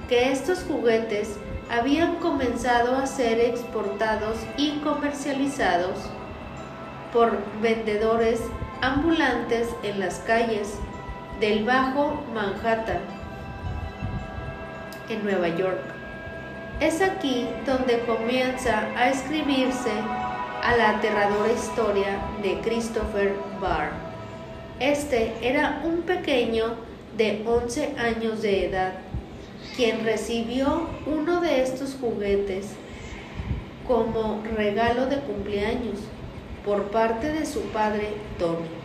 que 0.07 0.31
estos 0.31 0.65
juguetes 0.65 1.39
habían 1.71 2.17
comenzado 2.17 2.97
a 2.97 3.07
ser 3.07 3.41
exportados 3.41 4.37
y 4.59 4.81
comercializados 4.81 5.99
por 7.11 7.39
vendedores 7.63 8.43
ambulantes 8.83 9.67
en 9.83 9.99
las 9.99 10.19
calles 10.19 10.75
del 11.41 11.65
Bajo 11.65 12.23
Manhattan, 12.35 13.01
en 15.09 15.25
Nueva 15.25 15.49
York. 15.49 15.81
Es 16.81 17.01
aquí 17.01 17.49
donde 17.65 18.01
comienza 18.01 18.81
a 18.95 19.09
escribirse 19.09 19.91
a 20.63 20.77
la 20.77 20.91
aterradora 20.91 21.53
historia 21.53 22.21
de 22.43 22.61
Christopher 22.61 23.35
Barr. 23.61 23.91
Este 24.79 25.33
era 25.43 25.83
un 25.85 26.03
pequeño 26.03 26.75
de 27.17 27.43
11 27.47 27.95
años 27.99 28.43
de 28.43 28.67
edad 28.67 28.95
quien 29.77 30.05
recibió 30.05 30.89
uno 31.07 31.41
de 31.41 31.63
estos 31.63 31.97
juguetes 32.01 32.71
como 33.87 34.43
regalo 34.57 35.07
de 35.07 35.21
cumpleaños 35.21 35.99
por 36.65 36.91
parte 36.91 37.33
de 37.33 37.47
su 37.47 37.61
padre 37.73 38.09
Tony. 38.39 38.80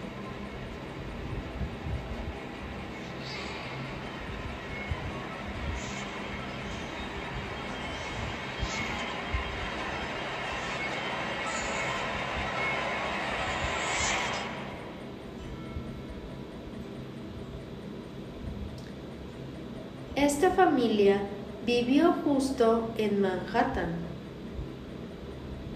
Familia 20.51 21.19
vivió 21.65 22.13
justo 22.23 22.89
en 22.97 23.21
Manhattan 23.21 23.95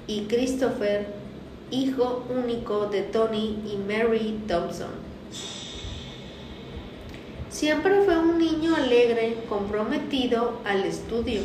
y 0.08 0.22
Christopher, 0.22 1.08
hijo 1.72 2.26
único 2.30 2.88
de 2.88 3.04
Tony 3.04 3.60
y 3.66 3.78
Mary 3.78 4.40
Thompson. 4.48 4.90
Siempre 7.50 8.02
fue 8.02 8.18
un 8.18 8.38
niño 8.38 8.76
alegre, 8.76 9.44
comprometido 9.50 10.60
al 10.66 10.84
estudio 10.86 11.42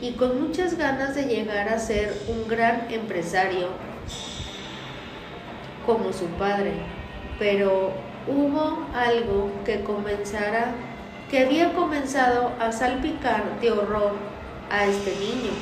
y 0.00 0.12
con 0.12 0.40
muchas 0.40 0.78
ganas 0.78 1.14
de 1.14 1.24
llegar 1.24 1.68
a 1.68 1.78
ser 1.78 2.14
un 2.28 2.48
gran 2.48 2.86
empresario 2.90 3.68
como 5.84 6.12
su 6.12 6.26
padre, 6.38 6.72
pero 7.38 7.92
hubo 8.26 8.86
algo 8.94 9.50
que 9.64 9.82
comenzara 9.82 10.74
que 11.30 11.40
había 11.40 11.74
comenzado 11.74 12.52
a 12.58 12.72
salpicar 12.72 13.60
de 13.60 13.70
horror 13.70 14.12
a 14.70 14.86
este 14.86 15.14
niño. 15.16 15.52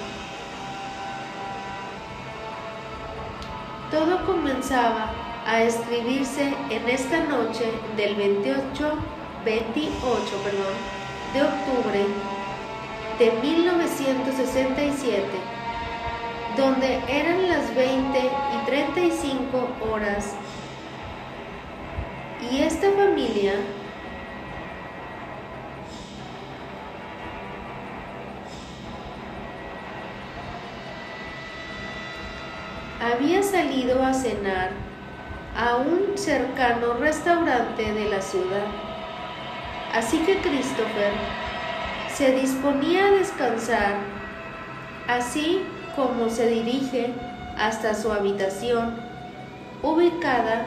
Todo 3.91 4.25
comenzaba 4.27 5.11
a 5.47 5.63
escribirse 5.63 6.55
en 6.71 6.89
esta 6.89 7.25
noche 7.25 7.65
del 7.97 8.15
28, 8.17 8.65
28 9.45 9.93
perdón, 10.45 10.75
de 11.35 11.43
octubre 11.43 12.07
de 13.19 13.33
1967, 13.41 15.23
donde 16.57 17.01
eran 17.09 17.49
las 17.49 17.75
20 17.75 18.19
y 18.19 18.67
35 18.67 19.69
horas 19.91 20.35
y 22.51 22.59
esta 22.63 22.91
familia 22.93 23.55
había 33.17 33.43
salido 33.43 34.03
a 34.03 34.13
cenar 34.13 34.71
a 35.57 35.77
un 35.77 36.19
cercano 36.19 36.95
restaurante 36.95 37.93
de 37.93 38.11
la 38.11 38.21
ciudad. 38.21 38.67
Así 39.95 40.19
que 40.19 40.37
Christopher 40.39 41.13
se 42.15 42.33
disponía 42.33 43.07
a 43.07 43.11
descansar, 43.13 43.95
así 45.09 45.63
como 45.95 46.29
se 46.29 46.49
dirige 46.49 47.11
hasta 47.57 47.95
su 47.95 48.13
habitación, 48.13 48.97
ubicada 49.83 50.67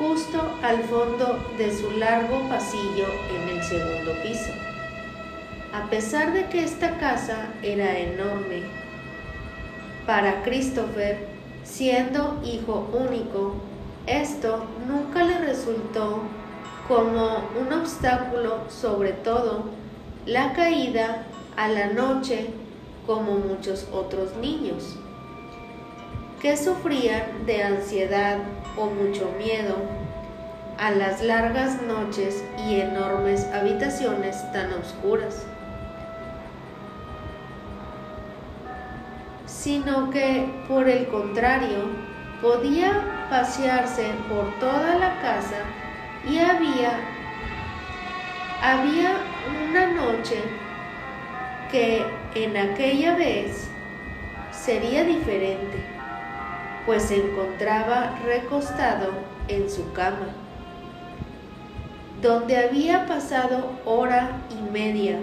justo 0.00 0.58
al 0.62 0.82
fondo 0.84 1.38
de 1.56 1.72
su 1.72 1.92
largo 1.92 2.40
pasillo 2.48 3.06
en 3.32 3.56
el 3.56 3.62
segundo 3.62 4.12
piso. 4.22 4.52
A 5.72 5.88
pesar 5.88 6.32
de 6.32 6.46
que 6.46 6.64
esta 6.64 6.98
casa 6.98 7.46
era 7.62 7.96
enorme, 7.96 8.62
para 10.04 10.42
Christopher 10.42 11.35
Siendo 11.66 12.40
hijo 12.44 12.88
único, 12.92 13.54
esto 14.06 14.64
nunca 14.86 15.24
le 15.24 15.38
resultó 15.38 16.20
como 16.88 17.42
un 17.60 17.72
obstáculo, 17.72 18.60
sobre 18.70 19.12
todo 19.12 19.64
la 20.24 20.52
caída 20.52 21.26
a 21.56 21.68
la 21.68 21.88
noche 21.88 22.50
como 23.04 23.32
muchos 23.32 23.88
otros 23.92 24.36
niños, 24.36 24.96
que 26.40 26.56
sufrían 26.56 27.44
de 27.46 27.64
ansiedad 27.64 28.38
o 28.78 28.86
mucho 28.86 29.30
miedo 29.36 29.74
a 30.78 30.92
las 30.92 31.20
largas 31.22 31.82
noches 31.82 32.44
y 32.68 32.80
enormes 32.80 33.44
habitaciones 33.52 34.36
tan 34.52 34.72
oscuras. 34.72 35.46
Sino 39.66 40.10
que 40.10 40.46
por 40.68 40.88
el 40.88 41.08
contrario 41.08 41.88
podía 42.40 43.26
pasearse 43.28 44.12
por 44.28 44.56
toda 44.60 44.94
la 44.94 45.20
casa 45.20 45.56
y 46.24 46.38
había 46.38 46.92
había 48.62 49.16
una 49.68 49.88
noche 49.88 50.36
que 51.72 52.06
en 52.36 52.56
aquella 52.56 53.16
vez 53.16 53.68
sería 54.52 55.02
diferente, 55.02 55.78
pues 56.86 57.02
se 57.02 57.16
encontraba 57.16 58.20
recostado 58.24 59.14
en 59.48 59.68
su 59.68 59.92
cama, 59.94 60.28
donde 62.22 62.56
había 62.56 63.04
pasado 63.06 63.68
hora 63.84 64.30
y 64.48 64.70
media 64.70 65.18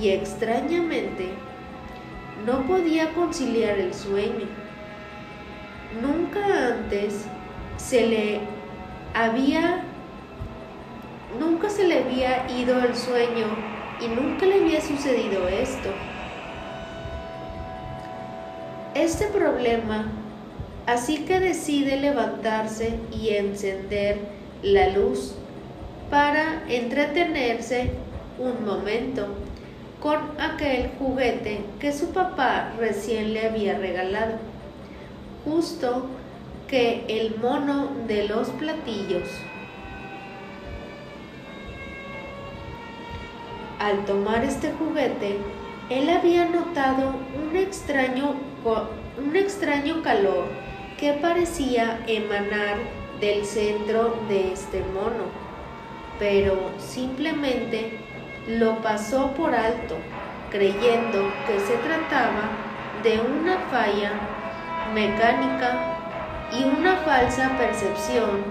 y 0.00 0.08
extrañamente 0.08 1.47
no 2.48 2.66
podía 2.66 3.12
conciliar 3.12 3.78
el 3.78 3.92
sueño. 3.92 4.46
Nunca 6.00 6.40
antes 6.68 7.26
se 7.76 8.06
le 8.06 8.40
había, 9.12 9.82
nunca 11.38 11.68
se 11.68 11.86
le 11.86 11.98
había 11.98 12.50
ido 12.50 12.82
el 12.82 12.96
sueño 12.96 13.48
y 14.00 14.08
nunca 14.08 14.46
le 14.46 14.62
había 14.62 14.80
sucedido 14.80 15.46
esto. 15.46 15.90
Este 18.94 19.26
problema, 19.26 20.10
así 20.86 21.26
que 21.26 21.40
decide 21.40 22.00
levantarse 22.00 22.98
y 23.12 23.28
encender 23.34 24.20
la 24.62 24.88
luz 24.88 25.34
para 26.10 26.64
entretenerse 26.70 27.90
un 28.38 28.64
momento 28.64 29.26
con 30.02 30.18
aquel 30.40 30.90
juguete 30.98 31.64
que 31.80 31.92
su 31.92 32.12
papá 32.12 32.72
recién 32.78 33.34
le 33.34 33.46
había 33.46 33.78
regalado, 33.78 34.36
justo 35.44 36.06
que 36.68 37.04
el 37.08 37.36
mono 37.38 37.88
de 38.06 38.28
los 38.28 38.48
platillos. 38.50 39.28
Al 43.80 44.04
tomar 44.04 44.44
este 44.44 44.72
juguete, 44.72 45.38
él 45.88 46.10
había 46.10 46.44
notado 46.44 47.14
un 47.40 47.56
extraño, 47.56 48.34
un 49.18 49.36
extraño 49.36 50.02
calor 50.02 50.46
que 50.98 51.12
parecía 51.14 52.00
emanar 52.06 52.76
del 53.20 53.44
centro 53.44 54.16
de 54.28 54.52
este 54.52 54.80
mono, 54.80 55.26
pero 56.18 56.56
simplemente 56.78 57.98
lo 58.48 58.80
pasó 58.80 59.32
por 59.32 59.54
alto, 59.54 59.96
creyendo 60.50 61.30
que 61.46 61.60
se 61.60 61.76
trataba 61.76 62.48
de 63.02 63.20
una 63.20 63.58
falla 63.70 64.12
mecánica 64.94 65.76
y 66.50 66.64
una 66.64 66.96
falsa 66.96 67.50
percepción. 67.58 68.44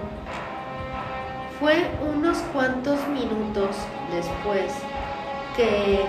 Fue 1.60 1.90
unos 2.08 2.38
cuantos 2.54 3.00
minutos 3.08 3.76
después 4.12 4.72
que 5.56 6.06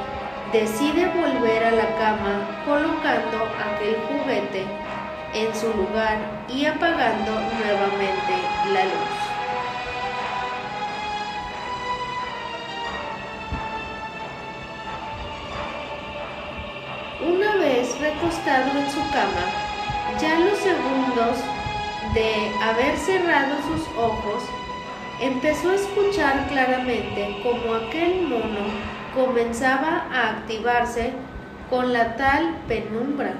decide 0.52 1.06
volver 1.06 1.64
a 1.64 1.70
la 1.70 1.96
cama 1.96 2.62
colocando 2.66 3.48
aquel 3.72 3.96
juguete 4.06 4.66
en 5.32 5.54
su 5.54 5.68
lugar 5.68 6.18
y 6.46 6.66
apagando 6.66 7.32
nuevamente 7.32 8.34
la 8.70 8.84
luz. 8.84 9.37
Recostado 18.08 18.78
en 18.78 18.90
su 18.90 19.00
cama, 19.10 19.44
ya 20.20 20.38
los 20.38 20.58
segundos 20.58 21.38
de 22.14 22.50
haber 22.62 22.96
cerrado 22.96 23.56
sus 23.68 23.86
ojos, 23.96 24.42
empezó 25.20 25.70
a 25.70 25.74
escuchar 25.74 26.46
claramente 26.48 27.40
como 27.42 27.74
aquel 27.74 28.22
mono 28.22 28.98
comenzaba 29.14 30.06
a 30.12 30.30
activarse 30.30 31.12
con 31.68 31.92
la 31.92 32.16
tal 32.16 32.56
penumbra. 32.66 33.34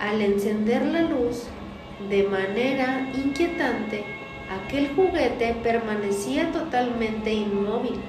Al 0.00 0.20
encender 0.22 0.82
la 0.86 1.02
luz 1.02 1.44
de 2.08 2.22
manera 2.24 3.08
inquietante, 3.14 4.04
aquel 4.50 4.94
juguete 4.96 5.54
permanecía 5.62 6.50
totalmente 6.50 7.32
inmóvil, 7.32 8.00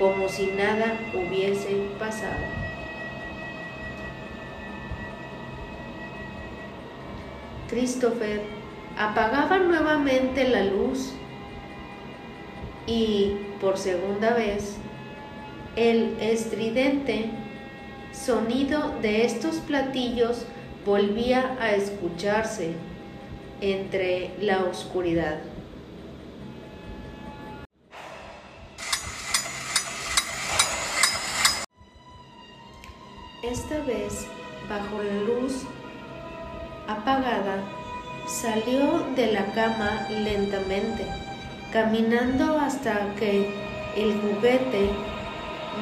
como 0.00 0.30
si 0.30 0.46
nada 0.46 0.98
hubiese 1.12 1.88
pasado. 1.98 2.40
Christopher 7.68 8.40
apagaba 8.98 9.58
nuevamente 9.58 10.48
la 10.48 10.64
luz 10.64 11.12
y 12.86 13.36
por 13.60 13.76
segunda 13.76 14.32
vez 14.32 14.76
el 15.76 16.16
estridente 16.18 17.26
sonido 18.12 18.98
de 19.02 19.26
estos 19.26 19.56
platillos 19.56 20.46
volvía 20.86 21.56
a 21.60 21.72
escucharse 21.72 22.72
entre 23.60 24.30
la 24.40 24.64
oscuridad. 24.64 25.49
Esta 33.42 33.78
vez, 33.86 34.26
bajo 34.68 35.02
la 35.02 35.14
luz 35.22 35.62
apagada, 36.86 37.62
salió 38.26 38.98
de 39.16 39.32
la 39.32 39.46
cama 39.54 40.06
lentamente, 40.10 41.06
caminando 41.72 42.58
hasta 42.58 43.14
que 43.18 43.50
el 43.96 44.20
juguete, 44.20 44.90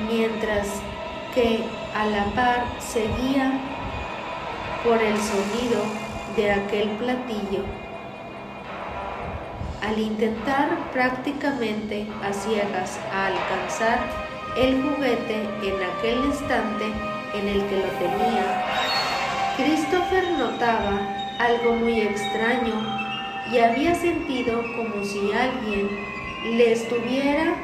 mientras 0.09 0.68
que 1.35 1.64
a 1.97 2.06
la 2.06 2.26
par 2.26 2.64
seguía 2.78 3.59
por 4.85 5.02
el 5.02 5.16
sonido 5.16 5.82
de 6.36 6.52
aquel 6.52 6.90
platillo. 6.90 7.64
Al 9.82 9.98
intentar 9.98 10.93
prácticamente 10.93 12.06
a 12.22 12.32
ciegas 12.32 13.01
a 13.12 13.26
alcanzar 13.26 13.98
el 14.56 14.80
juguete 14.80 15.43
en 15.64 15.82
aquel 15.82 16.24
instante 16.24 17.18
en 17.35 17.49
el 17.49 17.63
que 17.67 17.77
lo 17.77 17.89
tenía, 17.99 18.65
Christopher 19.57 20.25
notaba 20.39 21.01
algo 21.39 21.75
muy 21.75 22.01
extraño 22.01 22.75
y 23.53 23.59
había 23.59 23.95
sentido 23.95 24.63
como 24.77 25.05
si 25.05 25.33
alguien 25.33 25.89
le 26.57 26.73
estuviera 26.73 27.55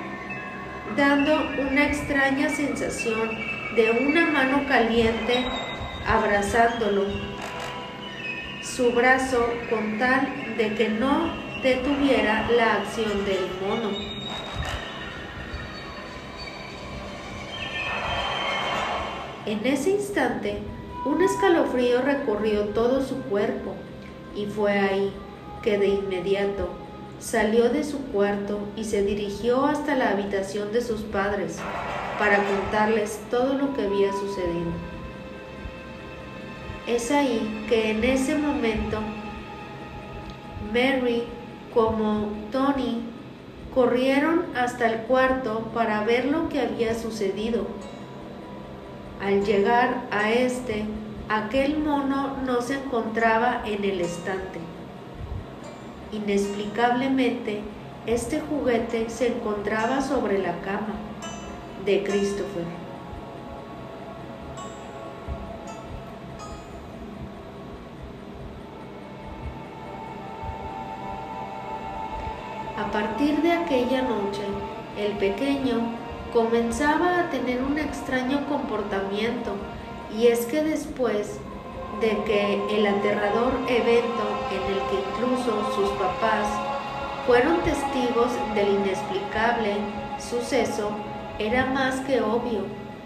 dando 0.97 1.51
una 1.59 1.85
extraña 1.87 2.49
sensación 2.49 3.31
de 3.75 3.91
una 3.91 4.27
mano 4.27 4.67
caliente 4.69 5.45
abrazándolo, 6.07 7.07
su 8.63 8.93
brazo 8.93 9.49
con 9.71 9.99
tal 9.99 10.57
de 10.57 10.75
que 10.75 10.89
no 10.89 11.31
detuviera 11.63 12.47
la 12.51 12.75
acción 12.75 13.25
del 13.25 13.49
mono. 13.67 14.14
En 19.47 19.67
ese 19.67 19.91
instante, 19.91 20.59
un 21.05 21.21
escalofrío 21.21 22.01
recorrió 22.01 22.69
todo 22.69 23.05
su 23.05 23.17
cuerpo 23.25 23.75
y 24.35 24.47
fue 24.47 24.73
ahí 24.79 25.13
que 25.63 25.77
de 25.77 25.89
inmediato 25.89 26.71
salió 27.19 27.69
de 27.69 27.85
su 27.85 27.99
cuarto 28.07 28.59
y 28.75 28.85
se 28.85 29.03
dirigió 29.03 29.67
hasta 29.67 29.97
la 29.97 30.11
habitación 30.11 30.73
de 30.73 30.81
sus 30.81 31.03
padres 31.03 31.59
para 32.19 32.39
contarles 32.43 33.21
todo 33.31 33.53
lo 33.53 33.75
que 33.75 33.83
había 33.83 34.13
sucedido. 34.13 34.73
Es 36.87 37.11
ahí 37.11 37.67
que 37.69 37.91
en 37.91 38.03
ese 38.03 38.39
momento 38.39 38.99
Mary 40.73 41.25
como 41.75 42.29
Tony 42.51 43.03
corrieron 43.75 44.47
hasta 44.57 44.91
el 44.91 45.01
cuarto 45.03 45.71
para 45.75 46.03
ver 46.05 46.27
lo 46.27 46.49
que 46.49 46.61
había 46.61 46.95
sucedido 46.95 47.67
al 49.25 49.43
llegar 49.43 50.03
a 50.11 50.31
este, 50.31 50.85
aquel 51.31 51.79
mono 51.79 52.37
no 52.45 52.61
se 52.61 52.75
encontraba 52.75 53.63
en 53.65 53.83
el 53.83 54.03
estante. 54.03 54.61
Inexplicablemente, 56.13 57.63
este 58.05 58.41
juguete 58.41 59.09
se 59.09 59.29
encontraba 59.29 60.03
sobre 60.03 60.39
la 60.39 60.61
cama 60.61 60.95
de 61.87 62.05
Christopher. 62.05 62.65
A 72.77 72.91
partir 72.93 73.41
de 73.41 73.53
aquella 73.53 74.03
noche, 74.03 74.43
el 74.99 75.13
pequeño 75.13 76.04
comenzaba 76.35 77.21
a 77.21 77.31
tener 77.31 77.63
un 77.63 77.79
extraño 77.79 78.45
comportamiento 78.49 79.53
y 80.13 80.27
es 80.27 80.47
que 80.47 80.65
después 80.65 81.39
de 82.01 82.25
que 82.25 82.77
el 82.77 82.87
aterrador 82.87 83.53
evento 83.69 84.27
en 84.51 84.73
el 84.73 84.81
que 84.89 84.97
incluso 85.09 85.73
sus 85.77 85.91
papás 85.91 86.49
fueron 87.25 87.63
testigos 87.63 88.33
del 88.57 88.69
inexplicable 88.69 89.77
suceso, 90.19 90.91
era 91.39 91.67
más 91.67 92.01
que 92.01 92.21
obvio 92.21 92.63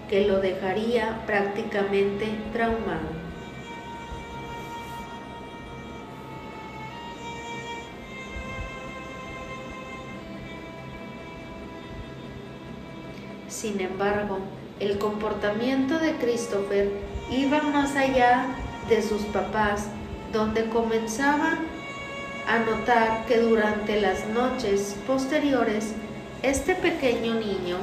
que 0.09 0.27
lo 0.27 0.41
dejaría 0.41 1.23
prácticamente 1.27 2.27
traumado. 2.55 3.18
Sin 13.59 13.81
embargo, 13.81 14.39
el 14.79 14.99
comportamiento 14.99 15.99
de 15.99 16.13
Christopher 16.15 16.93
iba 17.29 17.61
más 17.61 17.97
allá 17.97 18.47
de 18.89 19.03
sus 19.03 19.23
papás, 19.23 19.89
donde 20.33 20.69
comenzaban 20.69 21.59
a 22.47 22.59
notar 22.61 23.27
que 23.27 23.41
durante 23.41 24.01
las 24.01 24.29
noches 24.29 24.97
posteriores 25.09 25.93
este 26.45 26.77
pequeño 26.77 27.35
niño 27.35 27.79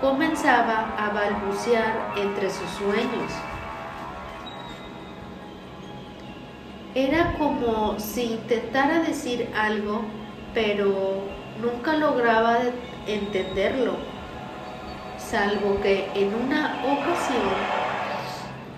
comenzaba 0.00 0.92
a 0.98 1.10
balbucear 1.10 2.14
entre 2.16 2.50
sus 2.50 2.68
sueños. 2.70 3.30
Era 6.96 7.34
como 7.38 8.00
si 8.00 8.24
intentara 8.24 8.98
decir 9.04 9.52
algo, 9.54 10.02
pero 10.52 11.43
nunca 11.60 11.96
lograba 11.96 12.58
entenderlo, 13.06 13.96
salvo 15.18 15.80
que 15.80 16.10
en 16.14 16.34
una 16.34 16.80
ocasión 16.84 17.84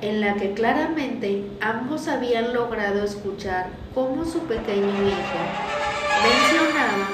en 0.02 0.20
la 0.20 0.34
que 0.34 0.52
claramente 0.52 1.44
ambos 1.60 2.06
habían 2.08 2.52
logrado 2.52 3.02
escuchar 3.02 3.68
cómo 3.94 4.24
su 4.24 4.40
pequeño 4.40 4.86
hijo 4.86 5.40
mencionaba 6.22 7.08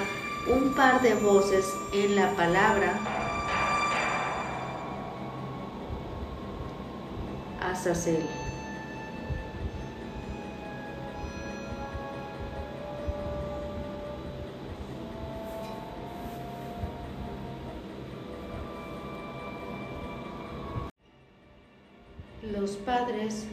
un 0.49 0.75
par 0.75 1.01
de 1.01 1.15
voces 1.15 1.67
en 1.93 2.17
la 2.17 2.31
palabra 2.31 2.95
Azazel. 7.61 8.42
Los 22.63 22.77
padres, 22.77 23.47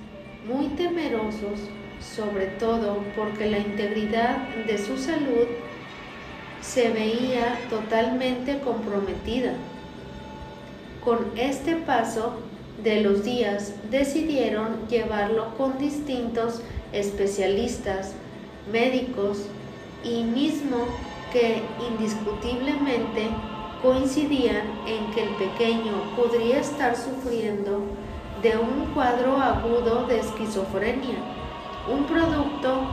muy 0.47 0.67
temerosos, 0.75 1.59
sobre 1.99 2.45
todo 2.45 2.97
porque 3.15 3.49
la 3.49 3.57
integridad 3.57 4.37
de 4.67 4.77
su 4.77 4.99
salud 4.99 5.47
se 6.61 6.91
veía 6.91 7.57
totalmente 7.71 8.59
comprometida. 8.59 9.53
Con 11.03 11.31
este 11.35 11.75
paso 11.77 12.33
de 12.83 13.01
los 13.01 13.23
días 13.23 13.73
decidieron 13.89 14.87
llevarlo 14.87 15.55
con 15.57 15.79
distintos 15.79 16.61
especialistas, 16.93 18.13
médicos 18.71 19.39
y 20.03 20.21
mismo 20.21 20.85
que 21.33 21.63
indiscutiblemente 21.89 23.27
coincidían 23.81 24.67
en 24.85 25.11
que 25.15 25.23
el 25.23 25.29
pequeño 25.29 26.15
podría 26.15 26.59
estar 26.59 26.95
sufriendo 26.95 27.81
de 28.41 28.57
un 28.57 28.91
cuadro 28.93 29.37
agudo 29.37 30.05
de 30.07 30.19
esquizofrenia, 30.19 31.17
un 31.91 32.05
producto 32.05 32.83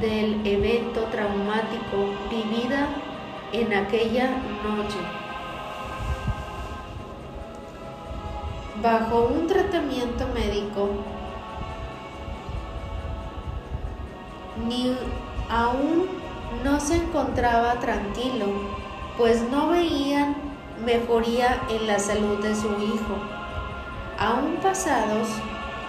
del 0.00 0.46
evento 0.46 1.02
traumático 1.10 2.12
vivida 2.30 2.88
en 3.52 3.72
aquella 3.74 4.28
noche. 4.64 4.98
Bajo 8.82 9.26
un 9.26 9.46
tratamiento 9.46 10.26
médico, 10.34 10.90
ni 14.68 14.96
aún 15.50 16.06
no 16.64 16.78
se 16.78 16.96
encontraba 16.96 17.74
tranquilo, 17.80 18.46
pues 19.16 19.42
no 19.50 19.68
veían 19.68 20.36
mejoría 20.84 21.62
en 21.70 21.86
la 21.86 21.98
salud 21.98 22.38
de 22.42 22.54
su 22.54 22.68
hijo. 22.68 23.35
Aún 24.18 24.56
pasados 24.62 25.28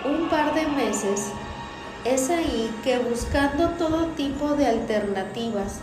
un 0.04 0.28
par 0.28 0.54
de 0.54 0.68
meses, 0.68 1.32
es 2.04 2.30
ahí 2.30 2.70
que 2.84 3.00
buscando 3.00 3.70
todo 3.78 4.08
tipo 4.18 4.50
de 4.50 4.68
alternativas, 4.68 5.80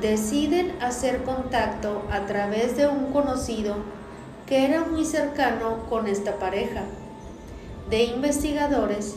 deciden 0.00 0.74
hacer 0.80 1.22
contacto 1.22 2.02
a 2.10 2.20
través 2.26 2.78
de 2.78 2.88
un 2.88 3.12
conocido 3.12 3.76
que 4.46 4.64
era 4.64 4.84
muy 4.84 5.04
cercano 5.04 5.84
con 5.90 6.06
esta 6.06 6.38
pareja 6.38 6.82
de 7.90 8.04
investigadores, 8.04 9.16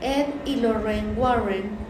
Ed 0.00 0.28
y 0.46 0.56
Lorraine 0.56 1.14
Warren. 1.16 1.81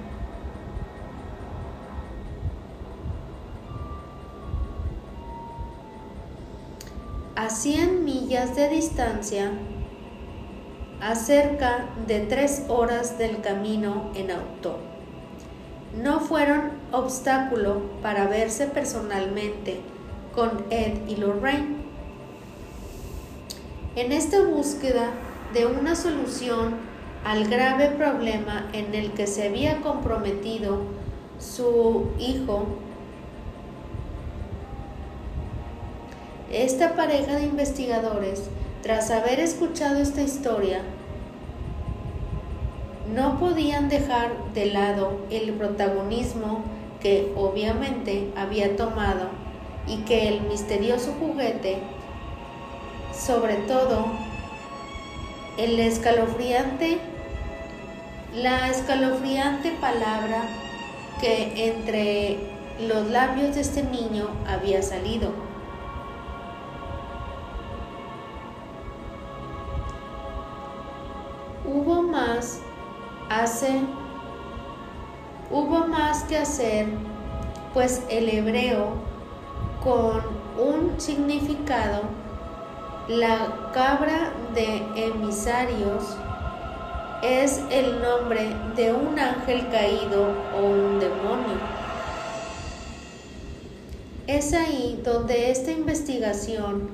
A 7.43 7.51
100 7.51 8.05
millas 8.05 8.55
de 8.55 8.69
distancia, 8.69 9.51
a 11.01 11.17
cerca 11.17 11.89
de 12.07 12.21
tres 12.21 12.67
horas 12.69 13.19
del 13.19 13.41
camino 13.41 14.13
en 14.15 14.31
auto. 14.31 14.79
No 16.01 16.21
fueron 16.21 16.71
obstáculo 16.93 17.83
para 18.01 18.29
verse 18.29 18.69
personalmente 18.69 19.81
con 20.33 20.67
Ed 20.71 20.99
y 21.09 21.17
Lorraine. 21.17 21.79
En 23.97 24.13
esta 24.13 24.45
búsqueda 24.45 25.11
de 25.53 25.67
una 25.67 25.97
solución 25.97 26.77
al 27.25 27.49
grave 27.49 27.89
problema 27.89 28.71
en 28.73 28.95
el 28.95 29.15
que 29.15 29.27
se 29.27 29.49
había 29.49 29.81
comprometido 29.81 30.83
su 31.41 32.07
hijo, 32.21 32.67
esta 36.53 36.95
pareja 36.95 37.37
de 37.37 37.45
investigadores, 37.45 38.43
tras 38.83 39.11
haber 39.11 39.41
escuchado 39.41 40.01
esta 40.01 40.23
historia, 40.23 40.83
no 43.15 43.39
podían 43.39 43.89
dejar 43.89 44.33
de 44.55 44.67
lado 44.67 45.19
el 45.31 45.53
protagonismo 45.55 46.63
que 47.01 47.33
obviamente 47.37 48.31
había 48.37 48.77
tomado 48.77 49.29
y 49.87 49.99
que 49.99 50.29
el 50.29 50.43
misterioso 50.43 51.15
juguete, 51.19 51.79
sobre 53.13 53.57
todo 53.57 54.07
el 55.59 55.79
escalofriante, 55.81 56.99
la 58.35 58.69
escalofriante 58.71 59.73
palabra 59.73 60.45
que 61.21 61.69
entre 61.69 62.39
los 62.87 63.11
labios 63.11 63.55
de 63.55 63.61
este 63.61 63.83
niño 63.83 64.29
había 64.47 64.83
salido. 64.83 65.52
Hubo 71.75 72.03
más 72.03 72.61
hubo 75.51 75.87
más 75.87 76.25
que 76.25 76.37
hacer, 76.37 76.87
pues 77.73 78.03
el 78.11 78.29
hebreo 78.29 78.93
con 79.83 80.21
un 80.59 81.01
significado, 81.01 82.03
la 83.09 83.71
cabra 83.73 84.35
de 84.55 84.83
emisarios 84.97 86.15
es 87.23 87.63
el 87.71 88.03
nombre 88.03 88.55
de 88.77 88.93
un 88.93 89.19
ángel 89.19 89.67
caído 89.71 90.35
o 90.55 90.67
un 90.67 91.01
demonio. 91.01 91.57
Es 94.27 94.53
ahí 94.53 95.01
donde 95.03 95.51
esta 95.51 95.73
investigación 95.73 96.91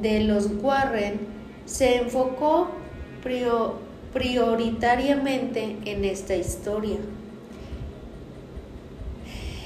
de 0.00 0.20
los 0.20 0.48
Warren 0.62 1.26
se 1.64 1.96
enfocó 2.02 2.68
prioritariamente 4.12 5.76
en 5.84 6.04
esta 6.04 6.34
historia. 6.34 6.98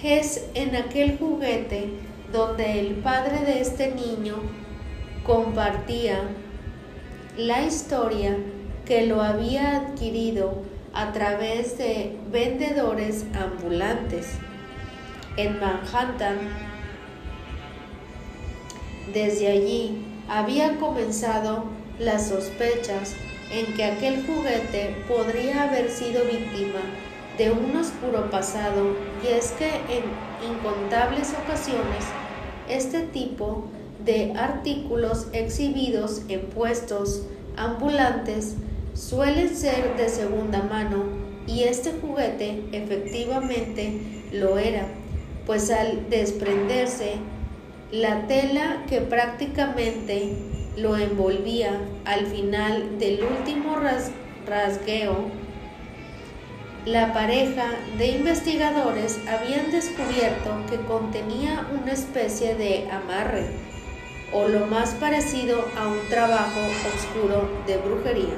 Es 0.02 0.48
en 0.54 0.74
aquel 0.74 1.18
juguete 1.18 1.90
donde 2.32 2.80
el 2.80 2.94
padre 2.96 3.44
de 3.44 3.60
este 3.60 3.94
niño 3.94 4.36
compartía 5.24 6.22
la 7.36 7.62
historia 7.62 8.36
que 8.84 9.06
lo 9.06 9.22
había 9.22 9.76
adquirido 9.76 10.62
a 10.92 11.12
través 11.12 11.78
de 11.78 12.16
vendedores 12.30 13.24
ambulantes 13.34 14.26
en 15.36 15.60
Manhattan. 15.60 16.38
Desde 19.14 19.48
allí 19.48 20.04
había 20.28 20.78
comenzado 20.78 21.64
las 21.98 22.28
sospechas 22.28 23.14
en 23.52 23.74
que 23.74 23.84
aquel 23.84 24.24
juguete 24.26 24.96
podría 25.06 25.64
haber 25.64 25.90
sido 25.90 26.24
víctima 26.24 26.80
de 27.38 27.50
un 27.50 27.76
oscuro 27.76 28.30
pasado. 28.30 28.96
Y 29.22 29.28
es 29.28 29.52
que 29.52 29.68
en 29.68 30.04
incontables 30.50 31.34
ocasiones 31.44 32.04
este 32.68 33.02
tipo 33.02 33.64
de 34.04 34.32
artículos 34.36 35.28
exhibidos 35.32 36.22
en 36.28 36.40
puestos 36.46 37.22
ambulantes 37.56 38.56
suelen 38.94 39.54
ser 39.54 39.96
de 39.96 40.08
segunda 40.08 40.62
mano 40.62 41.04
y 41.46 41.64
este 41.64 41.92
juguete 42.00 42.64
efectivamente 42.72 44.00
lo 44.32 44.58
era, 44.58 44.86
pues 45.46 45.70
al 45.70 46.08
desprenderse 46.08 47.14
la 47.90 48.26
tela 48.26 48.84
que 48.88 49.00
prácticamente 49.00 50.51
lo 50.76 50.96
envolvía 50.96 51.80
al 52.04 52.26
final 52.26 52.98
del 52.98 53.22
último 53.22 53.76
rasgueo, 54.46 55.30
la 56.86 57.12
pareja 57.12 57.66
de 57.96 58.08
investigadores 58.08 59.20
habían 59.28 59.70
descubierto 59.70 60.50
que 60.68 60.78
contenía 60.78 61.68
una 61.80 61.92
especie 61.92 62.56
de 62.56 62.90
amarre 62.90 63.46
o 64.32 64.48
lo 64.48 64.66
más 64.66 64.90
parecido 64.94 65.64
a 65.78 65.86
un 65.86 66.00
trabajo 66.08 66.60
oscuro 66.92 67.48
de 67.66 67.76
brujería, 67.76 68.34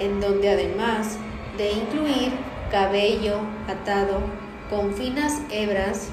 en 0.00 0.20
donde 0.20 0.50
además 0.50 1.16
de 1.56 1.72
incluir 1.72 2.32
cabello 2.70 3.38
atado 3.66 4.20
con 4.68 4.92
finas 4.92 5.40
hebras 5.50 6.08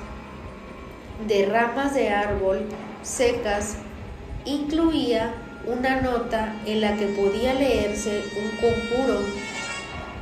de 1.27 1.47
ramas 1.47 1.93
de 1.95 2.09
árbol 2.09 2.65
secas, 3.07 3.77
incluía 4.45 5.33
una 5.65 6.01
nota 6.01 6.53
en 6.65 6.81
la 6.81 6.95
que 6.97 7.07
podía 7.07 7.53
leerse 7.53 8.23
un 8.35 8.49
conjuro 8.57 9.21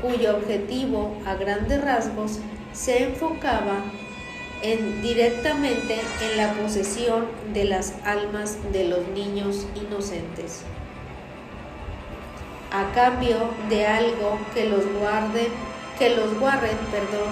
cuyo 0.01 0.37
objetivo 0.37 1.17
a 1.25 1.35
grandes 1.35 1.83
rasgos 1.83 2.39
se 2.73 3.03
enfocaba 3.03 3.77
en, 4.61 5.01
directamente 5.01 5.99
en 6.21 6.37
la 6.37 6.53
posesión 6.53 7.25
de 7.53 7.65
las 7.65 7.95
almas 8.03 8.57
de 8.71 8.87
los 8.87 9.07
niños 9.09 9.65
inocentes, 9.75 10.61
a 12.71 12.93
cambio 12.93 13.49
de 13.69 13.85
algo 13.85 14.39
que 14.53 14.69
los 14.69 14.85
guarden, 14.99 15.47
que 15.97 16.15
los 16.15 16.39
Warren, 16.39 16.77
perdón, 16.91 17.29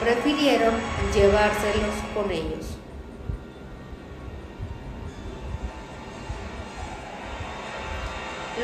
prefirieron 0.00 0.74
llevárselos 1.14 1.94
con 2.14 2.30
ellos. 2.30 2.71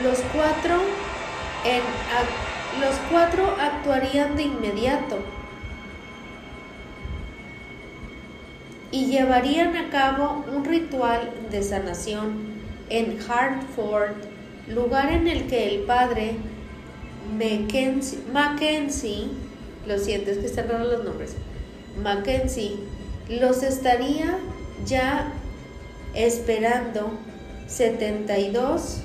Los 0.03 0.19
cuatro, 0.33 0.77
en, 1.65 1.83
los 2.81 2.95
cuatro 3.11 3.57
actuarían 3.61 4.37
de 4.37 4.45
inmediato. 4.45 5.19
Y 8.91 9.07
llevarían 9.07 9.77
a 9.77 9.91
cabo 9.91 10.45
un 10.55 10.65
ritual 10.65 11.31
de 11.51 11.63
sanación 11.63 12.59
en 12.89 13.19
Hartford, 13.29 14.13
lugar 14.69 15.13
en 15.13 15.29
el 15.29 15.47
que 15.47 15.75
el 15.75 15.81
padre 15.81 16.37
Mackenzie, 18.33 19.27
lo 19.87 19.99
siento, 19.99 20.31
es 20.31 20.39
que 20.39 20.47
están 20.47 20.69
raros 20.69 20.89
los 20.89 21.05
nombres, 21.05 21.35
Mackenzie, 22.03 22.77
los 23.29 23.63
estaría 23.63 24.39
ya 24.87 25.33
esperando 26.15 27.11
72 27.67 29.03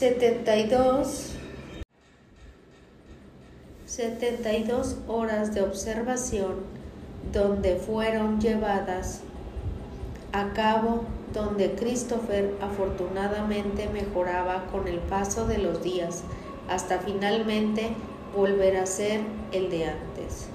72 0.00 1.34
72 3.84 4.96
horas 5.06 5.54
de 5.54 5.60
observación 5.60 6.54
donde 7.34 7.76
fueron 7.76 8.40
llevadas 8.40 9.20
a 10.32 10.54
cabo 10.54 11.04
donde 11.34 11.72
Christopher 11.72 12.54
afortunadamente 12.62 13.90
mejoraba 13.90 14.64
con 14.72 14.88
el 14.88 15.00
paso 15.00 15.46
de 15.46 15.58
los 15.58 15.82
días 15.82 16.22
hasta 16.70 17.00
finalmente 17.00 17.90
volver 18.34 18.78
a 18.78 18.86
ser 18.86 19.20
el 19.52 19.68
de 19.68 19.84
antes. 19.84 20.49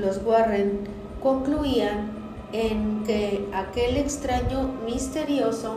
Los 0.00 0.22
Warren 0.24 0.80
concluían 1.22 2.10
en 2.52 3.04
que 3.04 3.48
aquel 3.52 3.96
extraño, 3.96 4.70
misterioso 4.84 5.76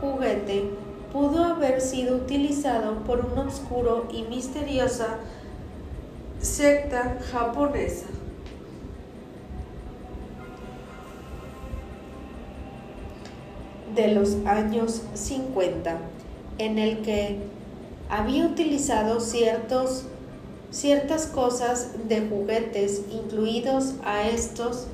juguete 0.00 0.70
pudo 1.12 1.44
haber 1.44 1.80
sido 1.80 2.16
utilizado 2.16 3.04
por 3.04 3.26
una 3.26 3.42
oscuro 3.42 4.08
y 4.12 4.22
misteriosa 4.22 5.18
secta 6.40 7.18
japonesa. 7.30 8.06
de 13.94 14.08
los 14.08 14.36
años 14.44 15.02
50, 15.14 15.98
en 16.58 16.78
el 16.78 17.02
que 17.02 17.38
había 18.08 18.44
utilizado 18.46 19.20
ciertos 19.20 20.06
ciertas 20.74 21.26
cosas 21.26 21.92
de 22.08 22.26
juguetes, 22.28 23.02
incluidos 23.08 23.94
a 24.04 24.28
estos 24.28 24.88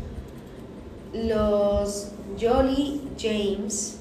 los 1.15 2.09
Jolly 2.39 3.01
James, 3.19 3.97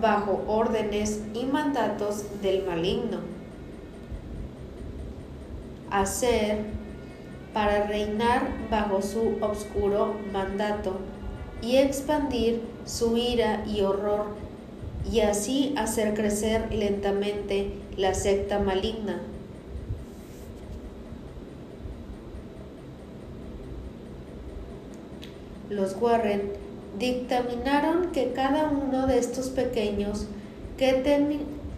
bajo 0.00 0.42
órdenes 0.48 1.20
y 1.34 1.44
mandatos 1.44 2.24
del 2.42 2.66
maligno. 2.66 3.18
Hacer 5.88 6.58
para 7.54 7.86
reinar 7.86 8.48
bajo 8.68 9.02
su 9.02 9.38
obscuro 9.40 10.16
mandato 10.32 10.96
y 11.62 11.76
expandir 11.76 12.60
su 12.84 13.16
ira 13.16 13.64
y 13.64 13.82
horror 13.82 14.26
y 15.08 15.20
así 15.20 15.72
hacer 15.76 16.14
crecer 16.14 16.74
lentamente 16.74 17.72
la 17.96 18.14
secta 18.14 18.58
maligna 18.58 19.20
los 25.74 25.96
Warren 26.00 26.52
dictaminaron 26.98 28.12
que 28.12 28.32
cada 28.32 28.68
uno 28.68 29.06
de 29.06 29.18
estos 29.18 29.48
pequeños 29.48 30.26
que 30.76 30.92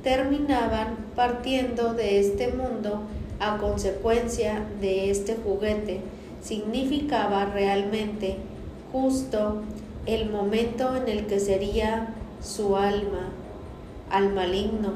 terminaban 0.03 0.97
partiendo 1.15 1.95
de 1.95 2.21
este 2.21 2.49
mundo 2.49 3.03
a 3.41 3.59
consecuencia 3.59 4.63
de 4.81 5.11
este 5.11 5.37
juguete 5.37 6.01
significaba 6.43 7.47
realmente 7.47 8.37
justo 8.93 9.63
el 10.07 10.31
momento 10.31 10.97
en 10.97 11.09
el 11.09 11.27
que 11.27 11.41
sería 11.41 12.15
su 12.41 12.77
alma 12.77 13.31
al 14.11 14.33
maligno. 14.33 14.93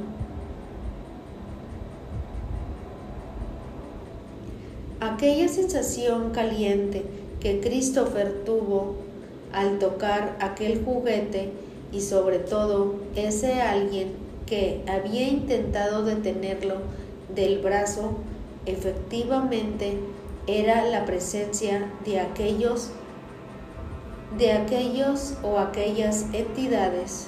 Aquella 5.00 5.48
sensación 5.48 6.30
caliente 6.30 7.04
que 7.40 7.60
Christopher 7.60 8.44
tuvo 8.44 8.96
al 9.52 9.78
tocar 9.78 10.36
aquel 10.40 10.84
juguete 10.84 11.50
y 11.92 12.00
sobre 12.00 12.38
todo 12.38 12.96
ese 13.16 13.60
alguien 13.60 14.12
que 14.46 14.82
había 14.86 15.28
intentado 15.28 16.04
detenerlo 16.04 16.76
del 17.34 17.58
brazo, 17.58 18.16
efectivamente 18.66 19.98
era 20.46 20.84
la 20.84 21.04
presencia 21.04 21.90
de 22.04 22.20
aquellos 22.20 22.90
de 24.38 24.52
aquellos 24.52 25.34
o 25.42 25.58
aquellas 25.58 26.26
entidades 26.32 27.26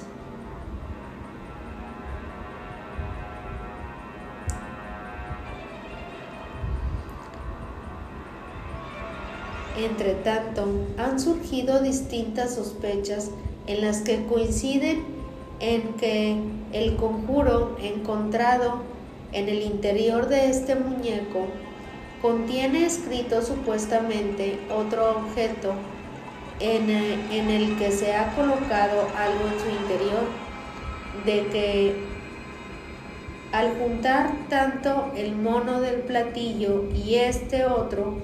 Entre 9.77 10.13
tanto, 10.15 10.67
han 10.97 11.19
surgido 11.19 11.81
distintas 11.81 12.55
sospechas 12.55 13.31
en 13.67 13.81
las 13.81 14.01
que 14.01 14.25
coinciden 14.25 15.03
en 15.59 15.93
que 15.93 16.37
el 16.73 16.95
conjuro 16.95 17.77
encontrado 17.81 18.81
en 19.31 19.49
el 19.49 19.61
interior 19.61 20.27
de 20.27 20.49
este 20.49 20.75
muñeco 20.75 21.47
contiene 22.21 22.85
escrito 22.85 23.41
supuestamente 23.41 24.59
otro 24.69 25.17
objeto 25.17 25.73
en 26.59 26.89
el, 26.89 27.77
que 27.77 27.91
se 27.91 28.15
ha 28.15 28.33
colocado 28.35 29.07
algo 29.17 29.47
en 29.47 29.59
su 29.59 29.69
interior, 29.81 30.23
de 31.25 31.47
que 31.47 31.95
al 33.51 33.77
juntar 33.77 34.31
tanto 34.49 35.11
el 35.15 35.35
mono 35.35 35.81
del 35.81 36.01
platillo 36.01 36.85
y 36.95 37.15
este 37.15 37.65
otro, 37.65 38.17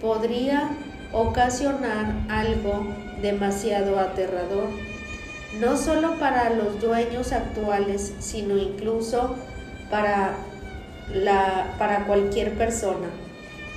podría 0.00 0.70
ocasionar 1.12 2.14
algo 2.28 2.86
demasiado 3.22 3.98
aterrador, 3.98 4.68
no 5.60 5.76
solo 5.76 6.18
para 6.18 6.50
los 6.50 6.80
dueños 6.80 7.32
actuales, 7.32 8.14
sino 8.18 8.56
incluso 8.56 9.36
para, 9.90 10.34
la, 11.12 11.74
para 11.78 12.04
cualquier 12.06 12.54
persona. 12.54 13.08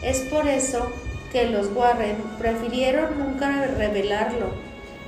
Es 0.03 0.19
por 0.21 0.47
eso 0.47 0.91
que 1.31 1.49
los 1.49 1.67
Warren 1.73 2.17
prefirieron 2.37 3.17
nunca 3.17 3.65
revelarlo, 3.65 4.47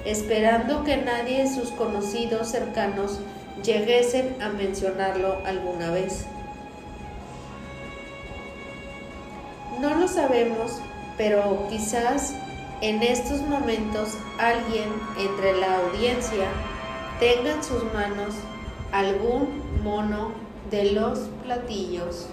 esperando 0.05 0.83
que 0.83 0.97
nadie 0.97 1.43
de 1.43 1.53
sus 1.53 1.71
conocidos 1.71 2.47
cercanos 2.47 3.19
llegesen 3.63 4.41
a 4.41 4.49
mencionarlo 4.49 5.37
alguna 5.45 5.91
vez. 5.91 6.25
No 9.81 9.95
lo 9.95 10.07
sabemos, 10.07 10.79
pero 11.17 11.67
quizás 11.69 12.35
en 12.81 13.01
estos 13.03 13.41
momentos 13.41 14.17
alguien 14.37 14.89
entre 15.17 15.57
la 15.57 15.77
audiencia 15.77 16.47
tenga 17.19 17.53
en 17.53 17.63
sus 17.63 17.83
manos 17.93 18.35
algún 18.91 19.83
mono 19.83 20.31
de 20.69 20.91
los 20.91 21.19
platillos. 21.43 22.27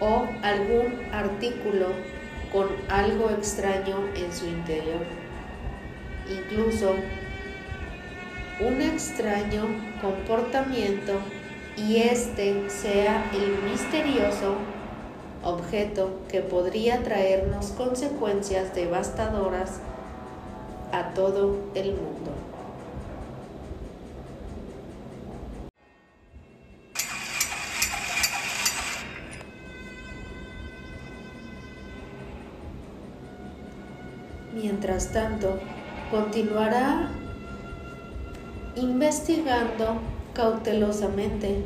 o 0.00 0.26
algún 0.42 1.00
artículo 1.12 1.86
con 2.52 2.68
algo 2.88 3.30
extraño 3.30 3.96
en 4.14 4.32
su 4.32 4.46
interior. 4.46 5.04
Incluso 6.28 6.96
un 8.60 8.80
extraño 8.80 9.64
comportamiento 10.00 11.12
y 11.76 11.98
este 11.98 12.70
sea 12.70 13.30
el 13.32 13.70
misterioso 13.70 14.54
objeto 15.42 16.10
que 16.28 16.40
podría 16.40 17.02
traernos 17.02 17.66
consecuencias 17.66 18.74
devastadoras 18.74 19.80
a 20.92 21.10
todo 21.14 21.56
el 21.74 21.92
mundo. 21.92 22.32
Mientras 34.54 35.12
tanto, 35.12 35.58
continuará 36.10 37.10
investigando 38.74 40.00
cautelosamente 40.36 41.56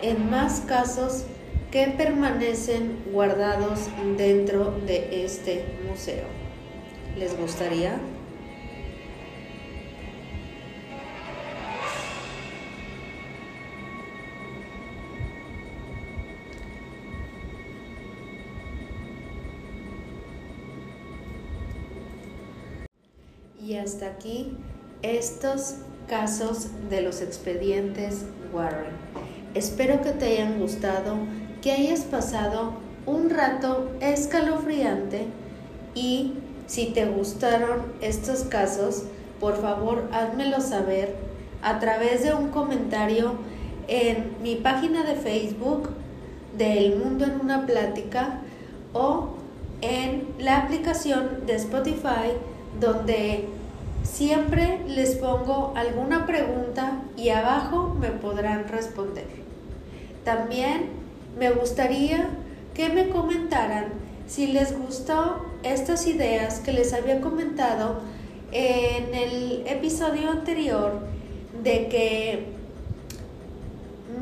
en 0.00 0.30
más 0.30 0.60
casos 0.60 1.24
que 1.70 1.86
permanecen 1.88 2.98
guardados 3.12 3.88
dentro 4.16 4.72
de 4.86 5.24
este 5.24 5.66
museo. 5.86 6.24
¿Les 7.16 7.38
gustaría? 7.38 8.00
Y 23.60 23.76
hasta 23.76 24.06
aquí 24.06 24.56
estos 25.02 25.76
casos 26.10 26.66
de 26.90 27.02
los 27.02 27.22
expedientes 27.22 28.24
Warren. 28.52 28.90
Espero 29.54 30.02
que 30.02 30.10
te 30.10 30.26
hayan 30.26 30.58
gustado, 30.58 31.14
que 31.62 31.70
hayas 31.70 32.00
pasado 32.00 32.72
un 33.06 33.30
rato 33.30 33.92
escalofriante 34.00 35.26
y 35.94 36.32
si 36.66 36.86
te 36.86 37.06
gustaron 37.06 37.92
estos 38.00 38.40
casos, 38.40 39.04
por 39.38 39.60
favor 39.60 40.08
házmelo 40.12 40.60
saber 40.60 41.14
a 41.62 41.78
través 41.78 42.24
de 42.24 42.34
un 42.34 42.48
comentario 42.48 43.34
en 43.86 44.32
mi 44.42 44.56
página 44.56 45.04
de 45.04 45.14
Facebook 45.14 45.90
de 46.58 46.86
El 46.86 46.96
Mundo 46.96 47.24
en 47.24 47.40
una 47.40 47.66
Plática 47.66 48.40
o 48.92 49.28
en 49.80 50.26
la 50.40 50.58
aplicación 50.58 51.46
de 51.46 51.54
Spotify 51.54 52.32
donde 52.80 53.59
siempre 54.02 54.80
les 54.86 55.14
pongo 55.16 55.72
alguna 55.76 56.26
pregunta 56.26 57.02
y 57.16 57.30
abajo 57.30 57.96
me 57.98 58.08
podrán 58.08 58.68
responder. 58.68 59.26
También 60.24 60.90
me 61.38 61.50
gustaría 61.50 62.28
que 62.74 62.88
me 62.88 63.08
comentaran 63.08 63.86
si 64.26 64.46
les 64.48 64.78
gustó 64.78 65.44
estas 65.62 66.06
ideas 66.06 66.60
que 66.60 66.72
les 66.72 66.92
había 66.92 67.20
comentado 67.20 68.00
en 68.52 69.14
el 69.14 69.66
episodio 69.66 70.30
anterior 70.30 71.00
de 71.62 71.88
que 71.88 72.46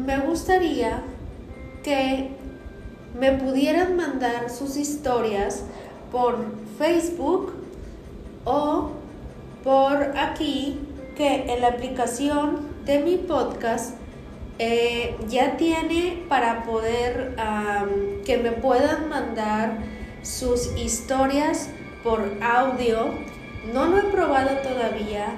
me 0.07 0.19
gustaría 0.19 1.03
que 1.83 2.31
me 3.19 3.33
pudieran 3.33 3.97
mandar 3.97 4.51
sus 4.51 4.77
historias 4.77 5.65
por 6.13 6.39
Facebook 6.79 7.53
o 8.45 8.91
por 9.69 10.17
aquí 10.17 10.79
que 11.15 11.53
en 11.53 11.61
la 11.61 11.69
aplicación 11.69 12.69
de 12.87 13.01
mi 13.01 13.19
podcast 13.19 13.97
eh, 14.59 15.15
ya 15.29 15.59
tiene 15.59 16.25
para 16.27 16.63
poder 16.63 17.37
que 18.25 18.39
me 18.39 18.53
puedan 18.53 19.11
mandar 19.11 19.77
sus 20.23 20.75
historias 20.75 21.69
por 22.03 22.39
audio. 22.41 23.11
No 23.75 23.89
lo 23.89 23.99
he 23.99 24.05
probado 24.05 24.57
todavía, 24.63 25.35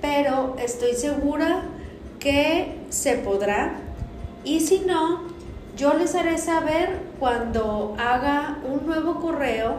pero 0.00 0.56
estoy 0.58 0.94
segura 0.94 1.64
que 2.20 2.74
se 2.88 3.16
podrá. 3.18 3.74
Y 4.44 4.60
si 4.60 4.78
no, 4.78 5.24
yo 5.76 5.92
les 5.92 6.14
haré 6.14 6.38
saber 6.38 7.02
cuando 7.20 7.94
haga 7.98 8.60
un 8.66 8.86
nuevo 8.86 9.20
correo 9.20 9.74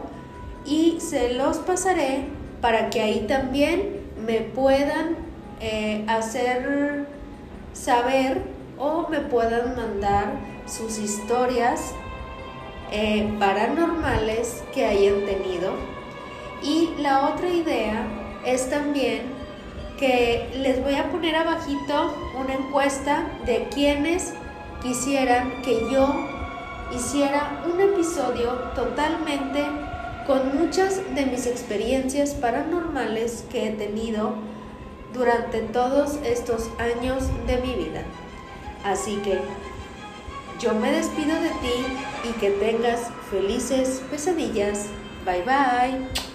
y 0.64 1.00
se 1.00 1.34
los 1.34 1.56
pasaré 1.58 2.38
para 2.60 2.90
que 2.90 3.00
ahí 3.00 3.26
también 3.26 4.00
me 4.26 4.40
puedan 4.40 5.16
eh, 5.60 6.04
hacer 6.08 7.06
saber 7.72 8.42
o 8.78 9.08
me 9.08 9.20
puedan 9.20 9.76
mandar 9.76 10.32
sus 10.66 10.98
historias 10.98 11.94
eh, 12.92 13.32
paranormales 13.38 14.62
que 14.74 14.86
hayan 14.86 15.24
tenido. 15.24 15.74
Y 16.62 16.90
la 16.98 17.28
otra 17.28 17.48
idea 17.48 18.06
es 18.44 18.68
también 18.68 19.22
que 19.98 20.48
les 20.56 20.82
voy 20.82 20.94
a 20.94 21.10
poner 21.10 21.36
abajito 21.36 22.14
una 22.38 22.54
encuesta 22.54 23.26
de 23.46 23.68
quienes 23.72 24.32
quisieran 24.82 25.62
que 25.62 25.90
yo 25.90 26.26
hiciera 26.94 27.62
un 27.70 27.80
episodio 27.80 28.50
totalmente 28.74 29.62
con 30.30 30.56
muchas 30.56 31.02
de 31.16 31.26
mis 31.26 31.44
experiencias 31.48 32.34
paranormales 32.34 33.44
que 33.50 33.66
he 33.66 33.70
tenido 33.72 34.34
durante 35.12 35.60
todos 35.60 36.20
estos 36.24 36.70
años 36.78 37.24
de 37.48 37.56
mi 37.56 37.74
vida. 37.74 38.04
Así 38.84 39.16
que 39.24 39.40
yo 40.60 40.72
me 40.74 40.92
despido 40.92 41.34
de 41.40 41.48
ti 41.48 42.28
y 42.28 42.32
que 42.38 42.50
tengas 42.50 43.10
felices 43.28 44.00
pesadillas. 44.08 44.86
Bye 45.24 45.42
bye. 45.42 46.29